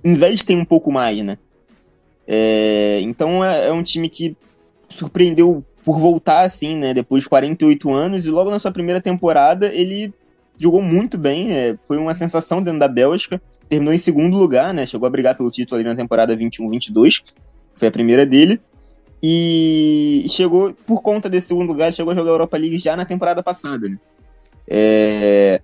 investem 0.05 0.59
um 0.59 0.65
pouco 0.65 0.93
mais, 0.93 1.25
né? 1.25 1.39
É, 2.27 3.01
então 3.03 3.43
é, 3.43 3.69
é 3.69 3.73
um 3.73 3.83
time 3.83 4.09
que 4.09 4.37
surpreendeu 4.89 5.65
por 5.85 5.99
voltar 5.99 6.41
assim, 6.43 6.77
né, 6.77 6.93
depois 6.93 7.23
de 7.23 7.29
48 7.31 7.91
anos, 7.91 8.27
e 8.27 8.31
logo 8.31 8.51
na 8.51 8.59
sua 8.59 8.71
primeira 8.71 9.01
temporada 9.01 9.73
ele 9.73 10.13
jogou 10.59 10.83
muito 10.83 11.17
bem, 11.17 11.53
é, 11.53 11.79
foi 11.87 11.97
uma 11.99 12.15
sensação 12.15 12.63
dentro 12.63 12.81
da 12.81 12.89
Bélgica, 12.89 13.41
terminou 13.69 13.95
em 13.95 13.99
segundo 13.99 14.37
lugar, 14.37 14.75
né, 14.75 14.85
chegou 14.85 15.07
a 15.07 15.11
brigar 15.11 15.37
pelo 15.37 15.51
título 15.51 15.81
ali 15.81 15.89
na 15.89 15.95
temporada 15.95 16.37
21-22, 16.37 17.23
foi 17.75 17.89
a 17.89 17.93
primeira 17.93 18.27
dele, 18.27 18.61
e 19.23 20.27
chegou, 20.29 20.75
por 20.87 21.03
conta 21.03 21.29
desse 21.29 21.49
segundo 21.49 21.69
lugar, 21.69 21.93
chegou 21.93 22.13
a 22.13 22.15
jogar 22.15 22.31
a 22.31 22.35
Europa 22.35 22.57
League 22.57 22.79
já 22.79 22.97
na 22.97 23.05
temporada 23.05 23.43
passada, 23.43 23.89
né. 23.89 23.99
É, 24.71 25.63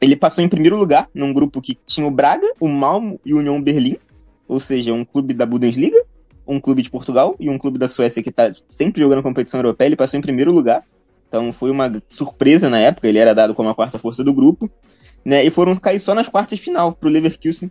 ele 0.00 0.14
passou 0.14 0.44
em 0.44 0.48
primeiro 0.48 0.76
lugar, 0.76 1.08
num 1.14 1.32
grupo 1.32 1.60
que 1.60 1.76
tinha 1.86 2.06
o 2.06 2.10
Braga, 2.10 2.46
o 2.60 2.68
Malmo 2.68 3.20
e 3.24 3.34
o 3.34 3.38
União 3.38 3.60
Berlim, 3.60 3.96
ou 4.46 4.60
seja, 4.60 4.92
um 4.92 5.04
clube 5.04 5.34
da 5.34 5.44
Bundesliga, 5.44 6.02
um 6.46 6.58
clube 6.58 6.82
de 6.82 6.90
Portugal 6.90 7.36
e 7.38 7.50
um 7.50 7.58
clube 7.58 7.78
da 7.78 7.88
Suécia 7.88 8.22
que 8.22 8.30
está 8.30 8.50
sempre 8.68 9.02
jogando 9.02 9.22
competição 9.22 9.60
europeia, 9.60 9.88
ele 9.88 9.96
passou 9.96 10.18
em 10.18 10.22
primeiro 10.22 10.50
lugar. 10.50 10.82
Então 11.28 11.52
foi 11.52 11.70
uma 11.70 11.92
surpresa 12.08 12.70
na 12.70 12.78
época, 12.78 13.06
ele 13.06 13.18
era 13.18 13.34
dado 13.34 13.54
como 13.54 13.68
a 13.68 13.74
quarta 13.74 13.98
força 13.98 14.24
do 14.24 14.32
grupo, 14.32 14.70
né? 15.24 15.44
E 15.44 15.50
foram 15.50 15.76
cair 15.76 16.00
só 16.00 16.14
nas 16.14 16.28
quartas 16.28 16.58
de 16.58 16.64
final 16.64 16.92
pro 16.92 17.10
Leverkusen, 17.10 17.70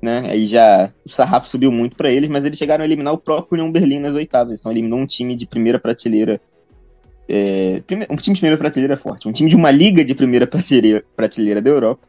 né? 0.00 0.24
Aí 0.28 0.46
já 0.46 0.92
o 1.04 1.10
sarrafo 1.10 1.48
subiu 1.48 1.72
muito 1.72 1.96
para 1.96 2.10
eles, 2.10 2.28
mas 2.28 2.44
eles 2.44 2.58
chegaram 2.58 2.82
a 2.82 2.86
eliminar 2.86 3.14
o 3.14 3.18
próprio 3.18 3.58
União 3.58 3.72
Berlim 3.72 4.00
nas 4.00 4.14
oitavas. 4.14 4.58
Então 4.58 4.70
eliminou 4.70 4.98
um 4.98 5.06
time 5.06 5.34
de 5.34 5.46
primeira 5.46 5.78
prateleira 5.78 6.40
é, 7.28 7.82
um 8.10 8.16
time 8.16 8.34
de 8.34 8.40
primeira 8.40 8.58
prateleira 8.58 8.96
forte, 8.96 9.28
um 9.28 9.32
time 9.32 9.48
de 9.48 9.56
uma 9.56 9.70
liga 9.70 10.04
de 10.04 10.14
primeira 10.14 10.46
prateleira, 10.46 11.02
prateleira 11.16 11.62
da 11.62 11.70
Europa, 11.70 12.06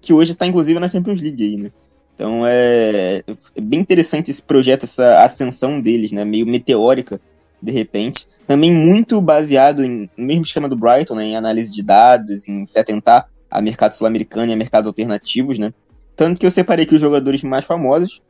que 0.00 0.12
hoje 0.12 0.32
está 0.32 0.46
inclusive 0.46 0.78
na 0.78 0.86
Champions 0.86 1.20
League 1.20 1.42
aí, 1.42 1.56
né? 1.56 1.72
Então 2.14 2.46
é, 2.46 3.22
é, 3.26 3.60
bem 3.60 3.80
interessante 3.80 4.30
esse 4.30 4.42
projeto, 4.42 4.84
essa 4.84 5.24
ascensão 5.24 5.80
deles, 5.80 6.12
né? 6.12 6.24
Meio 6.24 6.46
meteórica, 6.46 7.20
de 7.62 7.70
repente. 7.72 8.26
Também 8.46 8.72
muito 8.72 9.20
baseado 9.20 9.84
em, 9.84 10.10
no 10.16 10.26
mesmo 10.26 10.42
esquema 10.42 10.68
do 10.68 10.76
Brighton, 10.76 11.14
né? 11.14 11.24
Em 11.24 11.36
análise 11.36 11.72
de 11.72 11.82
dados, 11.82 12.48
em 12.48 12.64
se 12.64 12.78
atentar 12.78 13.28
a 13.50 13.60
mercado 13.60 13.92
sul-americano 13.92 14.50
e 14.50 14.54
a 14.54 14.56
mercados 14.56 14.86
alternativos, 14.86 15.58
né? 15.58 15.72
Tanto 16.16 16.38
que 16.38 16.46
eu 16.46 16.50
separei 16.50 16.84
aqui 16.84 16.94
os 16.94 17.00
jogadores 17.00 17.42
mais 17.42 17.64
famosos. 17.64 18.22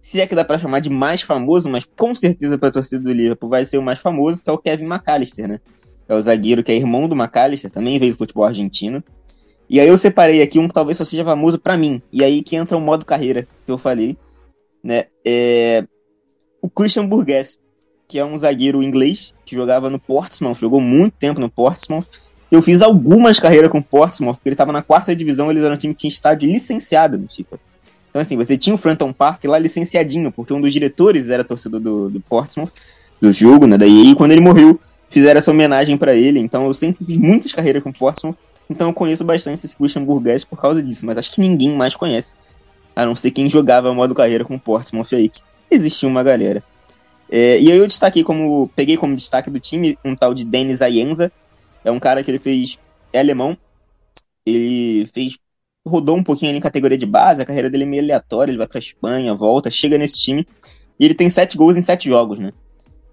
Se 0.00 0.20
é 0.20 0.26
que 0.26 0.34
dá 0.34 0.44
para 0.44 0.58
chamar 0.58 0.80
de 0.80 0.88
mais 0.88 1.20
famoso, 1.20 1.68
mas 1.68 1.84
com 1.84 2.14
certeza 2.14 2.56
para 2.56 2.68
a 2.68 2.72
torcida 2.72 3.02
do 3.02 3.12
Liverpool 3.12 3.50
vai 3.50 3.66
ser 3.66 3.78
o 3.78 3.82
mais 3.82 3.98
famoso, 3.98 4.42
que 4.42 4.48
é 4.48 4.52
o 4.52 4.58
Kevin 4.58 4.86
McAllister, 4.86 5.46
né? 5.46 5.60
É 6.08 6.14
o 6.14 6.22
zagueiro 6.22 6.64
que 6.64 6.72
é 6.72 6.76
irmão 6.76 7.08
do 7.08 7.14
McAllister, 7.14 7.70
também 7.70 7.98
veio 7.98 8.12
do 8.12 8.18
futebol 8.18 8.44
argentino. 8.44 9.04
E 9.68 9.78
aí 9.78 9.86
eu 9.86 9.96
separei 9.96 10.42
aqui 10.42 10.58
um 10.58 10.66
que 10.66 10.74
talvez 10.74 10.98
só 10.98 11.04
seja 11.04 11.24
famoso 11.24 11.58
para 11.58 11.76
mim. 11.76 12.02
E 12.12 12.24
aí 12.24 12.42
que 12.42 12.56
entra 12.56 12.76
o 12.76 12.80
modo 12.80 13.04
carreira 13.04 13.46
que 13.64 13.70
eu 13.70 13.78
falei, 13.78 14.16
né? 14.82 15.04
É... 15.24 15.86
O 16.60 16.68
Christian 16.68 17.06
Burgess. 17.06 17.60
Que 18.10 18.18
é 18.18 18.24
um 18.24 18.36
zagueiro 18.36 18.82
inglês 18.82 19.32
que 19.46 19.54
jogava 19.54 19.88
no 19.88 19.96
Portsmouth, 19.96 20.56
jogou 20.56 20.80
muito 20.80 21.14
tempo 21.16 21.40
no 21.40 21.48
Portsmouth. 21.48 22.06
Eu 22.50 22.60
fiz 22.60 22.82
algumas 22.82 23.38
carreiras 23.38 23.70
com 23.70 23.78
o 23.78 23.82
Portsmouth, 23.82 24.34
porque 24.34 24.48
ele 24.48 24.54
estava 24.54 24.72
na 24.72 24.82
quarta 24.82 25.14
divisão, 25.14 25.48
eles 25.48 25.62
eram 25.62 25.76
um 25.76 25.78
time 25.78 25.94
que 25.94 26.00
tinha 26.00 26.08
estádio 26.08 26.50
licenciado 26.50 27.16
no 27.16 27.28
tipo. 27.28 27.56
Então, 28.10 28.20
assim, 28.20 28.36
você 28.36 28.58
tinha 28.58 28.74
o 28.74 28.76
Frampton 28.76 29.12
Park 29.12 29.44
lá 29.44 29.56
licenciadinho, 29.56 30.32
porque 30.32 30.52
um 30.52 30.60
dos 30.60 30.72
diretores 30.72 31.28
era 31.28 31.44
torcedor 31.44 31.78
do, 31.78 32.10
do 32.10 32.20
Portsmouth, 32.20 32.72
do 33.20 33.32
jogo, 33.32 33.68
né? 33.68 33.78
Daí, 33.78 34.16
quando 34.16 34.32
ele 34.32 34.40
morreu, 34.40 34.80
fizeram 35.08 35.38
essa 35.38 35.52
homenagem 35.52 35.96
para 35.96 36.16
ele. 36.16 36.40
Então, 36.40 36.66
eu 36.66 36.74
sempre 36.74 37.04
fiz 37.04 37.16
muitas 37.16 37.52
carreiras 37.52 37.80
com 37.80 37.90
o 37.90 37.92
Portsmouth. 37.92 38.34
Então, 38.68 38.88
eu 38.88 38.92
conheço 38.92 39.22
bastante 39.22 39.64
esse 39.64 39.76
Christian 39.76 40.02
Burgess 40.02 40.44
por 40.44 40.60
causa 40.60 40.82
disso. 40.82 41.06
Mas 41.06 41.16
acho 41.16 41.30
que 41.30 41.40
ninguém 41.40 41.72
mais 41.76 41.94
conhece, 41.94 42.34
a 42.96 43.06
não 43.06 43.14
ser 43.14 43.30
quem 43.30 43.48
jogava 43.48 43.94
modo 43.94 44.16
carreira 44.16 44.44
com 44.44 44.56
o 44.56 44.60
Portsmouth 44.60 45.12
aí, 45.12 45.28
que 45.28 45.42
existia 45.70 46.08
uma 46.08 46.24
galera. 46.24 46.64
É, 47.30 47.60
e 47.60 47.70
aí 47.70 47.78
eu 47.78 47.86
destaquei 47.86 48.24
como. 48.24 48.68
Peguei 48.74 48.96
como 48.96 49.14
destaque 49.14 49.50
do 49.50 49.60
time 49.60 49.96
um 50.04 50.16
tal 50.16 50.34
de 50.34 50.44
Denis 50.44 50.82
Ayenza. 50.82 51.30
É 51.84 51.90
um 51.90 52.00
cara 52.00 52.24
que 52.24 52.30
ele 52.30 52.40
fez. 52.40 52.78
É 53.12 53.20
alemão. 53.20 53.56
Ele 54.44 55.08
fez. 55.12 55.38
Rodou 55.86 56.16
um 56.16 56.22
pouquinho 56.22 56.50
ali 56.50 56.58
em 56.58 56.62
categoria 56.62 56.98
de 56.98 57.06
base, 57.06 57.40
a 57.40 57.44
carreira 57.46 57.70
dele 57.70 57.84
é 57.84 57.86
meio 57.86 58.02
aleatória, 58.02 58.50
ele 58.50 58.58
vai 58.58 58.66
pra 58.66 58.78
Espanha, 58.78 59.34
volta, 59.34 59.70
chega 59.70 59.96
nesse 59.96 60.20
time. 60.20 60.46
E 60.98 61.04
ele 61.06 61.14
tem 61.14 61.30
sete 61.30 61.56
gols 61.56 61.76
em 61.76 61.82
sete 61.82 62.06
jogos, 62.06 62.38
né? 62.38 62.52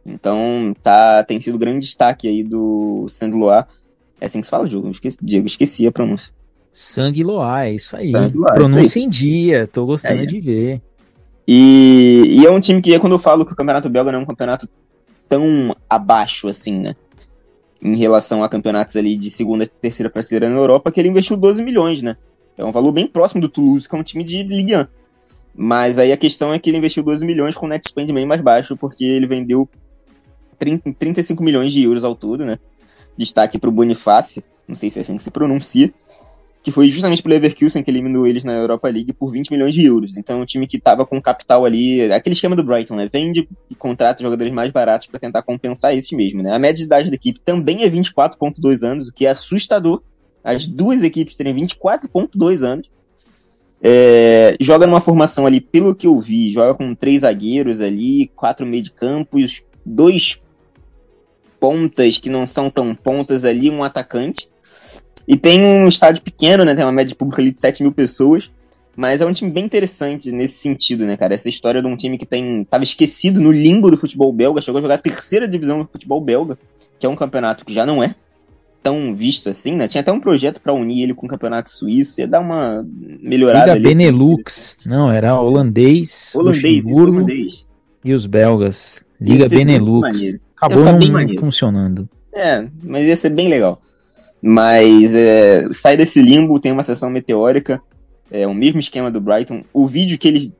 Então 0.05 0.75
tá, 0.83 1.23
tem 1.23 1.39
sido 1.39 1.57
grande 1.57 1.85
destaque 1.85 2.27
aí 2.27 2.43
do 2.43 3.07
Saint-Loire. 3.07 3.67
É 4.19 4.25
assim 4.25 4.39
que 4.39 4.45
se 4.45 4.49
fala, 4.49 4.67
Diego? 4.67 4.89
Esqueci, 4.89 5.17
Diego, 5.21 5.47
esqueci 5.47 5.87
a 5.87 5.91
pronúncia. 5.91 6.33
Sangue 6.71 7.23
é 7.63 7.73
isso 7.73 7.95
aí. 7.95 8.11
Pronúncia 8.53 8.99
em 8.99 9.09
dia, 9.09 9.65
tô 9.67 9.85
gostando 9.85 10.21
é, 10.21 10.25
de 10.25 10.39
ver. 10.39 10.81
E, 11.47 12.41
e, 12.41 12.45
é 12.45 12.51
um 12.51 12.59
time 12.59 12.81
que, 12.81 12.99
quando 12.99 13.13
eu 13.13 13.19
falo 13.19 13.45
que 13.45 13.53
o 13.53 13.55
Campeonato 13.55 13.89
Belga 13.89 14.11
não 14.11 14.19
é 14.19 14.21
um 14.23 14.25
campeonato 14.25 14.67
tão 15.29 15.75
abaixo 15.89 16.47
assim, 16.47 16.77
né? 16.77 16.95
Em 17.81 17.95
relação 17.95 18.43
a 18.43 18.49
campeonatos 18.49 18.95
ali 18.95 19.15
de 19.15 19.29
segunda 19.29 19.63
e 19.63 19.67
terceira 19.67 20.09
prateleira 20.09 20.49
na 20.49 20.59
Europa, 20.59 20.91
que 20.91 20.99
ele 20.99 21.09
investiu 21.09 21.37
12 21.37 21.63
milhões, 21.63 22.01
né? 22.01 22.17
É 22.57 22.65
um 22.65 22.71
valor 22.71 22.91
bem 22.91 23.07
próximo 23.07 23.39
do 23.39 23.47
Toulouse, 23.47 23.87
que 23.87 23.95
é 23.95 23.97
um 23.97 24.03
time 24.03 24.23
de 24.23 24.43
Ligue 24.43 24.75
1. 24.75 24.85
Mas 25.55 25.97
aí 25.97 26.11
a 26.11 26.17
questão 26.17 26.51
é 26.51 26.59
que 26.59 26.69
ele 26.69 26.77
investiu 26.77 27.03
12 27.03 27.25
milhões 27.25 27.55
com 27.55 27.67
net 27.67 27.87
spend 27.87 28.11
bem 28.11 28.25
mais 28.25 28.41
baixo, 28.41 28.75
porque 28.75 29.05
ele 29.05 29.27
vendeu 29.27 29.69
30, 30.59 30.93
35 30.93 31.43
milhões 31.43 31.71
de 31.71 31.83
euros 31.83 32.03
ao 32.03 32.15
todo, 32.15 32.43
né? 32.43 32.59
Destaque 33.15 33.57
para 33.57 33.69
o 33.69 33.73
Boniface, 33.73 34.43
não 34.67 34.75
sei 34.75 34.89
se 34.89 34.99
é 34.99 35.01
assim 35.01 35.17
que 35.17 35.23
se 35.23 35.31
pronuncia, 35.31 35.93
que 36.67 36.71
foi 36.71 36.89
justamente 36.89 37.23
pelo 37.23 37.33
Leverkusen 37.33 37.81
que 37.81 37.89
eliminou 37.89 38.27
eles 38.27 38.43
na 38.43 38.51
Europa 38.51 38.89
League 38.89 39.13
por 39.13 39.31
20 39.31 39.51
milhões 39.51 39.73
de 39.73 39.85
euros. 39.85 40.17
Então, 40.17 40.41
um 40.41 40.45
time 40.45 40.67
que 40.67 40.75
estava 40.75 41.05
com 41.05 41.21
capital 41.21 41.63
ali, 41.63 42.11
aquele 42.11 42.33
esquema 42.33 42.57
do 42.57 42.63
Brighton, 42.63 42.97
né? 42.97 43.07
Vende 43.09 43.47
e 43.69 43.73
contrata 43.73 44.21
jogadores 44.21 44.51
mais 44.51 44.69
baratos 44.69 45.07
para 45.07 45.17
tentar 45.17 45.43
compensar 45.43 45.95
esse 45.95 46.13
mesmo, 46.13 46.43
né? 46.43 46.51
A 46.51 46.59
média 46.59 46.75
de 46.75 46.83
idade 46.83 47.09
da 47.09 47.15
equipe 47.15 47.39
também 47.39 47.83
é 47.83 47.89
24.2 47.89 48.85
anos, 48.85 49.07
o 49.07 49.13
que 49.13 49.25
é 49.25 49.29
assustador. 49.29 50.01
As 50.43 50.67
duas 50.67 51.03
equipes 51.03 51.37
terem 51.37 51.55
24.2 51.55 52.61
anos. 52.61 52.91
É, 53.81 54.57
joga 54.59 54.85
numa 54.85 54.99
formação 54.99 55.45
ali, 55.45 55.61
pelo 55.61 55.95
que 55.95 56.05
eu 56.05 56.19
vi, 56.19 56.51
joga 56.51 56.73
com 56.75 56.93
três 56.93 57.21
zagueiros 57.21 57.79
ali, 57.79 58.29
quatro 58.35 58.65
meio 58.65 58.83
de 58.83 58.91
campos, 58.91 59.63
dois 59.85 60.37
pontas 61.61 62.17
que 62.17 62.29
não 62.29 62.45
são 62.45 62.69
tão 62.69 62.93
pontas 62.93 63.45
ali, 63.45 63.71
um 63.71 63.85
atacante. 63.85 64.49
E 65.27 65.35
tem 65.35 65.61
um 65.61 65.87
estádio 65.87 66.21
pequeno, 66.21 66.63
né? 66.63 66.73
Tem 66.73 66.85
uma 66.85 66.91
média 66.91 67.15
pública 67.15 67.41
ali 67.41 67.51
de 67.51 67.59
7 67.59 67.83
mil 67.83 67.91
pessoas. 67.91 68.49
Mas 68.95 69.21
é 69.21 69.25
um 69.25 69.31
time 69.31 69.51
bem 69.51 69.65
interessante 69.65 70.31
nesse 70.31 70.55
sentido, 70.55 71.05
né, 71.05 71.15
cara? 71.15 71.35
Essa 71.35 71.49
história 71.49 71.81
de 71.83 71.87
um 71.87 71.95
time 71.95 72.17
que 72.17 72.25
tem 72.25 72.63
tava 72.63 72.83
esquecido 72.83 73.39
no 73.39 73.51
limbo 73.51 73.91
do 73.91 73.97
futebol 73.97 74.33
belga, 74.33 74.59
chegou 74.59 74.79
a 74.79 74.81
jogar 74.81 74.95
a 74.95 74.97
terceira 74.97 75.47
divisão 75.47 75.77
do 75.77 75.87
futebol 75.87 76.19
belga, 76.19 76.57
que 76.97 77.05
é 77.05 77.09
um 77.09 77.15
campeonato 77.15 77.63
que 77.63 77.75
já 77.75 77.85
não 77.85 78.01
é 78.01 78.15
tão 78.81 79.13
visto 79.13 79.49
assim, 79.49 79.75
né? 79.75 79.87
Tinha 79.87 80.01
até 80.01 80.11
um 80.11 80.19
projeto 80.19 80.59
para 80.59 80.73
unir 80.73 81.03
ele 81.03 81.13
com 81.13 81.27
o 81.27 81.29
campeonato 81.29 81.69
suíço, 81.69 82.21
ia 82.21 82.27
dar 82.27 82.39
uma 82.39 82.83
melhorada 83.21 83.73
Liga 83.73 83.73
ali. 83.73 83.83
Benelux, 83.83 84.77
não, 84.83 85.11
era 85.11 85.39
holandês, 85.39 86.33
holandês, 86.33 86.83
holandês. 86.91 87.67
e 88.03 88.13
os 88.15 88.25
belgas. 88.25 89.05
Liga 89.21 89.47
Benelux. 89.47 90.35
Acabou 90.55 90.85
não 90.85 91.29
funcionando. 91.39 92.09
É, 92.33 92.65
mas 92.83 93.05
ia 93.05 93.15
ser 93.15 93.29
bem 93.29 93.47
legal. 93.47 93.79
Mas 94.41 95.13
é, 95.13 95.67
sai 95.71 95.97
desse 95.97 96.21
limbo, 96.21 96.59
tem 96.59 96.71
uma 96.71 96.83
sessão 96.83 97.09
meteórica, 97.09 97.81
é 98.31 98.45
o 98.45 98.53
mesmo 98.53 98.79
esquema 98.79 99.09
do 99.09 99.21
Brighton. 99.21 99.63
O 99.73 99.87
vídeo 99.87 100.17
que 100.17 100.27
eles. 100.27 100.53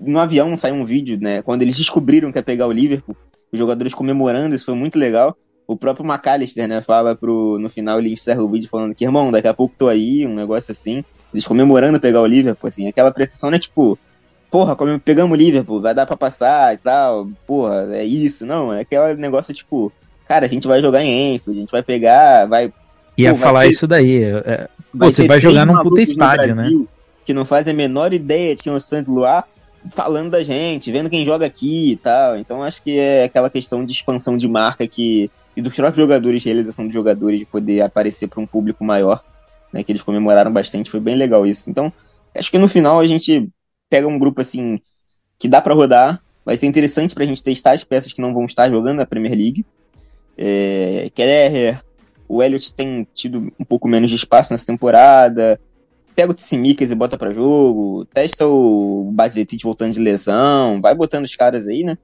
No 0.00 0.18
avião 0.20 0.56
saiu 0.56 0.76
um 0.76 0.84
vídeo, 0.84 1.18
né? 1.20 1.42
Quando 1.42 1.62
eles 1.62 1.76
descobriram 1.76 2.30
que 2.30 2.38
ia 2.38 2.42
pegar 2.42 2.66
o 2.66 2.72
Liverpool, 2.72 3.16
os 3.52 3.58
jogadores 3.58 3.94
comemorando, 3.94 4.54
isso 4.54 4.64
foi 4.64 4.74
muito 4.74 4.98
legal. 4.98 5.36
O 5.66 5.76
próprio 5.76 6.06
McAllister, 6.06 6.66
né, 6.66 6.80
fala 6.80 7.14
pro. 7.14 7.58
No 7.58 7.68
final 7.68 7.98
ele 7.98 8.12
encerra 8.12 8.42
o 8.42 8.50
vídeo 8.50 8.68
falando 8.68 8.94
que, 8.94 9.04
irmão, 9.04 9.30
daqui 9.30 9.48
a 9.48 9.54
pouco 9.54 9.74
tô 9.76 9.88
aí, 9.88 10.26
um 10.26 10.34
negócio 10.34 10.72
assim. 10.72 11.04
Eles 11.32 11.46
comemorando 11.46 12.00
pegar 12.00 12.22
o 12.22 12.26
Liverpool, 12.26 12.68
assim. 12.68 12.88
Aquela 12.88 13.12
pretensão, 13.12 13.50
né, 13.50 13.58
tipo, 13.58 13.98
porra, 14.50 14.74
pegamos 15.04 15.36
o 15.36 15.40
Liverpool, 15.40 15.82
vai 15.82 15.94
dar 15.94 16.06
pra 16.06 16.16
passar 16.16 16.72
e 16.74 16.78
tal, 16.78 17.28
porra, 17.46 17.88
é 17.92 18.04
isso. 18.04 18.46
Não, 18.46 18.72
é 18.72 18.80
aquele 18.80 19.14
negócio, 19.16 19.52
tipo, 19.52 19.92
cara, 20.26 20.46
a 20.46 20.48
gente 20.48 20.66
vai 20.66 20.80
jogar 20.80 21.02
em 21.02 21.34
Enfield, 21.34 21.58
a 21.58 21.60
gente 21.60 21.70
vai 21.70 21.82
pegar, 21.82 22.46
vai 22.46 22.72
Ia 23.18 23.32
Pô, 23.32 23.40
falar 23.40 23.62
ter... 23.62 23.70
isso 23.70 23.86
daí. 23.86 24.22
É... 24.22 24.68
Pô, 24.96 25.10
você 25.10 25.26
vai 25.26 25.40
jogar 25.40 25.66
num 25.66 25.82
puta 25.82 26.00
estádio, 26.00 26.54
né? 26.54 26.70
Que 27.26 27.34
não 27.34 27.44
fazem 27.44 27.72
a 27.72 27.76
menor 27.76 28.14
ideia, 28.14 28.54
tinha 28.54 28.72
o 28.72 28.80
Santo 28.80 29.12
Luar 29.12 29.44
falando 29.90 30.30
da 30.30 30.42
gente, 30.42 30.90
vendo 30.92 31.10
quem 31.10 31.24
joga 31.24 31.44
aqui 31.44 31.92
e 31.92 31.96
tal. 31.96 32.38
Então 32.38 32.62
acho 32.62 32.82
que 32.82 32.98
é 32.98 33.24
aquela 33.24 33.50
questão 33.50 33.84
de 33.84 33.92
expansão 33.92 34.36
de 34.36 34.48
marca 34.48 34.86
que 34.86 35.30
e 35.56 35.60
dos 35.60 35.74
próprios 35.74 36.06
jogadores, 36.06 36.44
realização 36.44 36.86
de 36.86 36.94
jogadores, 36.94 37.40
de 37.40 37.44
poder 37.44 37.80
aparecer 37.80 38.28
para 38.28 38.40
um 38.40 38.46
público 38.46 38.84
maior, 38.84 39.22
né? 39.72 39.82
Que 39.82 39.90
eles 39.90 40.02
comemoraram 40.02 40.52
bastante, 40.52 40.88
foi 40.88 41.00
bem 41.00 41.16
legal 41.16 41.44
isso. 41.44 41.68
Então 41.68 41.92
acho 42.36 42.50
que 42.50 42.58
no 42.58 42.68
final 42.68 43.00
a 43.00 43.06
gente 43.06 43.48
pega 43.90 44.06
um 44.06 44.18
grupo 44.18 44.40
assim 44.40 44.80
que 45.38 45.48
dá 45.48 45.60
para 45.60 45.74
rodar, 45.74 46.22
vai 46.44 46.56
ser 46.56 46.66
interessante 46.66 47.14
para 47.14 47.24
a 47.24 47.26
gente 47.26 47.42
testar 47.42 47.72
as 47.72 47.82
peças 47.82 48.12
que 48.12 48.22
não 48.22 48.32
vão 48.32 48.44
estar 48.44 48.70
jogando 48.70 48.98
na 48.98 49.06
Premier 49.06 49.34
League. 49.34 49.66
É, 50.36 51.10
Keller, 51.14 51.80
o 52.28 52.42
Elliot 52.42 52.74
tem 52.74 53.06
tido 53.14 53.52
um 53.58 53.64
pouco 53.64 53.88
menos 53.88 54.10
de 54.10 54.16
espaço 54.16 54.52
nessa 54.52 54.66
temporada. 54.66 55.58
Pega 56.14 56.30
o 56.30 56.34
Tsimikas 56.34 56.90
e 56.90 56.94
bota 56.94 57.16
para 57.16 57.32
jogo. 57.32 58.04
Testa 58.06 58.46
o 58.46 59.10
Bazetic 59.12 59.62
voltando 59.62 59.94
de 59.94 60.00
lesão. 60.00 60.80
Vai 60.80 60.94
botando 60.94 61.24
os 61.24 61.34
caras 61.34 61.66
aí, 61.66 61.84
né? 61.84 61.96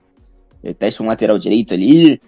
É, 0.62 0.72
testa 0.72 1.02
um 1.02 1.06
lateral 1.06 1.38
direito 1.38 1.74
ali. 1.74 2.20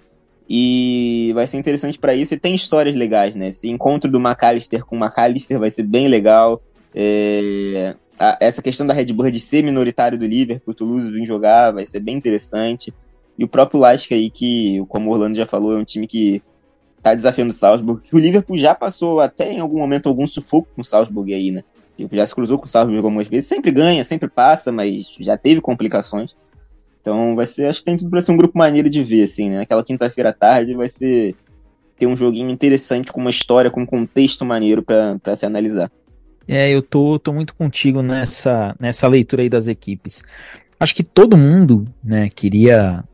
E 0.49 1.33
vai 1.35 1.47
ser 1.47 1.57
interessante 1.57 1.99
para 1.99 2.15
isso. 2.15 2.35
E 2.35 2.39
tem 2.39 2.55
histórias 2.55 2.95
legais, 2.95 3.35
né? 3.35 3.49
Esse 3.49 3.69
encontro 3.69 4.11
do 4.11 4.21
McAllister 4.21 4.85
com 4.85 4.97
o 4.97 4.99
McAllister 4.99 5.59
vai 5.59 5.71
ser 5.71 5.85
bem 5.85 6.07
legal. 6.09 6.63
É... 6.95 7.95
A, 8.19 8.37
essa 8.41 8.63
questão 8.63 8.87
da 8.87 8.95
Red 8.95 9.13
Bull 9.13 9.31
de 9.31 9.41
ser 9.41 9.63
minoritário 9.63 10.19
do 10.19 10.27
Liverpool, 10.27 10.73
o 10.73 10.75
Toulouse 10.75 11.11
vir 11.11 11.27
jogar, 11.27 11.73
vai 11.73 11.85
ser 11.85 12.01
bem 12.01 12.17
interessante. 12.17 12.93
E 13.39 13.45
o 13.45 13.49
próprio 13.49 13.79
Lasca 13.79 14.15
aí, 14.15 14.31
que, 14.31 14.83
como 14.89 15.11
o 15.11 15.13
Orlando 15.13 15.37
já 15.37 15.47
falou, 15.47 15.75
é 15.75 15.79
um 15.79 15.85
time 15.85 16.07
que 16.07 16.43
tá 17.07 17.15
desafiando 17.15 17.53
o 17.53 17.55
Salzburg, 17.55 18.03
que 18.03 18.17
o 18.17 18.19
Liverpool 18.19 18.59
já 18.59 18.75
passou 18.75 19.21
até 19.21 19.53
em 19.53 19.61
algum 19.61 19.79
momento 19.79 20.09
algum 20.09 20.27
sufoco 20.27 20.67
com 20.75 20.81
o 20.81 20.85
Salzburg 20.85 21.33
aí, 21.33 21.53
né? 21.53 21.63
Já 22.11 22.27
se 22.27 22.35
cruzou 22.35 22.59
com 22.59 22.67
o 22.67 22.69
Salzburg 22.69 22.97
algumas 22.97 23.29
vezes, 23.29 23.49
sempre 23.49 23.71
ganha, 23.71 24.03
sempre 24.03 24.29
passa, 24.29 24.73
mas 24.73 25.15
já 25.21 25.37
teve 25.39 25.61
complicações. 25.61 26.35
Então 27.01 27.37
vai 27.37 27.47
ser, 27.47 27.67
acho 27.67 27.79
que 27.79 27.85
tem 27.85 27.97
tudo 27.97 28.11
pra 28.11 28.21
ser 28.21 28.33
um 28.33 28.37
grupo 28.37 28.59
maneiro 28.59 28.91
de 28.91 29.05
ver, 29.05 29.23
assim, 29.23 29.51
né? 29.51 29.61
Aquela 29.61 29.85
quinta-feira 29.85 30.31
à 30.31 30.33
tarde 30.33 30.75
vai 30.75 30.89
ser 30.89 31.37
ter 31.97 32.09
um 32.09 32.17
joguinho 32.17 32.51
interessante 32.51 33.13
com 33.13 33.21
uma 33.21 33.31
história, 33.31 33.71
com 33.71 33.83
um 33.83 33.87
contexto 33.87 34.45
maneiro 34.45 34.83
para 34.83 35.37
se 35.37 35.47
analisar. 35.47 35.89
É, 36.49 36.69
eu 36.69 36.83
tô, 36.83 37.21
tô 37.21 37.33
muito 37.33 37.55
contigo 37.55 38.03
nessa, 38.03 38.75
nessa 38.81 39.07
leitura 39.07 39.43
aí 39.43 39.49
das 39.49 39.69
equipes. 39.69 40.25
Acho 40.79 40.95
que 40.95 41.05
todo 41.05 41.37
mundo, 41.37 41.87
né, 42.03 42.29
queria 42.29 43.05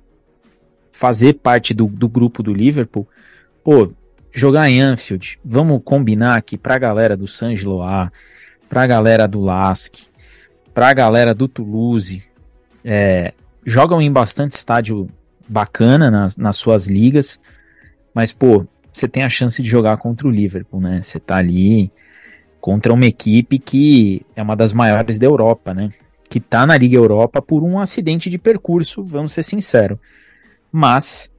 fazer 0.91 1.35
parte 1.35 1.75
do, 1.75 1.87
do 1.87 2.09
grupo 2.09 2.43
do 2.43 2.55
Liverpool, 2.55 3.07
pô, 3.63 3.93
jogar 4.33 4.71
em 4.71 4.81
Anfield, 4.81 5.39
vamos 5.45 5.81
combinar 5.85 6.37
aqui 6.37 6.57
pra 6.57 6.79
galera 6.79 7.17
do 7.17 7.29
San 7.29 7.55
Giloá, 7.55 8.11
pra 8.69 8.87
galera 8.87 9.27
do 9.27 9.41
Lask, 9.41 9.97
pra 10.73 10.93
galera 10.95 11.35
do 11.35 11.47
Toulouse, 11.47 12.23
é, 12.85 13.33
jogam 13.65 14.01
em 14.01 14.11
bastante 14.11 14.53
estádio 14.53 15.09
bacana 15.49 16.11
nas, 16.11 16.37
nas 16.37 16.57
suas 16.57 16.87
ligas, 16.87 17.41
mas, 18.15 18.33
pô, 18.33 18.67
você 18.93 19.09
tem 19.09 19.23
a 19.23 19.29
chance 19.29 19.63
de 19.63 19.69
jogar 19.69 19.97
contra 19.97 20.27
o 20.27 20.31
Liverpool, 20.31 20.81
né? 20.81 21.01
Você 21.03 21.19
tá 21.19 21.37
ali 21.37 21.91
contra 22.61 22.93
uma 22.93 23.07
equipe 23.07 23.59
que 23.59 24.25
é 24.37 24.43
uma 24.43 24.55
das 24.55 24.73
maiores 24.73 25.19
da 25.19 25.27
Europa, 25.27 25.73
né? 25.73 25.91
Que 26.29 26.39
tá 26.39 26.67
na 26.67 26.77
Liga 26.77 26.97
Europa 26.97 27.41
por 27.41 27.63
um 27.63 27.79
acidente 27.79 28.29
de 28.29 28.39
percurso, 28.39 29.03
vamos 29.03 29.33
ser 29.33 29.43
sinceros. 29.43 29.99
Mas 30.71 31.32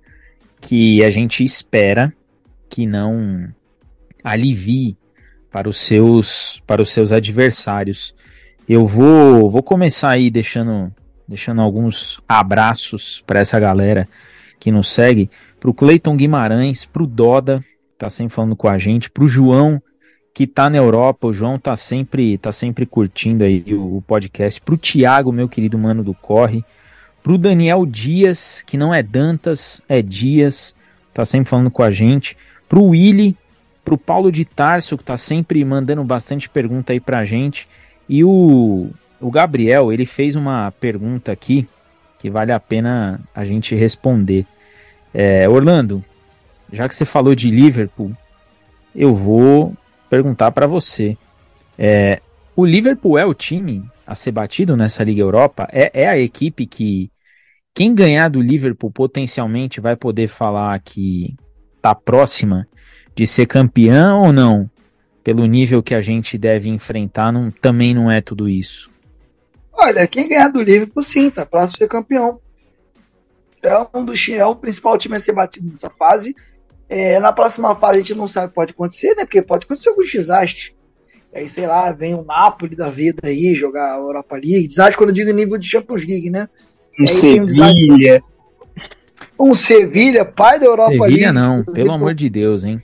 que 0.63 1.03
a 1.03 1.11
gente 1.11 1.43
espera 1.43 2.13
que 2.69 2.87
não 2.87 3.53
alivie 4.23 4.97
para 5.51 5.69
os 5.69 5.77
seus 5.77 6.63
para 6.65 6.81
os 6.81 6.91
seus 6.91 7.11
adversários. 7.11 8.15
Eu 8.67 8.87
vou 8.87 9.49
vou 9.49 9.61
começar 9.61 10.11
aí 10.11 10.31
deixando 10.31 10.91
deixando 11.27 11.61
alguns 11.61 12.21
abraços 12.27 13.21
para 13.27 13.41
essa 13.41 13.59
galera 13.59 14.07
que 14.59 14.71
nos 14.71 14.91
segue, 14.91 15.29
pro 15.59 15.73
Cleiton 15.73 16.15
Guimarães, 16.15 16.85
pro 16.85 17.05
Doda, 17.05 17.63
tá 17.97 18.09
sempre 18.09 18.33
falando 18.33 18.55
com 18.55 18.69
a 18.69 18.77
gente, 18.77 19.11
pro 19.11 19.27
João, 19.27 19.81
que 20.33 20.47
tá 20.47 20.69
na 20.69 20.77
Europa, 20.77 21.27
o 21.27 21.33
João 21.33 21.59
tá 21.59 21.75
sempre, 21.75 22.37
tá 22.37 22.53
sempre 22.53 22.85
curtindo 22.85 23.43
aí 23.43 23.61
o, 23.73 23.97
o 23.97 24.01
podcast, 24.01 24.61
pro 24.61 24.77
Tiago, 24.77 25.33
meu 25.33 25.49
querido 25.49 25.77
mano 25.77 26.01
do 26.01 26.13
Corre, 26.13 26.63
pro 27.23 27.37
Daniel 27.37 27.85
Dias, 27.85 28.61
que 28.67 28.77
não 28.77 28.93
é 28.93 29.01
Dantas, 29.01 29.81
é 29.87 30.01
Dias, 30.01 30.75
tá 31.13 31.23
sempre 31.23 31.49
falando 31.49 31.71
com 31.71 31.81
a 31.81 31.89
gente, 31.89 32.37
pro 32.67 32.83
Willy, 32.83 33.35
pro 33.83 33.97
Paulo 33.97 34.29
de 34.31 34.43
Tarso, 34.43 34.97
que 34.97 35.03
tá 35.03 35.17
sempre 35.17 35.63
mandando 35.63 36.03
bastante 36.03 36.49
pergunta 36.49 36.91
aí 36.91 36.99
pra 36.99 37.23
gente, 37.23 37.67
e 38.09 38.23
o, 38.23 38.89
o 39.21 39.31
Gabriel, 39.31 39.91
ele 39.91 40.05
fez 40.05 40.35
uma 40.35 40.69
pergunta 40.71 41.31
aqui 41.31 41.67
que 42.19 42.29
vale 42.29 42.51
a 42.51 42.59
pena 42.59 43.21
a 43.33 43.45
gente 43.45 43.73
responder. 43.73 44.45
É, 45.13 45.47
Orlando, 45.47 46.03
já 46.71 46.87
que 46.87 46.95
você 46.95 47.05
falou 47.05 47.35
de 47.35 47.49
Liverpool, 47.49 48.11
eu 48.95 49.13
vou 49.13 49.75
perguntar 50.09 50.51
para 50.51 50.67
você. 50.67 51.17
É, 51.77 52.21
o 52.55 52.65
Liverpool 52.65 53.17
é 53.17 53.25
o 53.25 53.33
time 53.33 53.83
a 54.05 54.15
ser 54.15 54.31
batido 54.31 54.75
nessa 54.75 55.03
Liga 55.03 55.21
Europa? 55.21 55.67
É, 55.71 56.03
é 56.03 56.07
a 56.07 56.17
equipe 56.17 56.65
que 56.65 57.09
quem 57.73 57.95
ganhar 57.95 58.29
do 58.29 58.41
Liverpool 58.41 58.91
potencialmente 58.91 59.81
vai 59.81 59.95
poder 59.95 60.27
falar 60.27 60.79
que 60.79 61.35
tá 61.81 61.95
próxima 61.95 62.67
de 63.15 63.25
ser 63.25 63.47
campeão 63.47 64.23
ou 64.23 64.33
não? 64.33 64.69
Pelo 65.23 65.45
nível 65.45 65.81
que 65.81 65.95
a 65.95 66.01
gente 66.01 66.37
deve 66.37 66.69
enfrentar, 66.69 67.31
não, 67.31 67.49
também 67.49 67.93
não 67.93 68.11
é 68.11 68.21
tudo 68.21 68.47
isso. 68.47 68.91
Olha, 69.71 70.05
quem 70.05 70.27
ganhar 70.27 70.49
do 70.49 70.61
Liverpool, 70.61 71.03
sim, 71.03 71.29
tá 71.29 71.45
próximo 71.45 71.73
de 71.73 71.77
ser 71.79 71.87
campeão. 71.87 72.39
É 73.63 73.97
um 73.97 74.03
dos 74.03 74.27
é 74.29 74.45
o 74.45 74.55
principal 74.55 74.97
time 74.97 75.15
a 75.15 75.19
ser 75.19 75.31
batido 75.31 75.69
nessa 75.69 75.89
fase. 75.89 76.35
É, 76.89 77.19
na 77.19 77.31
próxima 77.31 77.73
fase 77.75 77.99
a 77.99 78.01
gente 78.01 78.15
não 78.15 78.27
sabe 78.27 78.47
o 78.47 78.49
que 78.49 78.55
pode 78.55 78.71
acontecer, 78.71 79.15
né? 79.15 79.23
Porque 79.23 79.41
pode 79.41 79.65
acontecer 79.65 79.89
alguns 79.89 80.11
desastres. 80.11 80.73
Aí, 81.33 81.49
sei 81.49 81.65
lá, 81.65 81.91
vem 81.91 82.13
o 82.13 82.23
Napoli 82.23 82.75
da 82.75 82.89
vida 82.89 83.27
aí 83.27 83.55
jogar 83.55 83.93
a 83.93 83.97
Europa 83.97 84.35
League. 84.35 84.67
Desastre 84.67 84.97
quando 84.97 85.09
eu 85.09 85.15
digo 85.15 85.31
nível 85.31 85.57
de 85.57 85.67
Champions 85.67 86.05
League, 86.05 86.29
né? 86.29 86.47
Um 86.99 87.05
Sevilha. 87.05 88.21
Um 89.39 89.53
Sevilha, 89.53 90.25
pai 90.25 90.59
da 90.59 90.65
Europa 90.65 90.91
Sevilha 90.91 91.07
League. 91.07 91.23
Sevilha 91.23 91.33
não, 91.33 91.63
pelo 91.63 91.91
amor 91.91 92.13
de 92.13 92.29
Deus, 92.29 92.63
hein? 92.63 92.81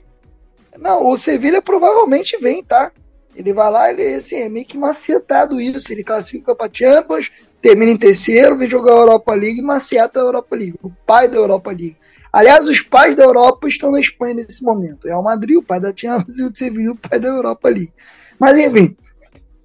Não, 0.78 1.08
o 1.08 1.16
Sevilha 1.16 1.60
provavelmente 1.60 2.36
vem, 2.38 2.62
tá? 2.62 2.90
Ele 3.36 3.52
vai 3.52 3.70
lá, 3.70 3.90
ele 3.90 4.14
assim, 4.14 4.36
é 4.36 4.48
meio 4.48 4.66
que 4.66 4.76
macetado 4.76 5.60
isso. 5.60 5.92
Ele 5.92 6.02
classifica 6.02 6.54
para 6.54 6.70
Champions, 6.72 7.30
termina 7.62 7.92
em 7.92 7.96
terceiro, 7.96 8.56
vem 8.56 8.68
jogar 8.68 8.92
a 8.92 8.96
Europa 8.96 9.34
League 9.34 9.60
e 9.60 9.62
maceta 9.62 10.20
a 10.20 10.22
Europa 10.22 10.56
League. 10.56 10.74
O 10.82 10.90
pai 11.06 11.28
da 11.28 11.36
Europa 11.36 11.70
League. 11.70 11.96
Aliás, 12.32 12.66
os 12.68 12.80
pais 12.80 13.14
da 13.14 13.24
Europa 13.24 13.68
estão 13.68 13.90
na 13.90 14.00
Espanha 14.00 14.34
nesse 14.34 14.62
momento. 14.62 15.08
É 15.08 15.16
o 15.16 15.22
Madrid, 15.22 15.56
o 15.56 15.62
pai 15.62 15.80
da 15.80 15.92
Champions, 15.94 16.38
e 16.38 16.44
o 16.44 16.54
Sevilla, 16.54 16.92
o 16.92 16.96
pai 16.96 17.18
da 17.18 17.28
Europa 17.28 17.68
League. 17.68 17.92
Mas 18.38 18.58
enfim, 18.58 18.96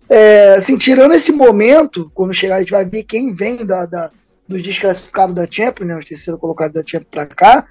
é, 0.10 0.56
assim, 0.56 0.78
tirando 0.78 1.14
esse 1.14 1.32
momento, 1.32 2.12
quando 2.14 2.34
chegar 2.34 2.58
a 2.58 2.60
gente 2.60 2.72
vai 2.72 2.86
ver 2.86 3.04
quem 3.04 3.34
vem 3.34 3.66
da, 3.66 3.86
da 3.86 4.12
dos 4.48 4.62
desclassificados 4.62 5.36
da 5.36 5.48
Champions, 5.50 5.88
né, 5.88 5.98
os 5.98 6.06
terceiros 6.06 6.40
colocados 6.40 6.74
da 6.74 6.86
Champions 6.86 7.10
para 7.12 7.26
cá, 7.26 7.68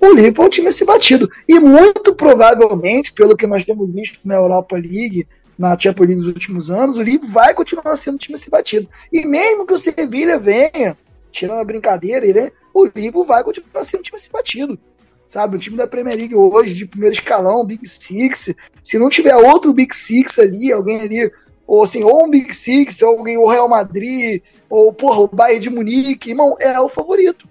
o 0.00 0.12
Liverpool 0.12 0.44
é 0.44 0.46
um 0.48 0.50
time 0.50 0.68
a 0.68 0.72
ser 0.72 0.84
batido. 0.84 1.30
E 1.48 1.58
muito 1.58 2.14
provavelmente, 2.14 3.12
pelo 3.12 3.36
que 3.36 3.46
nós 3.46 3.64
temos 3.64 3.90
visto 3.92 4.18
na 4.24 4.34
Europa 4.34 4.76
League, 4.76 5.26
na 5.58 5.78
Champions 5.78 6.08
League 6.08 6.22
nos 6.22 6.32
últimos 6.32 6.70
anos, 6.70 6.96
o 6.96 7.02
Liverpool 7.02 7.30
vai 7.30 7.54
continuar 7.54 7.96
sendo 7.96 8.14
um 8.14 8.18
time 8.18 8.34
a 8.34 8.38
ser 8.38 8.50
batido. 8.50 8.88
E 9.12 9.24
mesmo 9.26 9.66
que 9.66 9.72
o 9.72 9.78
Sevilla 9.78 10.38
venha, 10.38 10.96
tirando 11.30 11.60
a 11.60 11.64
brincadeira, 11.64 12.26
né, 12.32 12.52
o 12.72 12.84
Liverpool 12.84 13.24
vai 13.24 13.42
continuar 13.42 13.84
sendo 13.84 14.00
um 14.00 14.02
time 14.02 14.16
a 14.16 14.20
ser 14.20 14.30
batido. 14.30 14.78
Sabe, 15.26 15.56
o 15.56 15.58
time 15.58 15.76
da 15.76 15.86
Premier 15.86 16.16
League 16.16 16.34
hoje, 16.34 16.74
de 16.74 16.86
primeiro 16.86 17.14
escalão, 17.14 17.64
Big 17.64 17.88
Six, 17.88 18.54
se 18.82 18.98
não 18.98 19.08
tiver 19.08 19.34
outro 19.34 19.72
Big 19.72 19.96
Six 19.96 20.38
ali, 20.38 20.70
alguém 20.70 21.00
ali, 21.00 21.32
ou 21.66 21.82
assim, 21.82 22.02
ou 22.04 22.24
um 22.24 22.30
Big 22.30 22.54
Six, 22.54 23.02
ou 23.02 23.18
alguém, 23.18 23.36
o 23.38 23.48
Real 23.48 23.68
Madrid, 23.68 24.42
ou 24.68 24.92
porra, 24.92 25.20
o 25.20 25.28
Bayern 25.28 25.60
de 25.60 25.70
Munique, 25.70 26.30
irmão, 26.30 26.56
é 26.60 26.78
o 26.80 26.88
favorito. 26.88 27.48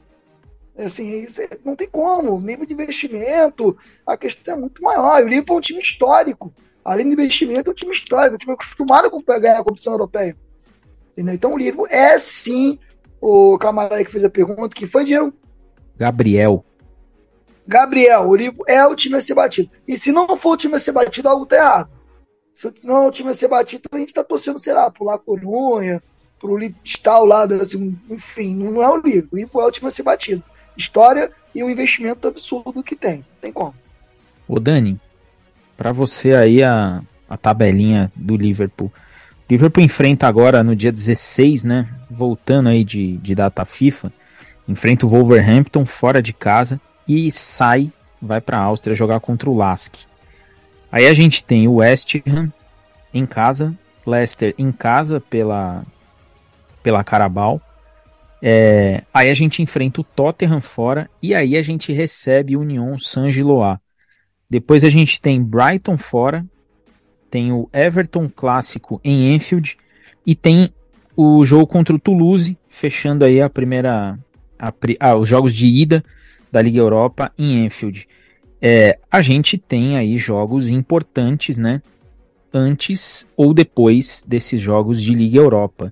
Assim, 0.78 1.24
isso 1.24 1.42
é, 1.42 1.50
não 1.64 1.76
tem 1.76 1.88
como. 1.88 2.34
O 2.34 2.42
nível 2.42 2.66
de 2.66 2.74
investimento, 2.74 3.78
a 4.06 4.18
questão 4.18 4.56
é 4.56 4.58
muito 4.60 4.82
maior. 4.82 5.22
O 5.22 5.28
Liverpool 5.28 5.58
é 5.58 5.60
um 5.60 5.62
time 5.62 5.82
histórico. 5.82 6.54
Além 6.84 7.08
do 7.08 7.14
investimento, 7.14 7.70
é 7.70 7.72
um 7.72 7.76
time 7.76 7.94
histórico, 7.94 8.36
um 8.36 8.38
time 8.38 8.54
acostumado 8.54 9.24
a 9.28 9.40
ganhar 9.40 9.60
a 9.60 9.64
competição 9.64 9.94
europeia. 9.94 10.36
Entendeu? 11.12 11.34
Então 11.36 11.54
o 11.54 11.58
Liverpool 11.58 11.88
é 11.90 12.18
sim 12.18 12.80
o 13.22 13.58
camarada 13.58 14.04
que 14.04 14.12
fez 14.12 14.24
a 14.26 14.30
pergunta, 14.30 14.76
que 14.76 14.88
foi 14.88 15.06
Diego? 15.06 15.32
Gabriel. 15.96 16.66
Gabriel, 17.66 18.28
o 18.28 18.36
Liverpool 18.36 18.66
é 18.68 18.86
o 18.86 18.96
time 18.96 19.16
a 19.16 19.22
ser 19.22 19.36
batido. 19.36 19.70
E 19.88 19.98
se 19.98 20.12
não 20.12 20.28
for 20.36 20.54
o 20.54 20.58
time 20.58 20.76
a 20.76 20.80
ser 20.80 20.92
batido, 20.92 21.30
algo 21.30 21.46
tá 21.46 21.56
errado. 21.56 21.90
Se 22.54 22.72
não 22.84 23.08
o 23.08 23.12
time 23.12 23.30
a 23.30 23.34
ser 23.34 23.48
batido, 23.48 23.84
a 23.92 23.98
gente 23.98 24.14
tá 24.14 24.24
torcendo, 24.24 24.60
sei 24.60 24.74
lá, 24.74 24.92
pro 24.92 25.06
La 25.06 25.18
Corunha, 25.18 26.02
pro 26.40 26.58
Liverpool 26.58 27.26
lá, 27.26 27.44
assim, 27.44 27.98
enfim, 28.10 28.56
não 28.56 28.82
é 28.82 28.90
o 28.90 28.98
Liverpool. 28.98 29.40
O 29.54 29.62
é 29.62 29.66
o 29.66 29.72
time 29.72 29.88
a 29.88 29.92
ser 29.92 30.04
batido 30.04 30.44
história 30.78 31.32
e 31.54 31.64
o 31.64 31.70
investimento 31.70 32.28
absurdo 32.28 32.84
que 32.84 32.96
tem. 32.96 33.18
Não 33.18 33.38
tem 33.42 33.54
como. 33.54 33.74
Ô 34.48 34.60
Dani, 34.60 35.00
para 35.78 35.92
você 35.92 36.34
aí 36.34 36.64
a, 36.64 37.02
a 37.30 37.38
tabelinha 37.38 38.12
do 38.16 38.36
Liverpool. 38.36 38.92
Liverpool 39.50 39.84
enfrenta 39.84 40.28
agora 40.28 40.64
no 40.64 40.76
dia 40.76 40.92
16, 40.92 41.64
né? 41.64 41.90
Voltando 42.10 42.70
aí 42.70 42.84
de, 42.84 43.18
de 43.18 43.36
data 43.36 43.66
FIFA, 43.66 44.12
enfrenta 44.68 45.06
o 45.06 45.10
Wolverhampton 45.10 45.86
fora 45.86 46.22
de 46.22 46.34
casa 46.34 46.80
e 47.08 47.32
sai, 47.32 47.92
vai 48.22 48.42
para 48.42 48.58
Áustria 48.58 48.96
jogar 48.96 49.20
contra 49.20 49.50
o 49.50 49.56
Lask. 49.56 49.96
Aí 50.94 51.08
a 51.08 51.14
gente 51.16 51.44
tem 51.44 51.68
o 51.68 51.78
West 51.78 52.18
Ham 52.28 52.54
em 53.12 53.26
casa, 53.26 53.76
Leicester 54.06 54.54
em 54.60 54.72
casa 54.72 55.20
pela 55.20 55.84
pela 56.84 57.04
Carabao, 57.04 57.60
é, 58.40 59.02
aí 59.12 59.32
a 59.32 59.34
gente 59.34 59.64
enfrenta 59.64 60.02
o 60.02 60.04
Tottenham 60.04 60.62
fora 60.62 61.10
e 61.20 61.34
aí 61.34 61.58
a 61.58 61.64
gente 61.64 61.92
recebe 61.92 62.56
o 62.56 62.60
Union 62.60 63.00
Saint-Gilloise. 63.00 63.80
Depois 64.48 64.84
a 64.84 64.90
gente 64.90 65.20
tem 65.20 65.42
Brighton 65.42 65.98
fora, 65.98 66.46
tem 67.32 67.52
o 67.52 67.68
Everton 67.74 68.30
clássico 68.30 69.02
em 69.04 69.34
Enfield 69.34 69.76
e 70.28 70.36
tem 70.36 70.72
o 71.18 71.44
jogo 71.44 71.66
contra 71.66 71.96
o 71.96 72.00
Toulouse, 72.00 72.56
fechando 72.70 73.26
aí 73.26 73.42
a 73.42 73.50
primeira 73.50 74.20
a, 74.60 74.72
ah, 75.00 75.16
os 75.16 75.28
jogos 75.28 75.56
de 75.56 75.66
ida 75.66 76.04
da 76.52 76.62
Liga 76.62 76.78
Europa 76.78 77.32
em 77.36 77.66
Enfield. 77.66 78.08
É, 78.66 78.98
a 79.12 79.22
gente 79.22 79.58
tem 79.58 79.98
aí 79.98 80.18
jogos 80.18 80.70
importantes, 80.70 81.58
né? 81.58 81.82
Antes 82.54 83.28
ou 83.36 83.54
depois 83.54 84.24
desses 84.26 84.62
jogos 84.62 85.02
de 85.02 85.14
Liga 85.14 85.38
Europa 85.38 85.92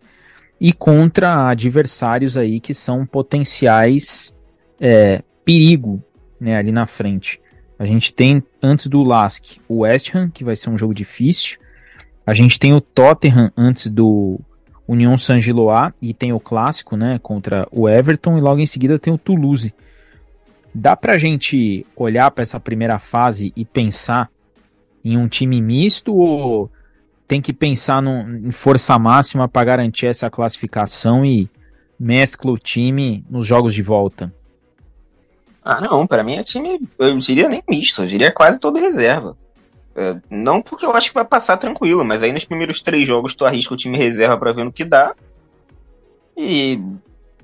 e 0.57 0.71
contra 0.71 1.49
adversários 1.49 2.37
aí 2.37 2.61
que 2.61 2.73
são 2.73 3.05
potenciais 3.05 4.33
é, 4.79 5.21
perigo 5.43 6.01
né, 6.39 6.55
ali 6.55 6.71
na 6.71 6.85
frente. 6.85 7.41
A 7.77 7.85
gente 7.85 8.13
tem, 8.13 8.41
antes 8.63 8.87
do 8.87 9.03
Lask, 9.03 9.57
o 9.67 9.79
West 9.79 10.15
Ham, 10.15 10.29
que 10.29 10.45
vai 10.45 10.55
ser 10.55 10.69
um 10.69 10.77
jogo 10.77 10.93
difícil. 10.93 11.57
A 12.25 12.33
gente 12.33 12.57
tem 12.57 12.73
o 12.73 12.79
Tottenham 12.79 13.51
antes 13.57 13.87
do 13.87 14.39
União 14.87 15.17
Saint-Gilloise 15.17 15.93
e 16.01 16.13
tem 16.13 16.31
o 16.31 16.39
clássico, 16.39 16.95
né, 16.95 17.19
contra 17.21 17.67
o 17.69 17.89
Everton 17.89 18.37
e 18.37 18.41
logo 18.41 18.61
em 18.61 18.65
seguida 18.65 18.97
tem 18.97 19.11
o 19.11 19.17
Toulouse. 19.17 19.73
Dá 20.73 20.95
pra 20.95 21.17
gente 21.17 21.85
olhar 21.95 22.31
para 22.31 22.43
essa 22.43 22.59
primeira 22.59 22.97
fase 22.97 23.51
e 23.55 23.65
pensar 23.65 24.29
em 25.03 25.17
um 25.17 25.27
time 25.27 25.61
misto 25.61 26.15
ou 26.15 26.71
tem 27.27 27.41
que 27.41 27.53
pensar 27.53 28.03
em 28.03 28.51
força 28.51 28.97
máxima 28.99 29.47
para 29.47 29.65
garantir 29.65 30.07
essa 30.07 30.29
classificação 30.29 31.25
e 31.25 31.49
mescla 31.99 32.51
o 32.51 32.57
time 32.57 33.23
nos 33.29 33.45
jogos 33.45 33.73
de 33.73 33.81
volta? 33.81 34.33
Ah, 35.63 35.79
não, 35.79 36.07
para 36.07 36.23
mim 36.23 36.35
é 36.35 36.43
time, 36.43 36.81
eu 36.97 37.17
diria 37.19 37.47
nem 37.47 37.63
misto, 37.69 38.01
eu 38.01 38.07
diria 38.07 38.31
quase 38.31 38.59
todo 38.59 38.79
reserva. 38.79 39.37
É, 39.95 40.15
não 40.29 40.61
porque 40.61 40.85
eu 40.85 40.93
acho 40.93 41.09
que 41.09 41.13
vai 41.13 41.25
passar 41.25 41.57
tranquilo, 41.57 42.03
mas 42.03 42.23
aí 42.23 42.31
nos 42.31 42.45
primeiros 42.45 42.81
três 42.81 43.07
jogos 43.07 43.35
tu 43.35 43.45
arrisca 43.45 43.73
o 43.73 43.77
time 43.77 43.97
reserva 43.97 44.37
para 44.37 44.53
ver 44.53 44.63
no 44.63 44.71
que 44.71 44.83
dá. 44.83 45.13
E, 46.35 46.81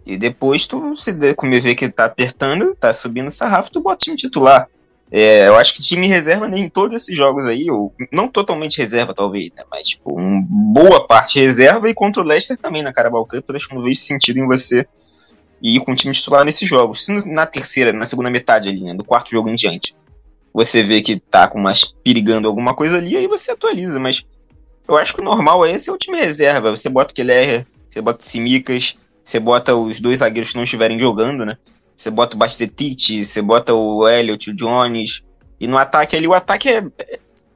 e 0.08 0.18
depois 0.18 0.66
tu, 0.66 0.96
se 0.96 1.14
como 1.36 1.60
vê 1.60 1.76
que 1.76 1.90
tá 1.90 2.06
apertando, 2.06 2.74
tá 2.76 2.94
subindo 2.94 3.28
o 3.28 3.32
sarrafo, 3.32 3.72
tu 3.72 3.82
bota 3.82 3.98
time 3.98 4.16
titular. 4.16 4.70
É, 5.12 5.48
eu 5.48 5.56
acho 5.56 5.74
que 5.74 5.84
time 5.84 6.08
reserva 6.08 6.48
nem 6.48 6.70
todos 6.70 6.96
esses 6.96 7.16
jogos 7.16 7.46
aí, 7.46 7.70
ou 7.70 7.94
não 8.12 8.28
totalmente 8.28 8.78
reserva 8.78 9.14
talvez, 9.14 9.52
né, 9.56 9.64
mas 9.70 9.90
tipo, 9.90 10.14
uma 10.14 10.42
boa 10.50 11.06
parte 11.06 11.40
reserva 11.40 11.90
e 11.90 11.94
contra 11.94 12.22
o 12.22 12.26
Leicester 12.26 12.58
também 12.58 12.82
na 12.82 12.94
Carabao 12.94 13.26
Cup, 13.26 13.44
eu 13.48 13.56
acho 13.56 13.68
que 13.68 13.76
não 13.76 13.82
vejo 13.82 14.00
sentido 14.00 14.40
em 14.40 14.48
você 14.48 14.86
ir 15.62 15.80
com 15.82 15.92
o 15.92 15.96
time 15.96 16.14
titular 16.14 16.46
nesses 16.46 16.68
jogos. 16.68 17.06
Se 17.06 17.12
na 17.26 17.46
terceira, 17.46 17.92
na 17.92 18.06
segunda 18.06 18.30
metade 18.30 18.70
ali, 18.70 18.84
né, 18.84 18.94
do 18.94 19.04
quarto 19.04 19.32
jogo 19.32 19.50
em 19.50 19.56
diante, 19.56 19.96
você 20.54 20.84
vê 20.84 21.02
que 21.02 21.20
tá 21.20 21.48
com 21.48 21.60
mais 21.60 21.84
perigando 22.04 22.48
alguma 22.48 22.74
coisa 22.74 22.98
ali, 22.98 23.16
aí 23.16 23.28
você 23.28 23.52
atualiza, 23.52 24.00
mas 24.00 24.26
eu 24.88 24.98
acho 24.98 25.14
que 25.14 25.22
o 25.22 25.26
normal 25.26 25.66
é 25.66 25.72
esse 25.72 25.90
é 25.90 25.94
o 25.94 25.98
time 25.98 26.18
reserva, 26.18 26.72
você 26.72 26.88
bota 26.90 27.12
o 27.12 27.16
Keller, 27.16 27.66
você 27.90 28.02
bota 28.02 28.24
o 28.24 28.28
Simicas, 28.28 28.98
você 29.28 29.42
bota 29.42 29.76
os 29.76 30.00
dois 30.00 30.20
zagueiros 30.20 30.52
que 30.52 30.56
não 30.56 30.64
estiverem 30.64 30.98
jogando, 30.98 31.46
né, 31.46 31.58
Você 31.94 32.10
bota 32.10 32.34
o 32.34 32.40
Bastetite, 32.40 33.26
você 33.26 33.42
bota 33.42 33.74
o 33.74 34.08
Elliot, 34.08 34.50
o 34.50 34.56
Jones. 34.56 35.22
E 35.60 35.68
no 35.68 35.78
ataque 35.78 36.16
ali, 36.16 36.26
o 36.26 36.34
ataque 36.34 36.70
é. 36.70 36.86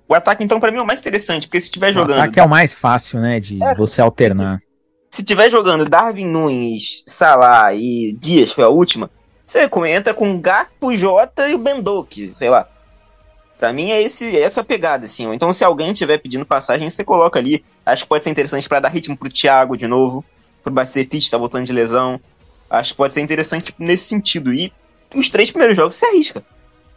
O 0.05 0.13
ataque, 0.13 0.43
então, 0.43 0.59
para 0.59 0.69
mim 0.69 0.79
é 0.79 0.81
o 0.81 0.85
mais 0.85 0.99
interessante, 0.99 1.47
porque 1.47 1.61
se 1.61 1.67
estiver 1.67 1.93
jogando. 1.93 2.17
O 2.17 2.21
ataque 2.23 2.41
é 2.41 2.43
o 2.43 2.49
mais 2.49 2.75
fácil, 2.75 3.21
né? 3.21 3.39
De 3.39 3.63
é, 3.63 3.73
você 3.75 4.01
alternar. 4.01 4.61
Se 5.09 5.21
estiver 5.21 5.49
jogando 5.49 5.87
Darwin 5.87 6.25
Nunes, 6.25 7.03
Salah 7.05 7.73
e 7.73 8.17
Dias, 8.19 8.51
foi 8.51 8.65
a 8.65 8.69
última, 8.69 9.09
você 9.45 9.69
entra 9.87 10.13
com 10.13 10.41
Gakpo, 10.41 10.93
Jota 10.93 11.47
e 11.47 11.53
o 11.53 11.57
Bendoque, 11.57 12.33
sei 12.35 12.49
lá. 12.49 12.67
Pra 13.57 13.71
mim 13.71 13.91
é 13.91 14.01
esse, 14.01 14.37
essa 14.37 14.61
pegada, 14.61 15.05
assim. 15.05 15.33
Então, 15.33 15.53
se 15.53 15.63
alguém 15.63 15.91
estiver 15.91 16.17
pedindo 16.17 16.45
passagem, 16.45 16.89
você 16.89 17.03
coloca 17.03 17.39
ali. 17.39 17.63
Acho 17.85 18.03
que 18.03 18.09
pode 18.09 18.25
ser 18.25 18.29
interessante 18.29 18.67
para 18.67 18.81
dar 18.81 18.89
ritmo 18.89 19.15
pro 19.15 19.29
Thiago 19.29 19.77
de 19.77 19.87
novo. 19.87 20.25
Pro 20.63 20.71
Bacetite, 20.71 21.29
tá 21.29 21.37
voltando 21.37 21.65
de 21.65 21.73
lesão. 21.73 22.19
Acho 22.69 22.91
que 22.91 22.97
pode 22.97 23.13
ser 23.13 23.21
interessante 23.21 23.73
nesse 23.77 24.05
sentido. 24.05 24.53
E 24.53 24.71
os 25.13 25.29
três 25.29 25.49
primeiros 25.49 25.75
jogos 25.75 25.95
você 25.95 26.05
arrisca. 26.05 26.43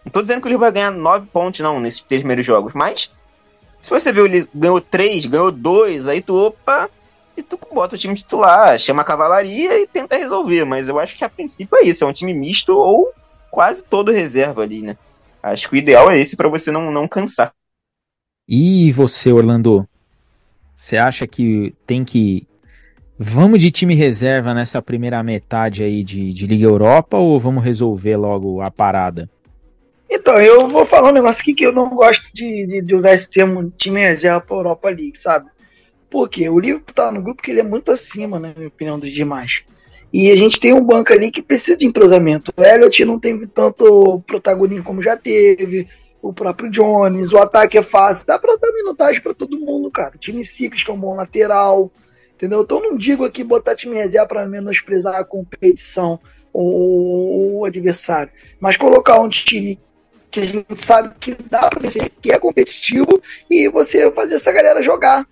Não 0.05 0.13
tô 0.13 0.23
dizendo 0.23 0.43
que 0.43 0.49
ele 0.49 0.59
vai 0.59 0.71
ganhar 0.71 0.91
nove 0.91 1.27
pontos, 1.27 1.61
não, 1.61 1.81
nesses 1.81 2.01
três 2.01 2.21
primeiros 2.21 2.45
jogos. 2.45 2.75
Mas, 2.75 3.11
se 3.83 3.91
você 3.91 4.13
vê 4.13 4.21
ele 4.23 4.49
ganhou 4.55 4.81
três, 4.81 5.25
ganhou 5.25 5.51
dois, 5.51 6.07
aí 6.07 6.21
tu, 6.21 6.35
opa, 6.35 6.91
e 7.37 7.43
tu 7.43 7.59
bota 7.73 7.97
o 7.97 7.99
time 7.99 8.15
titular, 8.15 8.79
chama 8.79 9.03
a 9.03 9.05
cavalaria 9.05 9.81
e 9.81 9.87
tenta 9.87 10.17
resolver. 10.17 10.65
Mas 10.65 10.89
eu 10.89 10.99
acho 10.99 11.17
que 11.17 11.25
a 11.25 11.29
princípio 11.29 11.77
é 11.79 11.83
isso, 11.85 12.05
é 12.05 12.07
um 12.07 12.13
time 12.13 12.35
misto 12.35 12.77
ou 12.77 13.13
quase 13.51 13.83
todo 13.83 14.13
reserva 14.13 14.63
ali, 14.63 14.83
né? 14.83 14.97
Acho 15.43 15.69
que 15.69 15.75
o 15.75 15.79
ideal 15.79 16.11
é 16.11 16.19
esse 16.19 16.37
para 16.37 16.49
você 16.49 16.71
não, 16.71 16.91
não 16.91 17.09
cansar. 17.09 17.53
E 18.49 18.93
você, 18.93 19.33
Orlando? 19.33 19.89
Você 20.75 20.97
acha 20.97 21.27
que 21.27 21.75
tem 21.87 22.05
que. 22.05 22.47
Vamos 23.27 23.59
de 23.59 23.71
time 23.71 23.95
reserva 23.95 24.53
nessa 24.53 24.83
primeira 24.83 25.23
metade 25.23 25.83
aí 25.83 26.05
de, 26.05 26.31
de 26.31 26.47
Liga 26.47 26.67
Europa 26.67 27.17
ou 27.17 27.41
vamos 27.41 27.65
resolver 27.65 28.17
logo 28.19 28.61
a 28.61 28.71
parada? 28.71 29.31
Então, 30.11 30.39
eu 30.39 30.69
vou 30.69 30.85
falar 30.85 31.09
um 31.09 31.15
negócio 31.15 31.41
aqui 31.41 31.55
que 31.55 31.65
eu 31.65 31.73
não 31.73 31.89
gosto 31.89 32.23
de, 32.35 32.67
de, 32.67 32.83
de 32.83 32.95
usar 32.95 33.15
esse 33.15 33.31
termo 33.31 33.73
time 33.79 33.99
reserva 33.99 34.43
para 34.43 34.57
Europa 34.57 34.91
League, 34.91 35.19
sabe? 35.19 35.47
Porque 36.11 36.47
o 36.51 36.61
Liverpool 36.61 36.95
tá 36.95 37.11
no 37.11 37.23
grupo 37.23 37.43
que 37.43 37.51
ele 37.51 37.61
é 37.61 37.65
muito 37.65 37.91
acima, 37.91 38.39
na 38.39 38.53
minha 38.55 38.69
opinião, 38.69 38.99
dos 38.99 39.11
demais. 39.11 39.63
E 40.13 40.31
a 40.31 40.37
gente 40.37 40.61
tem 40.61 40.75
um 40.75 40.85
banco 40.85 41.11
ali 41.11 41.31
que 41.31 41.41
precisa 41.41 41.79
de 41.79 41.87
entrosamento. 41.87 42.53
O 42.55 42.63
Elliot 42.63 43.05
não 43.07 43.19
tem 43.19 43.47
tanto 43.47 44.23
protagonismo 44.27 44.85
como 44.85 45.03
já 45.03 45.17
teve. 45.17 45.89
O 46.21 46.31
próprio 46.31 46.71
Jones, 46.71 47.33
o 47.33 47.39
ataque 47.39 47.79
é 47.79 47.83
fácil. 47.83 48.27
Dá 48.27 48.39
pra 48.39 48.57
dar 48.57 48.71
minutagem 48.73 49.23
para 49.23 49.33
todo 49.33 49.59
mundo, 49.59 49.91
cara. 49.91 50.13
time 50.19 50.45
Sicas, 50.45 50.83
que 50.83 50.91
é 50.91 50.95
um 50.95 51.01
bom 51.01 51.17
lateral. 51.17 51.91
Entendeu? 52.35 52.63
Então 52.63 52.81
não 52.81 52.97
digo 52.97 53.25
aqui 53.25 53.45
botar 53.45 53.77
time 53.77 53.97
reserva 53.97 54.27
para 54.27 54.47
menosprezar 54.47 55.17
a 55.17 55.25
competição 55.25 56.19
ou 56.53 57.61
o 57.61 57.65
adversário. 57.65 58.33
Mas 58.61 58.77
colocar 58.77 59.21
um 59.21 59.29
time 59.29 59.79
que 60.31 60.41
a 60.41 60.47
gente 60.47 60.83
sabe 60.83 61.15
que 61.21 61.37
dá 61.49 61.69
para 61.69 61.81
vencer, 61.81 62.11
que 62.21 62.33
é 62.33 62.39
competitivo, 62.39 63.23
e 63.49 63.69
você 63.69 64.11
fazer 64.11 64.35
essa 64.35 64.53
galera 64.53 64.83
jogar. 64.83 65.27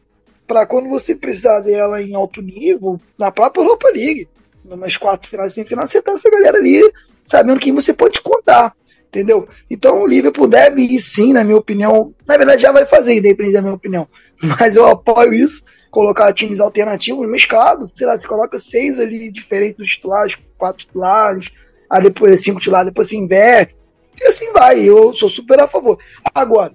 Para 0.46 0.66
quando 0.66 0.88
você 0.88 1.14
precisar 1.14 1.60
dela 1.60 2.02
em 2.02 2.14
alto 2.14 2.40
nível, 2.42 3.00
na 3.18 3.30
própria 3.30 3.62
Europa 3.62 3.88
League 3.88 4.28
numas 4.64 4.96
quatro 4.96 5.28
finais 5.28 5.52
sem 5.52 5.64
final, 5.64 5.86
você 5.86 6.00
tá 6.00 6.12
essa 6.12 6.30
galera 6.30 6.58
ali 6.58 6.80
sabendo 7.24 7.60
quem 7.60 7.72
você 7.72 7.92
pode 7.92 8.20
contar. 8.20 8.74
Entendeu? 9.08 9.46
Então 9.70 10.00
o 10.00 10.06
Liverpool 10.06 10.48
deve 10.48 10.82
ir 10.82 10.98
sim, 10.98 11.32
na 11.32 11.44
minha 11.44 11.58
opinião. 11.58 12.14
Na 12.26 12.36
verdade, 12.36 12.62
já 12.62 12.72
vai 12.72 12.86
fazer, 12.86 13.14
independente 13.14 13.54
da 13.54 13.62
minha 13.62 13.74
opinião. 13.74 14.08
Mas 14.58 14.76
eu 14.76 14.86
apoio 14.86 15.34
isso. 15.34 15.62
Colocar 15.92 16.32
times 16.32 16.58
alternativos 16.58 17.28
mesclados, 17.28 17.92
sei 17.94 18.06
lá, 18.06 18.18
você 18.18 18.26
coloca 18.26 18.58
seis 18.58 18.98
ali 18.98 19.30
diferentes 19.30 19.76
dos 19.76 19.90
titulares, 19.90 20.36
quatro 20.58 20.86
titulares, 20.86 21.50
aí 21.88 22.02
depois 22.02 22.42
cinco 22.42 22.58
titulares, 22.58 22.88
depois 22.88 23.08
se 23.08 23.16
inverte. 23.16 23.76
E 24.20 24.26
assim 24.26 24.50
vai. 24.52 24.80
Eu 24.82 25.14
sou 25.14 25.28
super 25.28 25.60
a 25.60 25.68
favor. 25.68 25.98
Agora, 26.34 26.74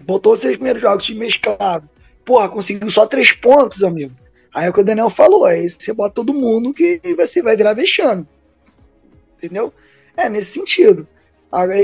botou 0.00 0.34
os 0.34 0.40
seis 0.40 0.54
primeiros 0.54 0.80
jogos 0.80 1.04
de 1.04 1.14
mesclado. 1.14 1.90
Porra, 2.24 2.48
conseguiu 2.48 2.88
só 2.90 3.04
três 3.04 3.32
pontos, 3.32 3.82
amigo. 3.82 4.14
Aí 4.54 4.66
é 4.66 4.70
o 4.70 4.72
que 4.72 4.80
o 4.80 4.84
Daniel 4.84 5.10
falou, 5.10 5.44
aí 5.44 5.68
você 5.68 5.92
bota 5.92 6.14
todo 6.14 6.32
mundo 6.32 6.72
que 6.72 7.00
você 7.16 7.42
vai 7.42 7.56
virar 7.56 7.74
vexame. 7.74 8.26
Entendeu? 9.36 9.74
É 10.16 10.28
nesse 10.28 10.52
sentido. 10.52 11.06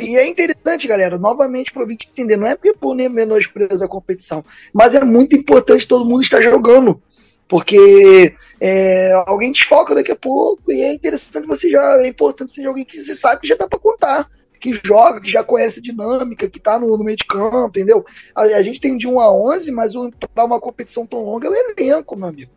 E 0.01 0.17
é 0.17 0.27
interessante, 0.27 0.87
galera, 0.87 1.19
novamente 1.19 1.73
para 1.73 1.85
o 1.85 1.91
entender, 1.91 2.37
não 2.37 2.47
é 2.47 2.55
porque 2.55 2.73
por 2.73 2.95
nem 2.95 3.09
menospreza 3.09 3.85
a 3.85 3.89
competição, 3.89 4.45
mas 4.73 4.95
é 4.95 5.03
muito 5.03 5.35
importante 5.35 5.89
todo 5.89 6.05
mundo 6.05 6.23
estar 6.23 6.41
jogando, 6.41 7.03
porque 7.49 8.33
é, 8.61 9.13
alguém 9.27 9.51
desfoca 9.51 9.93
daqui 9.93 10.13
a 10.13 10.17
pouco 10.17 10.71
e 10.71 10.83
é 10.83 10.95
interessante 10.95 11.49
você 11.49 11.69
já, 11.69 12.01
é 12.01 12.07
importante 12.07 12.53
ser 12.53 12.65
alguém 12.65 12.85
que 12.85 13.03
você 13.03 13.15
sabe 13.15 13.41
que 13.41 13.49
já 13.49 13.57
dá 13.57 13.67
para 13.67 13.79
contar, 13.79 14.31
que 14.61 14.81
joga, 14.85 15.21
que 15.21 15.31
já 15.31 15.43
conhece 15.43 15.81
a 15.81 15.83
dinâmica, 15.83 16.49
que 16.49 16.59
está 16.59 16.79
no, 16.79 16.97
no, 16.97 17.03
meio 17.03 17.17
de 17.17 17.25
campo, 17.25 17.69
entendeu? 17.69 18.07
A, 18.35 18.43
a, 18.43 18.63
gente 18.63 18.81
tem 18.81 18.97
de 18.97 19.09
1 19.09 19.19
a 19.19 19.33
11, 19.33 19.73
mas 19.73 19.93
para 20.33 20.45
uma 20.45 20.61
competição 20.61 21.05
tão 21.05 21.25
longa 21.25 21.49
é 21.49 21.51
o 21.51 21.55
elenco, 21.55 22.17
meu 22.17 22.29
amigo. 22.29 22.51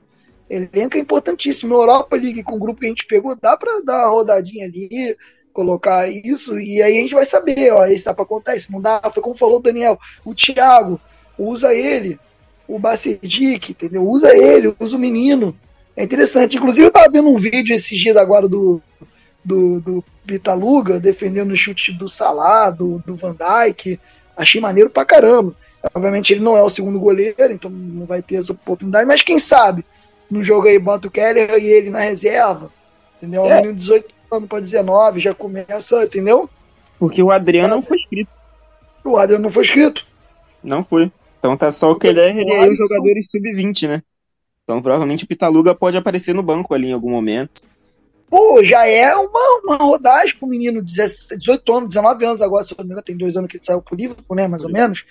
Elenco 0.49 0.97
é 0.97 0.99
importantíssimo. 0.99 1.75
Europa 1.75 2.15
League, 2.15 2.43
com 2.43 2.55
o 2.55 2.59
grupo 2.59 2.79
que 2.79 2.87
a 2.87 2.89
gente 2.89 3.05
pegou, 3.05 3.35
dá 3.35 3.55
para 3.55 3.81
dar 3.81 4.05
uma 4.05 4.09
rodadinha 4.09 4.65
ali, 4.65 5.15
colocar 5.53 6.09
isso, 6.09 6.59
e 6.59 6.81
aí 6.81 6.97
a 6.97 7.01
gente 7.01 7.13
vai 7.13 7.25
saber, 7.25 7.71
ó, 7.71 7.85
esse 7.85 8.05
dá 8.05 8.13
para 8.13 8.25
contar, 8.25 8.55
isso 8.55 8.71
não 8.71 8.81
dá. 8.81 9.01
Foi 9.13 9.21
como 9.21 9.37
falou 9.37 9.57
o 9.57 9.61
Daniel, 9.61 9.99
o 10.23 10.33
Thiago, 10.33 10.99
usa 11.37 11.73
ele, 11.73 12.19
o 12.67 12.79
Bacedic, 12.79 13.71
entendeu? 13.71 14.07
Usa 14.07 14.35
ele, 14.35 14.73
usa 14.79 14.95
o 14.95 14.99
menino. 14.99 15.55
É 15.95 16.03
interessante. 16.03 16.57
Inclusive, 16.57 16.87
eu 16.87 16.91
tava 16.91 17.11
vendo 17.11 17.29
um 17.29 17.37
vídeo 17.37 17.75
esses 17.75 17.99
dias 17.99 18.15
agora 18.15 18.47
do, 18.47 18.81
do, 19.43 19.81
do 19.81 20.03
Pitaluga 20.25 20.99
defendendo 20.99 21.51
o 21.51 21.57
chute 21.57 21.91
do 21.91 22.07
Salah, 22.07 22.69
do, 22.69 23.01
do 23.05 23.15
Van 23.15 23.35
Dijk. 23.35 23.99
Achei 24.37 24.61
maneiro 24.61 24.89
pra 24.89 25.03
caramba. 25.03 25.55
Obviamente 25.93 26.33
ele 26.33 26.41
não 26.41 26.57
é 26.57 26.61
o 26.61 26.69
segundo 26.69 26.99
goleiro, 26.99 27.51
então 27.51 27.71
não 27.71 28.05
vai 28.05 28.21
ter 28.21 28.35
essa 28.35 28.51
oportunidade, 28.51 29.05
mas 29.05 29.21
quem 29.21 29.39
sabe 29.39 29.85
no 30.29 30.43
jogo 30.43 30.67
aí 30.67 30.77
bota 30.77 31.07
o 31.07 31.11
Keller 31.11 31.57
e 31.57 31.65
ele 31.65 31.89
na 31.89 31.99
reserva. 31.99 32.71
Entendeu? 33.17 33.43
É. 33.45 33.53
Um 33.53 33.55
menino 33.55 33.73
de 33.73 33.79
18 33.79 34.18
anos 34.31 34.49
para 34.49 34.59
19, 34.59 35.19
já 35.19 35.33
começa, 35.33 36.03
entendeu? 36.03 36.49
Porque 36.97 37.21
o 37.23 37.31
Adriano 37.31 37.75
não 37.75 37.81
foi 37.81 37.97
escrito. 37.97 38.29
O 39.03 39.17
Adriano 39.17 39.43
não 39.43 39.51
foi 39.51 39.63
escrito. 39.63 40.05
Não 40.63 40.83
foi. 40.83 41.11
Então 41.39 41.55
tá 41.55 41.71
só 41.71 41.91
o 41.91 41.95
Keller 41.95 42.35
e 42.35 42.51
aí 42.51 42.69
os 42.69 42.77
jogadores 42.77 43.25
sub-20, 43.31 43.87
né? 43.87 44.03
Então 44.63 44.81
provavelmente 44.81 45.23
o 45.23 45.27
Pitaluga 45.27 45.73
pode 45.73 45.97
aparecer 45.97 46.35
no 46.35 46.43
banco 46.43 46.73
ali 46.73 46.89
em 46.89 46.93
algum 46.93 47.09
momento. 47.09 47.61
Pô, 48.29 48.63
já 48.63 48.85
é 48.85 49.15
uma, 49.15 49.61
uma 49.63 49.75
rodagem 49.77 50.35
pro 50.37 50.47
menino 50.47 50.83
de 50.83 50.93
18 50.93 51.73
anos, 51.73 51.93
19 51.93 52.25
anos 52.25 52.41
agora, 52.41 52.63
se 52.63 52.73
eu 52.73 52.77
não 52.77 52.85
me 52.85 52.91
engano, 52.91 53.03
tem 53.03 53.17
dois 53.17 53.35
anos 53.35 53.49
que 53.49 53.57
ele 53.57 53.65
saiu 53.65 53.81
pro 53.81 53.95
Liverpool, 53.95 54.35
né? 54.35 54.47
Mais 54.47 54.63
ou 54.63 54.71
menos. 54.71 55.05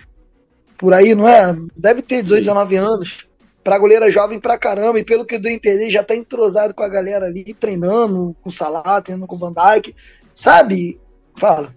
Por 0.77 0.95
aí, 0.95 1.15
não 1.15 1.29
é? 1.29 1.57
Deve 1.77 2.03
ter 2.03 2.23
18, 2.23 2.45
19 2.45 2.77
anos 2.77 3.28
pra 3.69 3.79
goleira 3.79 4.11
jovem 4.11 4.41
pra 4.41 4.57
caramba, 4.57 4.99
e 4.99 5.05
pelo 5.05 5.27
que 5.27 5.35
eu 5.35 5.51
entendi, 5.51 5.91
já 5.91 6.03
tá 6.03 6.17
entrosado 6.17 6.73
com 6.73 6.83
a 6.83 6.89
galera 6.89 7.27
ali, 7.27 7.53
treinando 7.53 8.35
com 8.41 8.49
o 8.49 8.53
Salah, 8.53 9.03
treinando 9.03 9.27
com 9.27 9.37
o 9.37 9.39
Van 9.39 9.53
Dijk, 9.53 9.95
sabe? 10.33 10.99
Fala. 11.37 11.75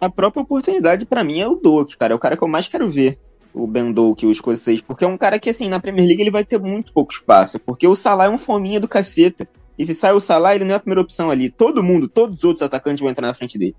A 0.00 0.08
própria 0.08 0.40
oportunidade 0.40 1.04
para 1.04 1.24
mim 1.24 1.40
é 1.40 1.48
o 1.48 1.56
Doak, 1.56 1.96
cara, 1.96 2.12
é 2.12 2.14
o 2.14 2.18
cara 2.20 2.36
que 2.36 2.44
eu 2.44 2.48
mais 2.48 2.68
quero 2.68 2.88
ver, 2.88 3.18
o 3.52 3.66
Ben 3.66 3.92
Doak, 3.92 4.24
o 4.24 4.30
escocês, 4.30 4.80
porque 4.80 5.04
é 5.04 5.08
um 5.08 5.18
cara 5.18 5.36
que, 5.36 5.50
assim, 5.50 5.68
na 5.68 5.80
Premier 5.80 6.06
League 6.06 6.22
ele 6.22 6.30
vai 6.30 6.44
ter 6.44 6.60
muito 6.60 6.92
pouco 6.92 7.12
espaço, 7.12 7.58
porque 7.58 7.88
o 7.88 7.96
Salah 7.96 8.26
é 8.26 8.30
um 8.30 8.38
fominha 8.38 8.78
do 8.78 8.86
caceta, 8.86 9.48
e 9.76 9.84
se 9.84 9.96
sai 9.96 10.12
o 10.12 10.20
Salah, 10.20 10.54
ele 10.54 10.64
não 10.64 10.74
é 10.74 10.76
a 10.76 10.80
primeira 10.80 11.02
opção 11.02 11.28
ali, 11.28 11.50
todo 11.50 11.82
mundo, 11.82 12.06
todos 12.06 12.38
os 12.38 12.44
outros 12.44 12.64
atacantes 12.64 13.00
vão 13.00 13.10
entrar 13.10 13.26
na 13.26 13.34
frente 13.34 13.58
dele, 13.58 13.74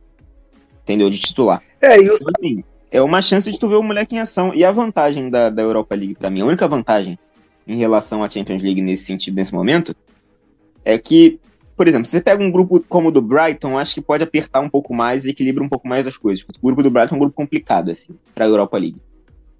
entendeu? 0.81 1.09
De 1.09 1.17
titular. 1.17 1.63
É, 1.79 1.97
e 1.97 2.09
o... 2.09 2.15
Então, 2.15 2.27
assim, 2.37 2.63
é 2.91 3.01
uma 3.01 3.21
chance 3.21 3.49
de 3.49 3.57
tu 3.57 3.69
ver 3.69 3.77
o 3.77 3.83
moleque 3.83 4.17
em 4.17 4.19
ação, 4.19 4.53
e 4.53 4.65
a 4.65 4.71
vantagem 4.73 5.29
da, 5.29 5.49
da 5.49 5.61
Europa 5.61 5.95
League 5.95 6.15
para 6.15 6.29
mim, 6.29 6.41
a 6.41 6.45
única 6.45 6.67
vantagem 6.67 7.17
em 7.67 7.77
relação 7.77 8.23
à 8.23 8.29
Champions 8.29 8.61
League 8.61 8.81
nesse 8.81 9.05
sentido, 9.05 9.35
nesse 9.35 9.53
momento, 9.53 9.95
é 10.83 10.97
que, 10.97 11.39
por 11.75 11.87
exemplo, 11.87 12.05
você 12.05 12.21
pega 12.21 12.43
um 12.43 12.51
grupo 12.51 12.83
como 12.87 13.09
o 13.09 13.11
do 13.11 13.21
Brighton, 13.21 13.77
acho 13.77 13.95
que 13.95 14.01
pode 14.01 14.23
apertar 14.23 14.59
um 14.61 14.69
pouco 14.69 14.93
mais 14.93 15.25
e 15.25 15.29
equilibra 15.29 15.63
um 15.63 15.69
pouco 15.69 15.87
mais 15.87 16.05
as 16.05 16.17
coisas. 16.17 16.43
O 16.43 16.65
grupo 16.65 16.83
do 16.83 16.91
Brighton 16.91 17.15
é 17.15 17.17
um 17.17 17.21
grupo 17.21 17.35
complicado, 17.35 17.89
assim, 17.89 18.13
para 18.33 18.45
a 18.45 18.47
Europa 18.47 18.77
League. 18.77 19.01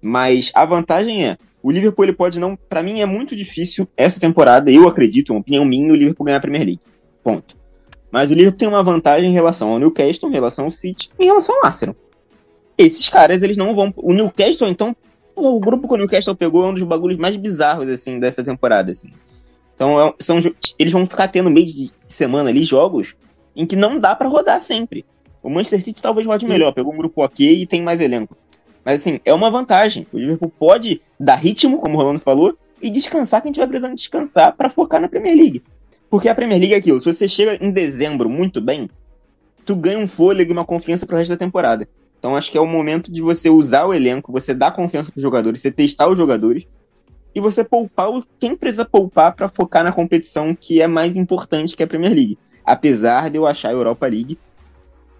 Mas 0.00 0.52
a 0.54 0.64
vantagem 0.66 1.26
é, 1.26 1.38
o 1.62 1.70
Liverpool 1.70 2.04
ele 2.04 2.12
pode 2.12 2.38
não, 2.38 2.54
para 2.56 2.82
mim 2.82 3.00
é 3.00 3.06
muito 3.06 3.34
difícil 3.34 3.88
essa 3.96 4.20
temporada, 4.20 4.70
eu 4.70 4.86
acredito, 4.86 5.30
uma 5.30 5.40
opinião 5.40 5.64
minha, 5.64 5.92
o 5.92 5.96
Liverpool 5.96 6.26
ganhar 6.26 6.36
a 6.36 6.40
Premier 6.40 6.62
League. 6.62 6.80
Ponto. 7.22 7.56
Mas 8.12 8.30
o 8.30 8.34
Liverpool 8.34 8.58
tem 8.58 8.68
uma 8.68 8.82
vantagem 8.82 9.30
em 9.30 9.32
relação 9.32 9.70
ao 9.70 9.78
Newcastle, 9.78 10.28
em 10.28 10.32
relação 10.32 10.66
ao 10.66 10.70
City, 10.70 11.10
em 11.18 11.24
relação 11.24 11.56
ao 11.56 11.66
Arsenal. 11.66 11.96
Esses 12.76 13.08
caras, 13.08 13.42
eles 13.42 13.56
não 13.56 13.74
vão. 13.74 13.94
O 13.96 14.12
Newcastle, 14.12 14.68
então, 14.68 14.94
o 15.34 15.58
grupo 15.60 15.88
que 15.88 15.94
o 15.94 15.96
Newcastle 15.96 16.36
pegou 16.36 16.64
é 16.64 16.68
um 16.68 16.74
dos 16.74 16.82
bagulhos 16.82 17.18
mais 17.18 17.36
bizarros, 17.36 17.88
assim, 17.88 18.18
dessa 18.18 18.42
temporada, 18.42 18.92
assim. 18.92 19.10
Então, 19.74 20.00
é, 20.00 20.14
são, 20.20 20.38
eles 20.78 20.92
vão 20.92 21.06
ficar 21.06 21.28
tendo 21.28 21.50
meio 21.50 21.66
de 21.66 21.90
semana 22.06 22.50
ali 22.50 22.62
jogos 22.64 23.16
em 23.56 23.66
que 23.66 23.76
não 23.76 23.98
dá 23.98 24.14
para 24.14 24.28
rodar 24.28 24.60
sempre. 24.60 25.04
O 25.42 25.50
Manchester 25.50 25.82
City 25.82 26.00
talvez 26.00 26.26
rode 26.26 26.46
melhor, 26.46 26.72
pegou 26.72 26.92
um 26.92 26.96
grupo 26.96 27.22
ok 27.22 27.62
e 27.62 27.66
tem 27.66 27.82
mais 27.82 28.00
elenco. 28.00 28.36
Mas, 28.84 29.00
assim, 29.00 29.20
é 29.24 29.32
uma 29.32 29.50
vantagem. 29.50 30.06
O 30.12 30.18
Liverpool 30.18 30.52
pode 30.58 31.00
dar 31.18 31.36
ritmo, 31.36 31.78
como 31.78 31.94
o 31.94 31.98
Rolando 31.98 32.20
falou, 32.20 32.56
e 32.80 32.90
descansar 32.90 33.42
quem 33.42 33.52
tiver 33.52 33.66
precisando 33.66 33.94
descansar 33.94 34.54
para 34.56 34.70
focar 34.70 35.00
na 35.00 35.08
Premier 35.08 35.36
League. 35.36 35.62
Porque 36.10 36.28
a 36.28 36.34
Premier 36.34 36.60
League 36.60 36.74
é 36.74 36.76
aquilo, 36.76 37.02
se 37.02 37.12
você 37.12 37.28
chega 37.28 37.58
em 37.64 37.70
dezembro 37.70 38.28
muito 38.28 38.60
bem, 38.60 38.88
tu 39.64 39.74
ganha 39.74 39.98
um 39.98 40.06
fôlego 40.06 40.50
e 40.50 40.52
uma 40.52 40.64
confiança 40.64 41.06
pro 41.06 41.16
resto 41.16 41.30
da 41.30 41.36
temporada. 41.36 41.88
Então 42.24 42.34
acho 42.34 42.50
que 42.50 42.56
é 42.56 42.60
o 42.60 42.66
momento 42.66 43.12
de 43.12 43.20
você 43.20 43.50
usar 43.50 43.84
o 43.84 43.92
elenco, 43.92 44.32
você 44.32 44.54
dar 44.54 44.72
confiança 44.72 45.12
pros 45.12 45.20
jogadores, 45.20 45.60
você 45.60 45.70
testar 45.70 46.08
os 46.08 46.16
jogadores 46.16 46.66
e 47.34 47.38
você 47.38 47.62
poupar 47.62 48.08
quem 48.38 48.56
precisa 48.56 48.82
poupar 48.82 49.34
para 49.34 49.46
focar 49.46 49.84
na 49.84 49.92
competição 49.92 50.56
que 50.58 50.80
é 50.80 50.86
mais 50.86 51.16
importante 51.16 51.76
que 51.76 51.82
a 51.82 51.86
Premier 51.86 52.14
League. 52.14 52.38
Apesar 52.64 53.28
de 53.28 53.36
eu 53.36 53.46
achar 53.46 53.68
a 53.68 53.72
Europa 53.72 54.06
League, 54.06 54.38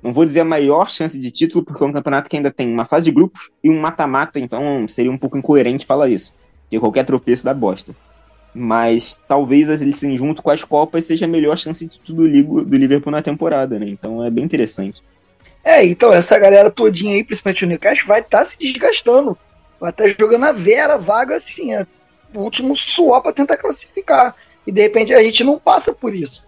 não 0.03 0.15
vou 0.15 0.25
dizer 0.25 0.41
a 0.41 0.45
maior 0.47 0.89
chance 0.89 1.19
de 1.19 1.31
título, 1.31 1.63
porque 1.63 1.85
é 1.85 1.87
um 1.87 1.93
campeonato 1.93 2.31
que 2.31 2.39
ainda 2.39 2.51
tem 2.51 2.73
uma 2.73 2.87
fase 2.87 3.05
de 3.05 3.11
grupos 3.11 3.51
e 3.63 3.69
um 3.69 3.79
mata-mata, 3.79 4.41
então 4.41 4.89
seria 4.89 5.13
um 5.13 5.19
pouco 5.19 5.37
incoerente 5.37 5.85
falar 5.85 6.09
isso. 6.09 6.33
Que 6.71 6.81
qualquer 6.81 7.05
tropeço 7.05 7.45
dá 7.45 7.53
bosta. 7.53 7.95
Mas 8.55 9.21
talvez 9.29 9.69
assim, 9.69 10.17
junto 10.17 10.43
com 10.43 10.51
as 10.51 10.65
Copas 10.65 11.05
seja 11.05 11.27
a 11.27 11.29
melhor 11.29 11.59
chance 11.59 11.85
de 11.85 11.99
título 11.99 12.27
do 12.65 12.77
Liverpool 12.79 13.13
na 13.13 13.21
temporada, 13.21 13.79
né? 13.79 13.91
Então 13.91 14.25
é 14.25 14.31
bem 14.31 14.43
interessante. 14.43 15.03
É, 15.65 15.85
então 15.85 16.13
essa 16.13 16.39
galera 16.39 16.71
todinha 16.71 17.15
aí, 17.15 17.25
principalmente 17.25 17.65
o 17.65 17.69
Newcastle, 17.69 18.07
vai 18.07 18.21
estar 18.21 18.39
tá 18.39 18.45
se 18.45 18.59
desgastando. 18.59 19.37
Vai 19.81 19.91
estar 19.91 20.05
tá 20.05 20.15
jogando 20.19 20.45
a 20.45 20.53
vera, 20.53 20.99
vaga 20.99 21.37
assim, 21.37 21.73
é 21.75 21.87
o 22.35 22.41
último 22.41 22.77
suor 22.77 23.23
para 23.23 23.33
tentar 23.33 23.57
classificar. 23.57 24.37
E 24.67 24.73
de 24.73 24.83
repente 24.83 25.15
a 25.15 25.23
gente 25.23 25.43
não 25.43 25.59
passa 25.59 25.93
por 25.93 26.15
isso. 26.15 26.45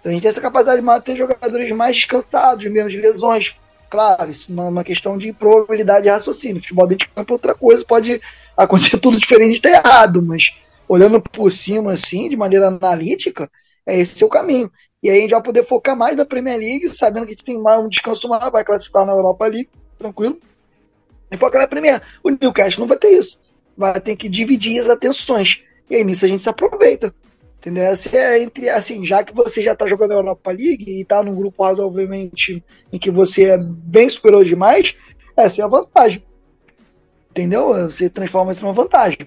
Então 0.00 0.10
a 0.10 0.12
gente 0.12 0.22
tem 0.22 0.28
essa 0.28 0.40
capacidade 0.40 0.80
de 0.80 0.86
manter 0.86 1.16
jogadores 1.16 1.70
mais 1.72 1.96
descansados, 1.96 2.70
menos 2.70 2.94
lesões. 2.94 3.56
Claro, 3.88 4.30
isso 4.30 4.52
é 4.52 4.60
uma 4.60 4.84
questão 4.84 5.16
de 5.16 5.32
probabilidade 5.32 6.02
de 6.02 6.10
raciocínio. 6.10 6.60
Futebol 6.60 6.86
dentro 6.86 7.06
de 7.06 7.14
campo 7.14 7.32
é 7.32 7.34
outra 7.34 7.54
coisa, 7.54 7.84
pode 7.84 8.20
acontecer 8.56 8.98
tudo 9.00 9.18
diferente 9.18 9.52
e 9.52 9.54
estar 9.54 9.70
errado, 9.70 10.22
mas 10.22 10.52
olhando 10.86 11.20
por 11.20 11.50
cima, 11.50 11.92
assim, 11.92 12.28
de 12.28 12.36
maneira 12.36 12.68
analítica, 12.68 13.50
é 13.86 13.98
esse 13.98 14.22
o 14.24 14.28
caminho. 14.28 14.70
E 15.02 15.08
aí 15.08 15.18
a 15.18 15.20
gente 15.22 15.30
vai 15.30 15.42
poder 15.42 15.64
focar 15.64 15.96
mais 15.96 16.16
na 16.16 16.24
Premier 16.24 16.58
League, 16.58 16.88
sabendo 16.88 17.24
que 17.24 17.32
a 17.32 17.34
gente 17.34 17.44
tem 17.44 17.58
mais 17.58 17.80
um 17.80 17.88
descanso 17.88 18.28
maior, 18.28 18.50
vai 18.50 18.64
classificar 18.64 19.06
na 19.06 19.12
Europa 19.12 19.46
League, 19.46 19.70
tranquilo. 19.98 20.38
E 21.30 21.36
focar 21.36 21.60
na 21.60 21.68
Premier. 21.68 22.02
O 22.22 22.30
Newcastle 22.30 22.80
não 22.80 22.88
vai 22.88 22.98
ter 22.98 23.10
isso. 23.10 23.38
Vai 23.76 24.00
ter 24.00 24.16
que 24.16 24.28
dividir 24.28 24.80
as 24.80 24.88
atenções. 24.88 25.62
E 25.88 25.94
aí 25.94 26.04
nisso 26.04 26.24
a 26.24 26.28
gente 26.28 26.42
se 26.42 26.48
aproveita. 26.48 27.14
Entendeu? 27.58 27.84
Essa 27.84 28.16
é 28.16 28.42
entre, 28.42 28.68
assim, 28.70 29.04
já 29.04 29.22
que 29.22 29.34
você 29.34 29.62
já 29.62 29.72
está 29.72 29.86
jogando 29.86 30.10
na 30.10 30.16
Europa 30.16 30.50
League 30.50 30.84
e 30.88 31.02
está 31.02 31.22
num 31.22 31.34
grupo 31.34 31.62
razoavelmente 31.62 32.64
em 32.92 32.98
que 32.98 33.10
você 33.10 33.50
é 33.50 33.58
bem 33.58 34.08
superior 34.08 34.44
demais, 34.44 34.94
essa 35.36 35.60
é 35.60 35.64
a 35.64 35.68
vantagem. 35.68 36.24
Entendeu? 37.30 37.68
Você 37.88 38.08
transforma 38.08 38.52
isso 38.52 38.64
numa 38.64 38.72
vantagem. 38.72 39.18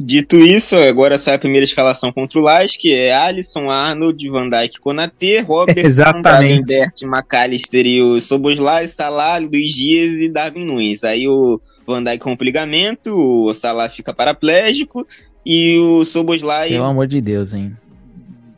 Dito 0.00 0.36
isso, 0.36 0.76
agora 0.76 1.18
sai 1.18 1.34
a 1.34 1.38
primeira 1.40 1.64
escalação 1.64 2.12
contra 2.12 2.38
o 2.38 2.42
Lais, 2.42 2.76
que 2.76 2.94
é 2.94 3.12
Alisson, 3.12 3.68
Arnold, 3.68 4.30
Van 4.30 4.48
Dijk, 4.48 4.78
Konatê, 4.78 5.40
Robertson, 5.40 6.22
Bert, 6.64 7.02
McAllister 7.02 7.84
e 7.84 8.00
o 8.00 8.20
Soboslai, 8.20 8.86
Salah, 8.86 9.38
Luiz 9.38 9.74
Dias 9.74 10.12
e 10.20 10.28
Darwin 10.28 10.64
Nunes. 10.64 11.02
Aí 11.02 11.26
o 11.26 11.60
Van 11.84 12.00
Dijk 12.00 12.24
rompe 12.24 12.44
o 12.44 12.46
ligamento, 12.46 13.12
o 13.12 13.52
Salah 13.52 13.88
fica 13.88 14.14
paraplégico 14.14 15.04
e 15.44 15.76
o 15.78 16.04
Soboslai... 16.04 16.68
Pelo 16.68 16.84
amor 16.84 17.08
de 17.08 17.20
Deus, 17.20 17.52
hein? 17.52 17.76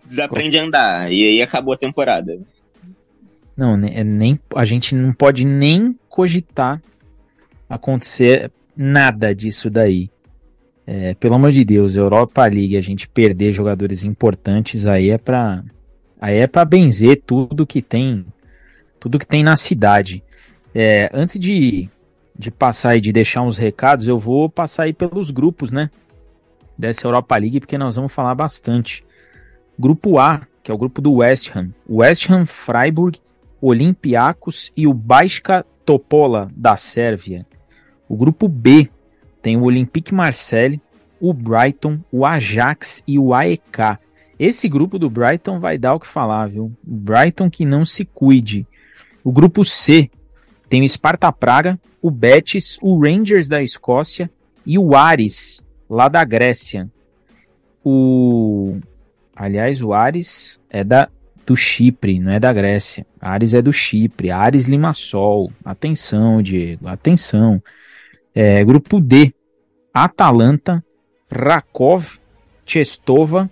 Desaprende 0.04 0.58
a 0.58 0.64
andar, 0.64 1.10
e 1.10 1.24
aí 1.24 1.40
acabou 1.40 1.72
a 1.72 1.78
temporada. 1.78 2.38
Não, 3.56 3.74
é 3.86 4.04
nem, 4.04 4.38
a 4.54 4.64
gente 4.66 4.94
não 4.94 5.14
pode 5.14 5.46
nem 5.46 5.98
cogitar 6.06 6.82
acontecer 7.66 8.50
nada 8.76 9.34
disso 9.34 9.70
daí. 9.70 10.10
É, 10.92 11.14
pelo 11.14 11.36
amor 11.36 11.52
de 11.52 11.64
Deus, 11.64 11.94
Europa 11.94 12.44
League, 12.46 12.76
a 12.76 12.80
gente 12.80 13.08
perder 13.08 13.52
jogadores 13.52 14.02
importantes 14.02 14.86
aí 14.86 15.10
é 15.10 15.18
pra. 15.18 15.62
Aí 16.20 16.38
é 16.38 16.48
pra 16.48 16.64
benzer 16.64 17.22
tudo 17.24 17.64
que 17.64 17.80
tem. 17.80 18.26
Tudo 18.98 19.16
que 19.16 19.24
tem 19.24 19.44
na 19.44 19.54
cidade. 19.54 20.20
É, 20.74 21.08
antes 21.14 21.38
de, 21.38 21.88
de 22.36 22.50
passar 22.50 22.96
e 22.96 23.00
de 23.00 23.12
deixar 23.12 23.42
uns 23.42 23.56
recados, 23.56 24.08
eu 24.08 24.18
vou 24.18 24.50
passar 24.50 24.82
aí 24.82 24.92
pelos 24.92 25.30
grupos, 25.30 25.70
né? 25.70 25.90
Dessa 26.76 27.06
Europa 27.06 27.36
League, 27.36 27.60
porque 27.60 27.78
nós 27.78 27.94
vamos 27.94 28.10
falar 28.10 28.34
bastante. 28.34 29.04
Grupo 29.78 30.18
A, 30.18 30.44
que 30.60 30.72
é 30.72 30.74
o 30.74 30.78
grupo 30.78 31.00
do 31.00 31.12
West 31.12 31.54
Ham. 31.54 31.70
West 31.88 32.28
Ham, 32.28 32.44
Freiburg, 32.46 33.20
Olympiacos 33.60 34.72
e 34.76 34.88
o 34.88 34.92
Baixka 34.92 35.64
Topola 35.86 36.50
da 36.56 36.76
Sérvia. 36.76 37.46
O 38.08 38.16
grupo 38.16 38.48
B, 38.48 38.90
tem 39.42 39.56
o 39.56 39.62
Olympique 39.62 40.14
Marseille, 40.14 40.80
o 41.20 41.32
Brighton, 41.32 42.00
o 42.10 42.24
Ajax 42.24 43.02
e 43.06 43.18
o 43.18 43.34
AEK. 43.34 43.98
Esse 44.38 44.68
grupo 44.68 44.98
do 44.98 45.10
Brighton 45.10 45.60
vai 45.60 45.76
dar 45.76 45.94
o 45.94 46.00
que 46.00 46.06
falar, 46.06 46.48
viu? 46.48 46.72
O 46.86 46.94
Brighton 46.94 47.50
que 47.50 47.64
não 47.64 47.84
se 47.84 48.04
cuide. 48.04 48.66
O 49.22 49.30
grupo 49.30 49.64
C 49.64 50.10
tem 50.68 50.82
o 50.82 50.88
Sparta 50.88 51.30
Praga, 51.30 51.78
o 52.00 52.10
Betis, 52.10 52.78
o 52.80 52.98
Rangers 52.98 53.48
da 53.48 53.62
Escócia 53.62 54.30
e 54.64 54.78
o 54.78 54.96
Ares, 54.96 55.62
lá 55.88 56.08
da 56.08 56.24
Grécia. 56.24 56.88
O 57.84 58.78
aliás, 59.36 59.82
o 59.82 59.92
Ares 59.92 60.60
é 60.70 60.84
da 60.84 61.08
do 61.46 61.56
Chipre, 61.56 62.20
não 62.20 62.30
é 62.30 62.38
da 62.38 62.52
Grécia. 62.52 63.04
Ares 63.20 63.54
é 63.54 63.60
do 63.60 63.72
Chipre. 63.72 64.30
Ares 64.30 64.68
Limassol. 64.68 65.50
Atenção, 65.64 66.40
Diego, 66.40 66.86
atenção. 66.86 67.60
É, 68.34 68.62
grupo 68.64 69.00
D, 69.00 69.34
Atalanta, 69.92 70.84
Rakov, 71.30 72.18
Chestova, 72.64 73.50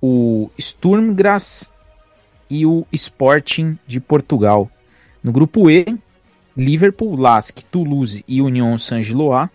o 0.00 0.50
Sturm 0.60 1.14
Graz 1.14 1.70
e 2.50 2.66
o 2.66 2.86
Sporting 2.92 3.78
de 3.86 3.98
Portugal. 3.98 4.70
No 5.22 5.32
grupo 5.32 5.70
E, 5.70 5.86
Liverpool, 6.56 7.16
Lask, 7.16 7.60
Toulouse 7.70 8.24
e 8.28 8.42
Union 8.42 8.76
Saint-Gilloise. 8.76 9.50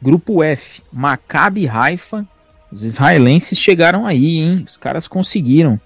Grupo 0.00 0.42
F, 0.42 0.82
Maccabi 0.92 1.68
Haifa. 1.68 2.26
Os 2.70 2.84
israelenses 2.84 3.58
chegaram 3.58 4.06
aí, 4.06 4.38
hein? 4.38 4.64
Os 4.66 4.76
caras 4.76 5.08
conseguiram. 5.08 5.80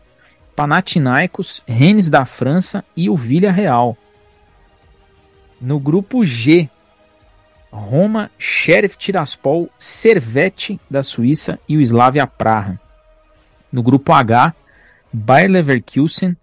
Panathinaikos, 0.54 1.62
Rennes 1.66 2.10
da 2.10 2.24
França 2.24 2.84
e 2.96 3.08
o 3.08 3.16
Villarreal. 3.16 3.96
No 5.60 5.80
grupo 5.80 6.24
G, 6.24 6.68
Roma, 7.74 8.30
Sheriff 8.38 8.96
Tiraspol, 8.96 9.68
Servette 9.80 10.80
da 10.88 11.02
Suíça 11.02 11.58
e 11.68 11.76
o 11.76 11.80
Slavia 11.80 12.24
Praha. 12.24 12.80
No 13.72 13.82
grupo 13.82 14.12
H, 14.12 14.54
Bayer 15.12 15.50
Leverkusen, 15.50 16.36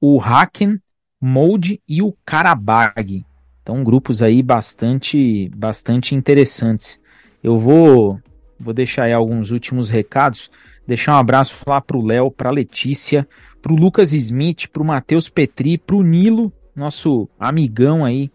o 0.00 0.18
Haken, 0.18 0.80
Molde 1.20 1.82
e 1.86 2.00
o 2.00 2.16
Karabag. 2.24 3.26
Então 3.62 3.84
grupos 3.84 4.22
aí 4.22 4.42
bastante 4.42 5.50
bastante 5.54 6.14
interessantes. 6.14 6.98
Eu 7.44 7.58
vou 7.58 8.18
vou 8.58 8.72
deixar 8.72 9.04
aí 9.04 9.12
alguns 9.12 9.50
últimos 9.50 9.90
recados, 9.90 10.50
deixar 10.86 11.14
um 11.14 11.18
abraço 11.18 11.58
lá 11.66 11.78
pro 11.78 12.00
Léo, 12.00 12.30
pra 12.30 12.50
Letícia, 12.50 13.28
pro 13.60 13.74
Lucas 13.74 14.14
Smith, 14.14 14.68
pro 14.72 14.84
Matheus 14.84 15.28
Petri, 15.28 15.76
pro 15.76 16.02
Nilo, 16.02 16.50
nosso 16.74 17.28
amigão 17.38 18.02
aí 18.02 18.30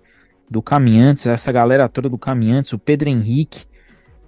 do 0.50 0.62
Caminhantes, 0.62 1.26
essa 1.26 1.52
galera 1.52 1.90
toda 1.90 2.10
do 2.10 2.18
Caminhantes, 2.18 2.74
o 2.74 2.80
Pedro 2.80 3.10
Henrique, 3.10 3.66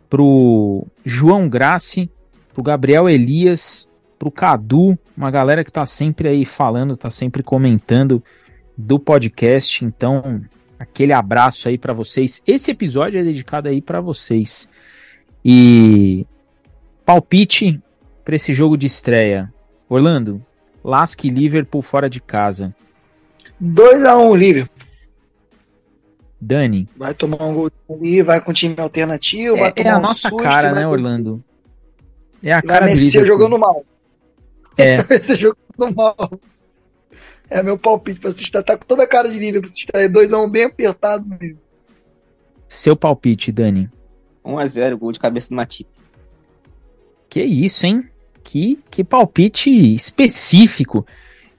pro 0.10 0.86
João 1.06 1.48
Grassi, 1.48 2.10
pro 2.54 2.64
Gabriel 2.64 3.10
Elias, 3.10 3.88
pro 4.18 4.32
Cadu, 4.32 4.98
uma 5.16 5.30
galera 5.30 5.64
que 5.64 5.72
tá 5.72 5.86
sempre 5.86 6.28
aí 6.28 6.46
falando, 6.46 6.98
tá 6.98 7.10
sempre 7.10 7.44
comentando 7.44 8.24
do 8.76 9.00
podcast. 9.00 9.86
Então, 9.86 10.42
aquele 10.80 11.14
abraço 11.14 11.68
aí 11.68 11.78
para 11.78 11.94
vocês. 11.94 12.42
Esse 12.46 12.72
episódio 12.72 13.20
é 13.20 13.24
dedicado 13.24 13.68
aí 13.68 13.82
para 13.82 14.02
vocês. 14.02 14.68
E 15.44 16.26
palpite 17.06 17.82
para 18.26 18.36
esse 18.36 18.54
jogo 18.54 18.78
de 18.78 18.88
estreia. 18.88 19.54
Orlando, 19.90 20.44
Lasque 20.84 21.30
Liverpool 21.30 21.82
fora 21.82 22.10
de 22.10 22.20
casa. 22.20 22.76
2 23.60 24.04
a 24.04 24.18
1 24.18 24.30
um, 24.30 24.36
Liverpool. 24.36 24.77
Dani. 26.40 26.88
Vai 26.96 27.14
tomar 27.14 27.44
um 27.44 27.54
gol 27.54 27.72
ali, 27.90 28.22
vai 28.22 28.42
com 28.42 28.54
time 28.54 28.76
alternativo, 28.78 29.58
é, 29.58 29.60
vai 29.60 29.72
tomar 29.72 29.90
É 29.90 29.94
a 29.94 29.98
um 29.98 30.02
nossa 30.02 30.30
susto, 30.30 30.44
cara, 30.44 30.72
né, 30.72 30.88
Orlando? 30.88 31.44
É 32.44 32.54
a 32.54 32.62
cara 32.62 32.88
do 32.88 32.94
Liverpool. 32.94 33.26
jogando 33.26 33.58
mal. 33.58 33.86
É. 34.78 35.02
Vai 35.04 35.20
jogando 35.20 35.96
mal. 35.96 36.40
É 37.50 37.64
meu 37.64 37.80
palpite 37.80 38.20
pra 38.20 38.30
assistir. 38.30 38.52
Tá 38.52 38.78
com 38.78 38.86
toda 38.86 39.04
a 39.04 39.08
cara 39.08 39.28
de 39.30 39.40
nível 39.40 39.62
pra 39.62 39.70
assistir. 39.70 39.92
2x1 39.92 40.46
um 40.46 40.50
bem 40.50 40.66
apertado 40.66 41.26
mesmo. 41.28 41.60
Seu 42.68 42.96
palpite, 42.96 43.52
Dani. 43.52 43.90
1x0, 44.46 44.96
gol 44.96 45.12
de 45.12 45.20
cabeça 45.20 45.50
do 45.50 45.56
Matip. 45.56 45.90
Que 47.30 47.44
isso, 47.44 47.86
hein? 47.86 48.08
Que, 48.44 48.80
que 48.90 49.04
palpite 49.04 49.70
específico. 49.70 51.06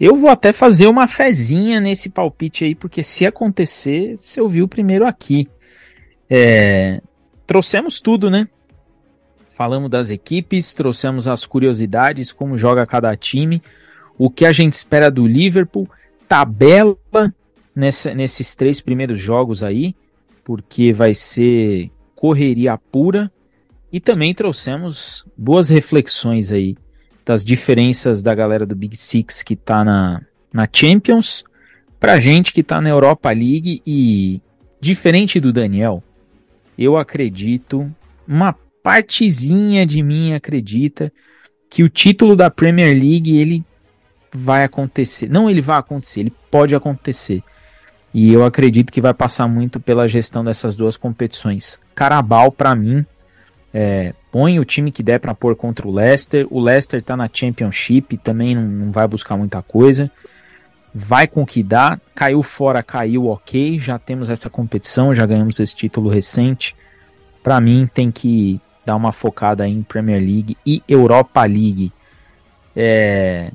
Eu 0.00 0.14
vou 0.14 0.30
até 0.30 0.52
fazer 0.52 0.86
uma 0.86 1.08
fezinha 1.08 1.80
nesse 1.80 2.08
palpite 2.08 2.64
aí, 2.64 2.74
porque 2.74 3.02
se 3.02 3.26
acontecer, 3.26 4.16
você 4.16 4.40
ouviu 4.40 4.68
primeiro 4.68 5.04
aqui. 5.04 5.48
É, 6.30 7.00
trouxemos 7.46 8.00
tudo, 8.00 8.30
né? 8.30 8.48
Falamos 9.48 9.90
das 9.90 10.08
equipes, 10.08 10.72
trouxemos 10.72 11.26
as 11.26 11.44
curiosidades, 11.44 12.30
como 12.30 12.56
joga 12.56 12.86
cada 12.86 13.16
time, 13.16 13.60
o 14.16 14.30
que 14.30 14.44
a 14.44 14.52
gente 14.52 14.74
espera 14.74 15.10
do 15.10 15.26
Liverpool. 15.26 15.90
tabela 16.28 16.96
nessa, 17.74 18.14
nesses 18.14 18.54
três 18.54 18.80
primeiros 18.80 19.18
jogos 19.18 19.64
aí, 19.64 19.96
porque 20.44 20.92
vai 20.92 21.12
ser 21.12 21.90
correria 22.14 22.78
pura. 22.78 23.32
E 23.90 23.98
também 23.98 24.32
trouxemos 24.32 25.26
boas 25.36 25.68
reflexões 25.70 26.52
aí 26.52 26.76
das 27.28 27.44
diferenças 27.44 28.22
da 28.22 28.34
galera 28.34 28.64
do 28.64 28.74
Big 28.74 28.96
Six 28.96 29.42
que 29.42 29.54
tá 29.54 29.84
na, 29.84 30.22
na 30.50 30.66
Champions 30.72 31.44
pra 32.00 32.18
gente 32.18 32.54
que 32.54 32.62
tá 32.62 32.80
na 32.80 32.88
Europa 32.88 33.28
League 33.28 33.82
e 33.86 34.40
diferente 34.80 35.38
do 35.38 35.52
Daniel, 35.52 36.02
eu 36.78 36.96
acredito, 36.96 37.94
uma 38.26 38.54
partezinha 38.82 39.84
de 39.84 40.02
mim 40.02 40.32
acredita 40.32 41.12
que 41.68 41.82
o 41.82 41.90
título 41.90 42.34
da 42.34 42.48
Premier 42.48 42.96
League 42.96 43.36
ele 43.36 43.62
vai 44.32 44.64
acontecer. 44.64 45.28
Não 45.28 45.50
ele 45.50 45.60
vai 45.60 45.76
acontecer, 45.76 46.20
ele 46.20 46.32
pode 46.50 46.74
acontecer. 46.74 47.42
E 48.14 48.32
eu 48.32 48.42
acredito 48.42 48.90
que 48.90 49.02
vai 49.02 49.12
passar 49.12 49.46
muito 49.46 49.78
pela 49.78 50.08
gestão 50.08 50.42
dessas 50.42 50.74
duas 50.74 50.96
competições. 50.96 51.78
Carabao, 51.94 52.50
para 52.50 52.74
mim, 52.74 53.04
é, 53.74 54.14
põe 54.30 54.58
o 54.58 54.64
time 54.64 54.92
que 54.92 55.02
der 55.02 55.18
para 55.18 55.34
pôr 55.34 55.56
contra 55.56 55.86
o 55.86 55.92
Leicester. 55.92 56.46
O 56.50 56.60
Leicester 56.60 57.02
tá 57.02 57.16
na 57.16 57.28
Championship, 57.32 58.16
também 58.18 58.54
não, 58.54 58.62
não, 58.62 58.92
vai 58.92 59.06
buscar 59.06 59.36
muita 59.36 59.62
coisa. 59.62 60.10
Vai 60.94 61.26
com 61.26 61.42
o 61.42 61.46
que 61.46 61.62
dá. 61.62 62.00
Caiu 62.14 62.42
fora, 62.42 62.82
caiu 62.82 63.26
ok. 63.26 63.78
Já 63.78 63.98
temos 63.98 64.30
essa 64.30 64.48
competição, 64.48 65.14
já 65.14 65.26
ganhamos 65.26 65.60
esse 65.60 65.74
título 65.74 66.10
recente. 66.10 66.74
Para 67.42 67.60
mim, 67.60 67.88
tem 67.92 68.10
que 68.10 68.60
dar 68.84 68.96
uma 68.96 69.12
focada 69.12 69.66
em 69.68 69.82
Premier 69.82 70.20
League 70.20 70.56
e 70.64 70.82
Europa 70.88 71.44
League. 71.44 71.92
É, 72.74 73.50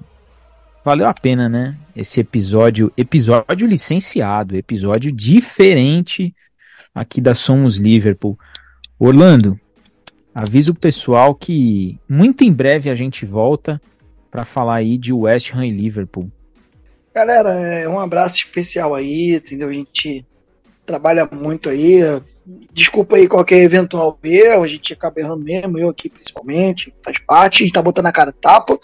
valeu 0.84 1.08
a 1.08 1.14
pena, 1.14 1.50
né? 1.50 1.76
Esse 1.96 2.20
episódio, 2.20 2.92
episódio 2.98 3.68
licenciado, 3.68 4.56
episódio 4.56 5.12
diferente 5.12 6.34
aqui 6.94 7.20
da 7.20 7.34
Somos 7.34 7.78
Liverpool. 7.78 8.38
Orlando, 9.00 9.60
avisa 10.34 10.72
o 10.72 10.76
pessoal 10.76 11.36
que 11.36 12.00
muito 12.10 12.44
em 12.44 12.52
breve 12.52 12.90
a 12.90 12.96
gente 12.96 13.26
volta 13.26 13.82
para 14.32 14.46
falar 14.46 14.76
aí 14.76 14.98
de 14.98 15.14
West 15.14 15.54
Ham 15.54 15.66
e 15.66 15.72
Liverpool. 15.72 16.32
Galera, 17.14 17.52
é 17.52 17.88
um 17.88 18.00
abraço 18.00 18.38
especial 18.38 18.96
aí, 18.96 19.36
entendeu? 19.36 19.70
A 19.70 19.74
gente 19.74 20.26
trabalha 20.86 21.30
muito 21.32 21.70
aí. 21.70 22.00
Desculpa 22.74 23.16
aí 23.16 23.28
qualquer 23.28 23.62
eventual 23.62 24.18
erro, 24.24 24.64
a 24.64 24.68
gente 24.68 24.92
acaba 24.92 25.20
errando 25.20 25.46
mesmo, 25.46 25.78
eu 25.78 25.90
aqui 25.90 26.10
principalmente, 26.10 26.94
faz 27.04 27.18
parte, 27.20 27.64
a 27.64 27.66
gente 27.66 27.74
tá 27.74 27.82
botando 27.82 28.08
a 28.08 28.12
cara 28.12 28.34
tapa. 28.34 28.80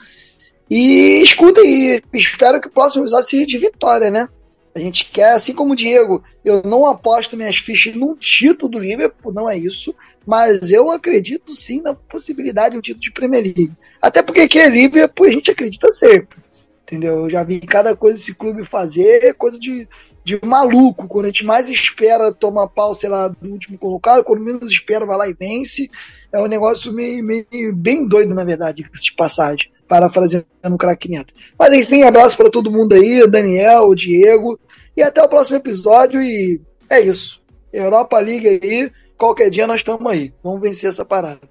E 0.70 1.22
escuta 1.24 1.60
aí, 1.62 2.02
espero 2.14 2.62
que 2.62 2.68
o 2.68 2.72
próximo 2.72 3.02
episódio 3.02 3.28
seja 3.28 3.46
de 3.48 3.58
vitória, 3.58 4.12
né? 4.12 4.30
A 4.76 4.80
gente 4.80 5.06
quer, 5.06 5.32
assim 5.32 5.54
como 5.54 5.74
o 5.74 5.76
Diego, 5.76 6.24
eu 6.46 6.62
não 6.62 6.86
aposto 6.86 7.36
minhas 7.36 7.58
fichas 7.58 7.96
num 7.96 8.16
título 8.16 8.72
do 8.72 8.80
Liverpool, 8.80 9.34
não 9.34 9.50
é 9.50 9.58
isso, 9.58 9.96
mas 10.26 10.72
eu 10.72 10.92
acredito 10.92 11.56
sim 11.56 11.82
na 11.82 11.94
possibilidade 11.94 12.74
de 12.74 12.80
um 12.80 12.82
título 12.82 13.02
de 13.02 13.12
Premier 13.12 13.44
League. 13.44 13.72
Até 14.02 14.22
porque 14.22 14.42
aqui 14.42 14.60
é 14.60 14.70
Liverpool 14.70 15.28
a 15.28 15.32
gente 15.32 15.52
acredita 15.52 15.92
sempre. 15.92 16.38
Entendeu? 16.84 17.26
Eu 17.26 17.30
já 17.30 17.44
vi 17.44 17.60
cada 17.60 17.96
coisa 17.96 18.18
esse 18.18 18.34
clube 18.34 18.66
fazer, 18.66 19.34
coisa 19.36 19.60
de, 19.60 19.88
de 20.24 20.40
maluco. 20.44 21.08
Quando 21.08 21.26
a 21.26 21.30
gente 21.30 21.46
mais 21.46 21.70
espera, 21.70 22.32
toma 22.32 22.68
pau, 22.68 22.96
sei 22.96 23.10
lá, 23.10 23.28
do 23.28 23.50
último 23.50 23.78
colocado, 23.78 24.24
quando 24.24 24.44
menos 24.44 24.72
espera, 24.72 25.06
vai 25.06 25.18
lá 25.18 25.28
e 25.28 25.34
vence. 25.34 25.90
É 26.32 26.40
um 26.40 26.48
negócio 26.48 26.92
meio, 26.92 27.24
meio 27.24 27.76
bem 27.76 28.08
doido, 28.08 28.34
na 28.34 28.44
verdade, 28.44 28.84
de 28.84 29.14
passagem 29.14 29.70
parafraseando 29.90 30.46
o 30.70 30.78
craque 30.78 31.10
Neto. 31.10 31.34
Mas 31.58 31.74
enfim, 31.74 32.04
abraço 32.04 32.38
para 32.38 32.52
todo 32.52 32.72
mundo 32.72 32.94
aí, 32.94 33.28
Daniel, 33.28 33.94
Diego, 33.96 34.60
e 34.96 35.02
até 35.02 35.22
o 35.22 35.28
próximo 35.28 35.58
episódio. 35.58 36.22
E 36.22 36.62
é 36.88 37.02
isso. 37.02 37.42
Europa 37.74 38.20
League 38.20 38.48
aí, 38.48 38.92
qualquer 39.20 39.52
dia 39.52 39.68
nós 39.68 39.82
estamos 39.82 40.10
aí. 40.10 40.34
Vamos 40.42 40.62
vencer 40.62 40.90
essa 40.90 41.06
parada. 41.06 41.42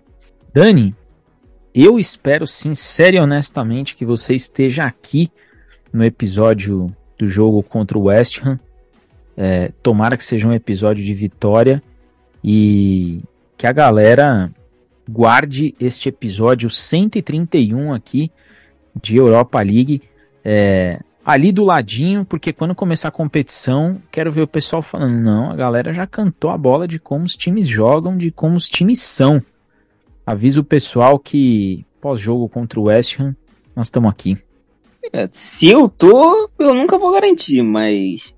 Dani, 0.52 0.96
eu 1.74 1.98
espero 1.98 2.46
sincero 2.46 3.16
e 3.16 3.20
honestamente 3.20 3.94
que 3.94 4.04
você 4.04 4.34
esteja 4.34 4.82
aqui 4.82 5.30
no 5.92 6.02
episódio 6.02 6.92
do 7.18 7.28
jogo 7.28 7.62
contra 7.62 7.96
o 7.96 8.04
West 8.04 8.40
Ham. 8.42 8.58
É, 9.36 9.70
tomara 9.82 10.16
que 10.16 10.24
seja 10.24 10.48
um 10.48 10.52
episódio 10.52 11.04
de 11.04 11.14
vitória 11.14 11.80
e 12.42 13.20
que 13.56 13.66
a 13.66 13.72
galera 13.72 14.50
guarde 15.08 15.74
este 15.78 16.08
episódio 16.08 16.68
131 16.68 17.92
aqui 17.92 18.32
de 19.00 19.16
Europa 19.16 19.60
League. 19.60 20.02
É, 20.44 21.00
ali 21.28 21.52
do 21.52 21.62
ladinho, 21.62 22.24
porque 22.24 22.54
quando 22.54 22.74
começar 22.74 23.08
a 23.08 23.10
competição, 23.10 24.00
quero 24.10 24.32
ver 24.32 24.40
o 24.40 24.48
pessoal 24.48 24.80
falando: 24.80 25.14
não, 25.18 25.50
a 25.50 25.54
galera 25.54 25.92
já 25.92 26.06
cantou 26.06 26.50
a 26.50 26.56
bola 26.56 26.88
de 26.88 26.98
como 26.98 27.26
os 27.26 27.36
times 27.36 27.68
jogam, 27.68 28.16
de 28.16 28.30
como 28.30 28.56
os 28.56 28.66
times 28.66 29.00
são. 29.00 29.42
Avisa 30.24 30.58
o 30.58 30.64
pessoal 30.64 31.18
que 31.18 31.84
pós-jogo 32.00 32.48
contra 32.48 32.80
o 32.80 32.84
West 32.84 33.20
Ham, 33.20 33.36
nós 33.76 33.88
estamos 33.88 34.10
aqui. 34.10 34.38
É, 35.12 35.28
se 35.30 35.68
eu 35.68 35.86
tô, 35.88 36.48
eu 36.58 36.74
nunca 36.74 36.96
vou 36.96 37.12
garantir, 37.12 37.62
mas 37.62 38.34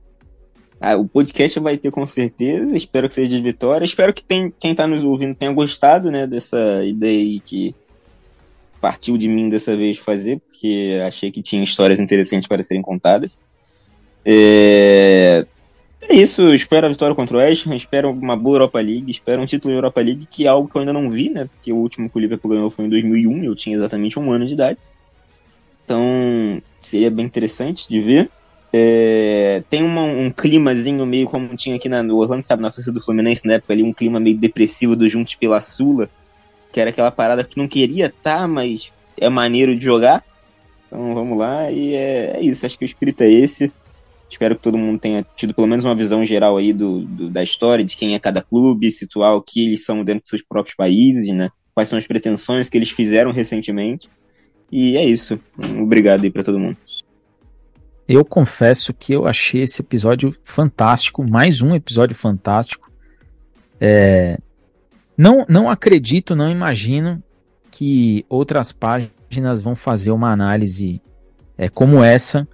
ah, 0.81 0.97
o 0.97 1.07
podcast 1.07 1.61
vai 1.61 1.77
ter 1.79 1.93
com 1.93 2.05
certeza. 2.07 2.77
Espero 2.77 3.09
que 3.09 3.15
seja 3.15 3.31
de 3.31 3.41
vitória. 3.41 3.85
Espero 3.85 4.13
que 4.13 4.25
tem, 4.25 4.53
quem 4.59 4.73
está 4.73 4.87
nos 4.87 5.05
ouvindo 5.05 5.35
tenha 5.35 5.53
gostado 5.53 6.11
né, 6.11 6.27
dessa 6.27 6.85
ideia 6.85 7.19
aí 7.19 7.39
que 7.39 7.75
partiu 8.81 9.19
de 9.19 9.29
mim 9.29 9.49
dessa 9.49 9.77
vez 9.77 9.99
fazer, 9.99 10.41
porque 10.41 10.99
achei 11.07 11.31
que 11.31 11.43
tinha 11.43 11.63
histórias 11.63 12.01
interessantes 12.01 12.49
para 12.49 12.63
serem 12.63 12.83
contadas. 12.83 13.31
É, 14.25 15.47
é 16.03 16.15
isso, 16.15 16.53
espero 16.55 16.87
a 16.87 16.91
vitória 16.91 17.15
contra 17.15 17.37
o 17.37 17.41
West 17.41 17.67
Ham, 17.67 17.75
espero 17.75 18.11
uma 18.11 18.37
boa 18.37 18.57
Europa 18.57 18.81
League, 18.81 19.11
espero 19.11 19.43
um 19.43 19.47
título 19.47 19.73
de 19.73 19.79
Europa 19.79 20.01
League, 20.01 20.27
que 20.27 20.47
é 20.47 20.49
algo 20.49 20.69
que 20.69 20.77
eu 20.77 20.81
ainda 20.81 20.93
não 20.93 21.11
vi, 21.11 21.31
né? 21.31 21.45
Porque 21.45 21.73
o 21.73 21.77
último 21.77 22.09
que 22.09 22.17
o 22.17 22.21
Liverpool 22.21 22.51
ganhou 22.51 22.71
foi 22.71 22.87
em 22.87 22.89
2001, 22.89 23.45
eu 23.45 23.55
tinha 23.55 23.77
exatamente 23.77 24.19
um 24.19 24.33
ano 24.33 24.47
de 24.47 24.55
idade. 24.55 24.79
Então, 25.85 26.63
seria 26.79 27.11
bem 27.11 27.27
interessante 27.27 27.89
de 27.89 28.01
ver. 28.01 28.31
É, 28.73 29.63
tem 29.69 29.83
uma, 29.83 30.03
um 30.03 30.31
climazinho 30.31 31.05
meio 31.05 31.27
como 31.27 31.57
tinha 31.57 31.77
aqui 31.77 31.89
na, 31.89 32.03
no 32.03 32.17
Orlando, 32.17 32.43
sabe, 32.43 32.63
na 32.63 32.71
torcida 32.71 32.95
do 32.95 33.05
Fluminense 33.05 33.47
na 33.47 33.55
época 33.55 33.73
ali, 33.73 33.83
um 33.83 33.93
clima 33.93 34.21
meio 34.21 34.37
depressivo 34.37 34.95
do 34.95 35.09
Juntos 35.09 35.35
pela 35.35 35.61
Sula, 35.61 36.09
que 36.73 36.81
era 36.81 36.91
aquela 36.91 37.11
parada 37.11 37.45
que 37.45 37.51
tu 37.51 37.59
não 37.59 37.69
queria 37.69 38.07
estar, 38.07 38.41
tá, 38.41 38.49
mas 38.49 38.93
é 39.17 39.29
maneiro 39.29 39.77
de 39.77 39.85
jogar. 39.85 40.25
Então 40.87 41.15
vamos 41.15 41.39
lá, 41.39 41.71
e 41.71 41.95
é, 41.95 42.37
é, 42.37 42.41
isso, 42.41 42.67
acho 42.67 42.79
que 42.79 42.85
o 42.85 42.87
espírito 42.87 43.23
é 43.23 43.31
esse. 43.31 43.73
Espero 44.29 44.55
que 44.55 44.63
todo 44.63 44.79
mundo 44.79 44.99
tenha 44.99 45.27
tido 45.35 45.53
pelo 45.53 45.67
menos 45.67 45.85
uma 45.85 45.95
visão 45.95 46.25
geral 46.25 46.57
aí 46.57 46.73
do, 46.73 47.01
do, 47.01 47.29
da 47.29 47.43
história, 47.43 47.85
de 47.85 47.97
quem 47.97 48.15
é 48.15 48.19
cada 48.19 48.43
clube, 48.43 48.91
situar 48.91 49.35
o 49.35 49.43
que 49.43 49.67
eles 49.67 49.85
são 49.85 50.05
dentro 50.05 50.23
dos 50.23 50.31
seus 50.31 50.43
próprios 50.43 50.77
países, 50.77 51.27
né? 51.35 51.51
Quais 51.75 51.89
são 51.89 51.99
as 51.99 52.07
pretensões 52.07 52.69
que 52.69 52.79
eles 52.79 52.91
fizeram 52.91 53.33
recentemente. 53.33 54.09
E 54.71 54.97
é 54.97 55.05
isso. 55.05 55.39
Obrigado 55.81 56.23
aí 56.23 56.31
para 56.31 56.45
todo 56.45 56.61
mundo. 56.61 56.77
Eu 58.07 58.25
confesso 58.25 58.93
que 58.93 59.13
eu 59.13 59.27
achei 59.27 59.63
esse 59.63 59.83
episódio 59.83 60.35
fantástico, 60.43 61.29
mais 61.29 61.61
um 61.63 61.75
episódio 61.75 62.15
fantástico. 62.15 62.91
É, 63.81 64.39
não, 65.21 65.45
não 65.47 65.69
acredito, 65.69 66.35
não 66.35 66.51
imagino 66.51 67.23
que 67.71 68.25
outras 68.27 68.73
páginas 68.73 69.61
vão 69.61 69.77
fazer 69.77 70.13
uma 70.13 70.33
análise 70.33 71.03
é, 71.59 71.69
como 71.69 72.03
essa 72.03 72.49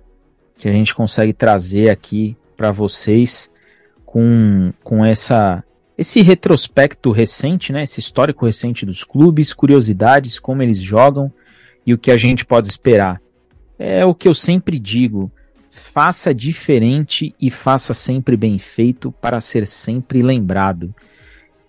que 0.58 0.68
a 0.68 0.72
gente 0.72 0.92
consegue 0.92 1.32
trazer 1.32 1.90
aqui 1.90 2.36
para 2.56 2.72
vocês 2.72 3.48
com, 4.04 4.72
com 4.82 5.04
essa 5.04 5.62
esse 5.96 6.20
retrospecto 6.22 7.12
recente, 7.12 7.72
né, 7.72 7.84
esse 7.84 8.00
histórico 8.00 8.44
recente 8.44 8.84
dos 8.84 9.04
clubes, 9.04 9.54
curiosidades, 9.54 10.40
como 10.40 10.60
eles 10.60 10.78
jogam 10.78 11.32
e 11.86 11.94
o 11.94 11.98
que 11.98 12.10
a 12.10 12.16
gente 12.16 12.44
pode 12.44 12.66
esperar. 12.66 13.22
É 13.78 14.04
o 14.04 14.12
que 14.12 14.26
eu 14.26 14.34
sempre 14.34 14.80
digo 14.80 15.30
faça 15.70 16.34
diferente 16.34 17.32
e 17.40 17.48
faça 17.48 17.94
sempre 17.94 18.36
bem 18.36 18.58
feito 18.58 19.12
para 19.12 19.38
ser 19.38 19.68
sempre 19.68 20.20
lembrado. 20.20 20.92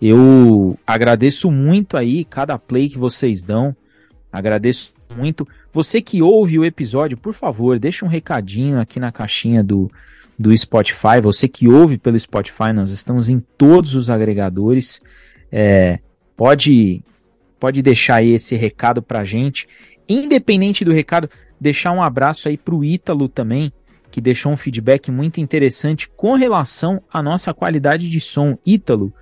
Eu 0.00 0.78
agradeço 0.86 1.50
muito 1.50 1.96
aí 1.96 2.24
cada 2.24 2.58
play 2.58 2.88
que 2.88 2.98
vocês 2.98 3.42
dão. 3.42 3.74
Agradeço 4.32 4.94
muito. 5.16 5.46
Você 5.72 6.00
que 6.00 6.22
ouve 6.22 6.58
o 6.58 6.64
episódio, 6.64 7.16
por 7.16 7.34
favor, 7.34 7.78
deixa 7.78 8.04
um 8.04 8.08
recadinho 8.08 8.78
aqui 8.78 9.00
na 9.00 9.10
caixinha 9.10 9.62
do, 9.62 9.90
do 10.38 10.56
Spotify. 10.56 11.20
Você 11.20 11.48
que 11.48 11.68
ouve 11.68 11.98
pelo 11.98 12.18
Spotify, 12.18 12.72
nós 12.72 12.90
estamos 12.90 13.28
em 13.28 13.40
todos 13.56 13.94
os 13.94 14.08
agregadores. 14.08 15.02
É, 15.50 15.98
pode, 16.36 17.02
pode 17.58 17.82
deixar 17.82 18.16
aí 18.16 18.30
esse 18.30 18.54
recado 18.54 19.02
pra 19.02 19.24
gente. 19.24 19.66
Independente 20.08 20.84
do 20.84 20.92
recado, 20.92 21.28
deixar 21.60 21.92
um 21.92 22.02
abraço 22.02 22.48
aí 22.48 22.56
pro 22.56 22.84
Ítalo 22.84 23.28
também, 23.28 23.72
que 24.10 24.20
deixou 24.20 24.52
um 24.52 24.56
feedback 24.56 25.10
muito 25.10 25.40
interessante 25.40 26.08
com 26.08 26.34
relação 26.34 27.02
à 27.12 27.22
nossa 27.22 27.52
qualidade 27.52 28.08
de 28.08 28.20
som. 28.20 28.56
Ítalo, 28.64 29.12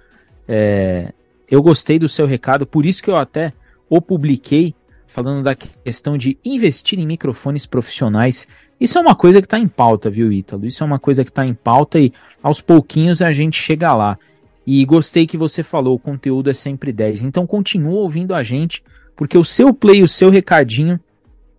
é, 0.48 1.12
eu 1.50 1.62
gostei 1.62 1.98
do 1.98 2.08
seu 2.08 2.26
recado, 2.26 2.66
por 2.66 2.84
isso 2.84 3.02
que 3.02 3.10
eu 3.10 3.16
até 3.16 3.52
o 3.88 4.00
publiquei, 4.00 4.74
falando 5.06 5.42
da 5.42 5.54
questão 5.54 6.18
de 6.18 6.36
investir 6.44 6.98
em 6.98 7.06
microfones 7.06 7.64
profissionais. 7.64 8.46
Isso 8.80 8.98
é 8.98 9.00
uma 9.00 9.14
coisa 9.14 9.40
que 9.40 9.46
está 9.46 9.58
em 9.58 9.68
pauta, 9.68 10.10
viu, 10.10 10.30
Ítalo? 10.32 10.66
Isso 10.66 10.82
é 10.82 10.86
uma 10.86 10.98
coisa 10.98 11.24
que 11.24 11.30
está 11.30 11.46
em 11.46 11.54
pauta 11.54 11.98
e 11.98 12.12
aos 12.42 12.60
pouquinhos 12.60 13.22
a 13.22 13.32
gente 13.32 13.60
chega 13.60 13.94
lá. 13.94 14.18
E 14.66 14.84
gostei 14.84 15.26
que 15.26 15.36
você 15.36 15.62
falou, 15.62 15.94
o 15.94 15.98
conteúdo 15.98 16.50
é 16.50 16.54
sempre 16.54 16.92
10. 16.92 17.22
Então 17.22 17.46
continua 17.46 18.00
ouvindo 18.00 18.34
a 18.34 18.42
gente, 18.42 18.82
porque 19.14 19.38
o 19.38 19.44
seu 19.44 19.72
play, 19.72 20.02
o 20.02 20.08
seu 20.08 20.28
recadinho 20.28 21.00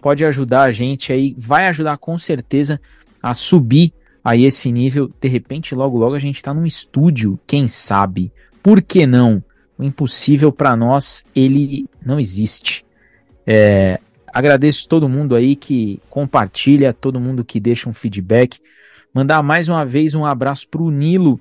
pode 0.01 0.23
ajudar 0.25 0.63
a 0.63 0.71
gente 0.71 1.11
aí, 1.11 1.33
vai 1.37 1.67
ajudar 1.67 1.97
com 1.97 2.19
certeza 2.19 2.79
a 3.23 3.33
subir 3.33 3.93
aí 4.23 4.45
esse 4.45 4.71
nível. 4.71 5.09
De 5.19 5.27
repente, 5.27 5.73
logo 5.73 5.97
logo 5.97 6.15
a 6.15 6.19
gente 6.19 6.35
está 6.35 6.53
num 6.53 6.65
estúdio, 6.65 7.39
quem 7.47 7.67
sabe? 7.67 8.31
Por 8.61 8.81
que 8.81 9.05
não? 9.05 9.43
O 9.77 9.83
impossível 9.83 10.51
para 10.51 10.75
nós, 10.75 11.23
ele 11.35 11.85
não 12.03 12.19
existe. 12.19 12.83
É, 13.45 13.99
agradeço 14.33 14.87
todo 14.87 15.07
mundo 15.07 15.35
aí 15.35 15.55
que 15.55 16.01
compartilha, 16.09 16.93
todo 16.93 17.19
mundo 17.19 17.45
que 17.45 17.59
deixa 17.59 17.89
um 17.89 17.93
feedback. 17.93 18.59
Mandar 19.13 19.41
mais 19.43 19.69
uma 19.69 19.85
vez 19.85 20.15
um 20.15 20.25
abraço 20.25 20.67
para 20.67 20.81
o 20.81 20.91
Nilo, 20.91 21.39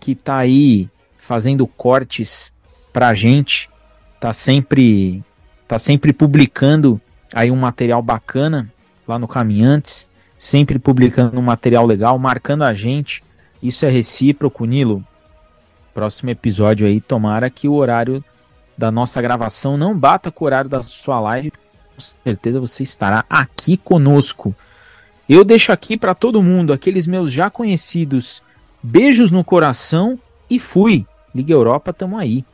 que 0.00 0.12
está 0.12 0.36
aí 0.36 0.88
fazendo 1.16 1.66
cortes 1.66 2.52
para 2.92 3.08
a 3.08 3.14
gente. 3.14 3.70
Tá 4.18 4.32
sempre, 4.32 5.22
tá 5.68 5.78
sempre 5.78 6.12
publicando 6.12 7.00
aí 7.32 7.50
um 7.50 7.56
material 7.56 8.02
bacana 8.02 8.72
lá 9.06 9.18
no 9.18 9.28
Caminhantes. 9.28 10.08
Sempre 10.38 10.78
publicando 10.78 11.38
um 11.38 11.42
material 11.42 11.86
legal, 11.86 12.18
marcando 12.18 12.62
a 12.64 12.74
gente. 12.74 13.22
Isso 13.62 13.86
é 13.86 13.88
recíproco, 13.88 14.66
Nilo 14.66 15.04
próximo 15.96 16.28
episódio 16.28 16.86
aí, 16.86 17.00
tomara 17.00 17.48
que 17.48 17.66
o 17.66 17.72
horário 17.72 18.22
da 18.76 18.90
nossa 18.90 19.22
gravação 19.22 19.78
não 19.78 19.98
bata 19.98 20.30
com 20.30 20.44
o 20.44 20.46
horário 20.46 20.68
da 20.68 20.82
sua 20.82 21.18
live. 21.20 21.50
Com 21.50 22.02
certeza 22.22 22.60
você 22.60 22.82
estará 22.82 23.24
aqui 23.30 23.78
conosco. 23.78 24.54
Eu 25.26 25.42
deixo 25.42 25.72
aqui 25.72 25.96
para 25.96 26.14
todo 26.14 26.42
mundo, 26.42 26.74
aqueles 26.74 27.06
meus 27.06 27.32
já 27.32 27.48
conhecidos, 27.48 28.42
beijos 28.82 29.30
no 29.30 29.42
coração 29.42 30.18
e 30.50 30.58
fui. 30.58 31.06
Liga 31.34 31.54
Europa, 31.54 31.94
tamo 31.94 32.18
aí. 32.18 32.44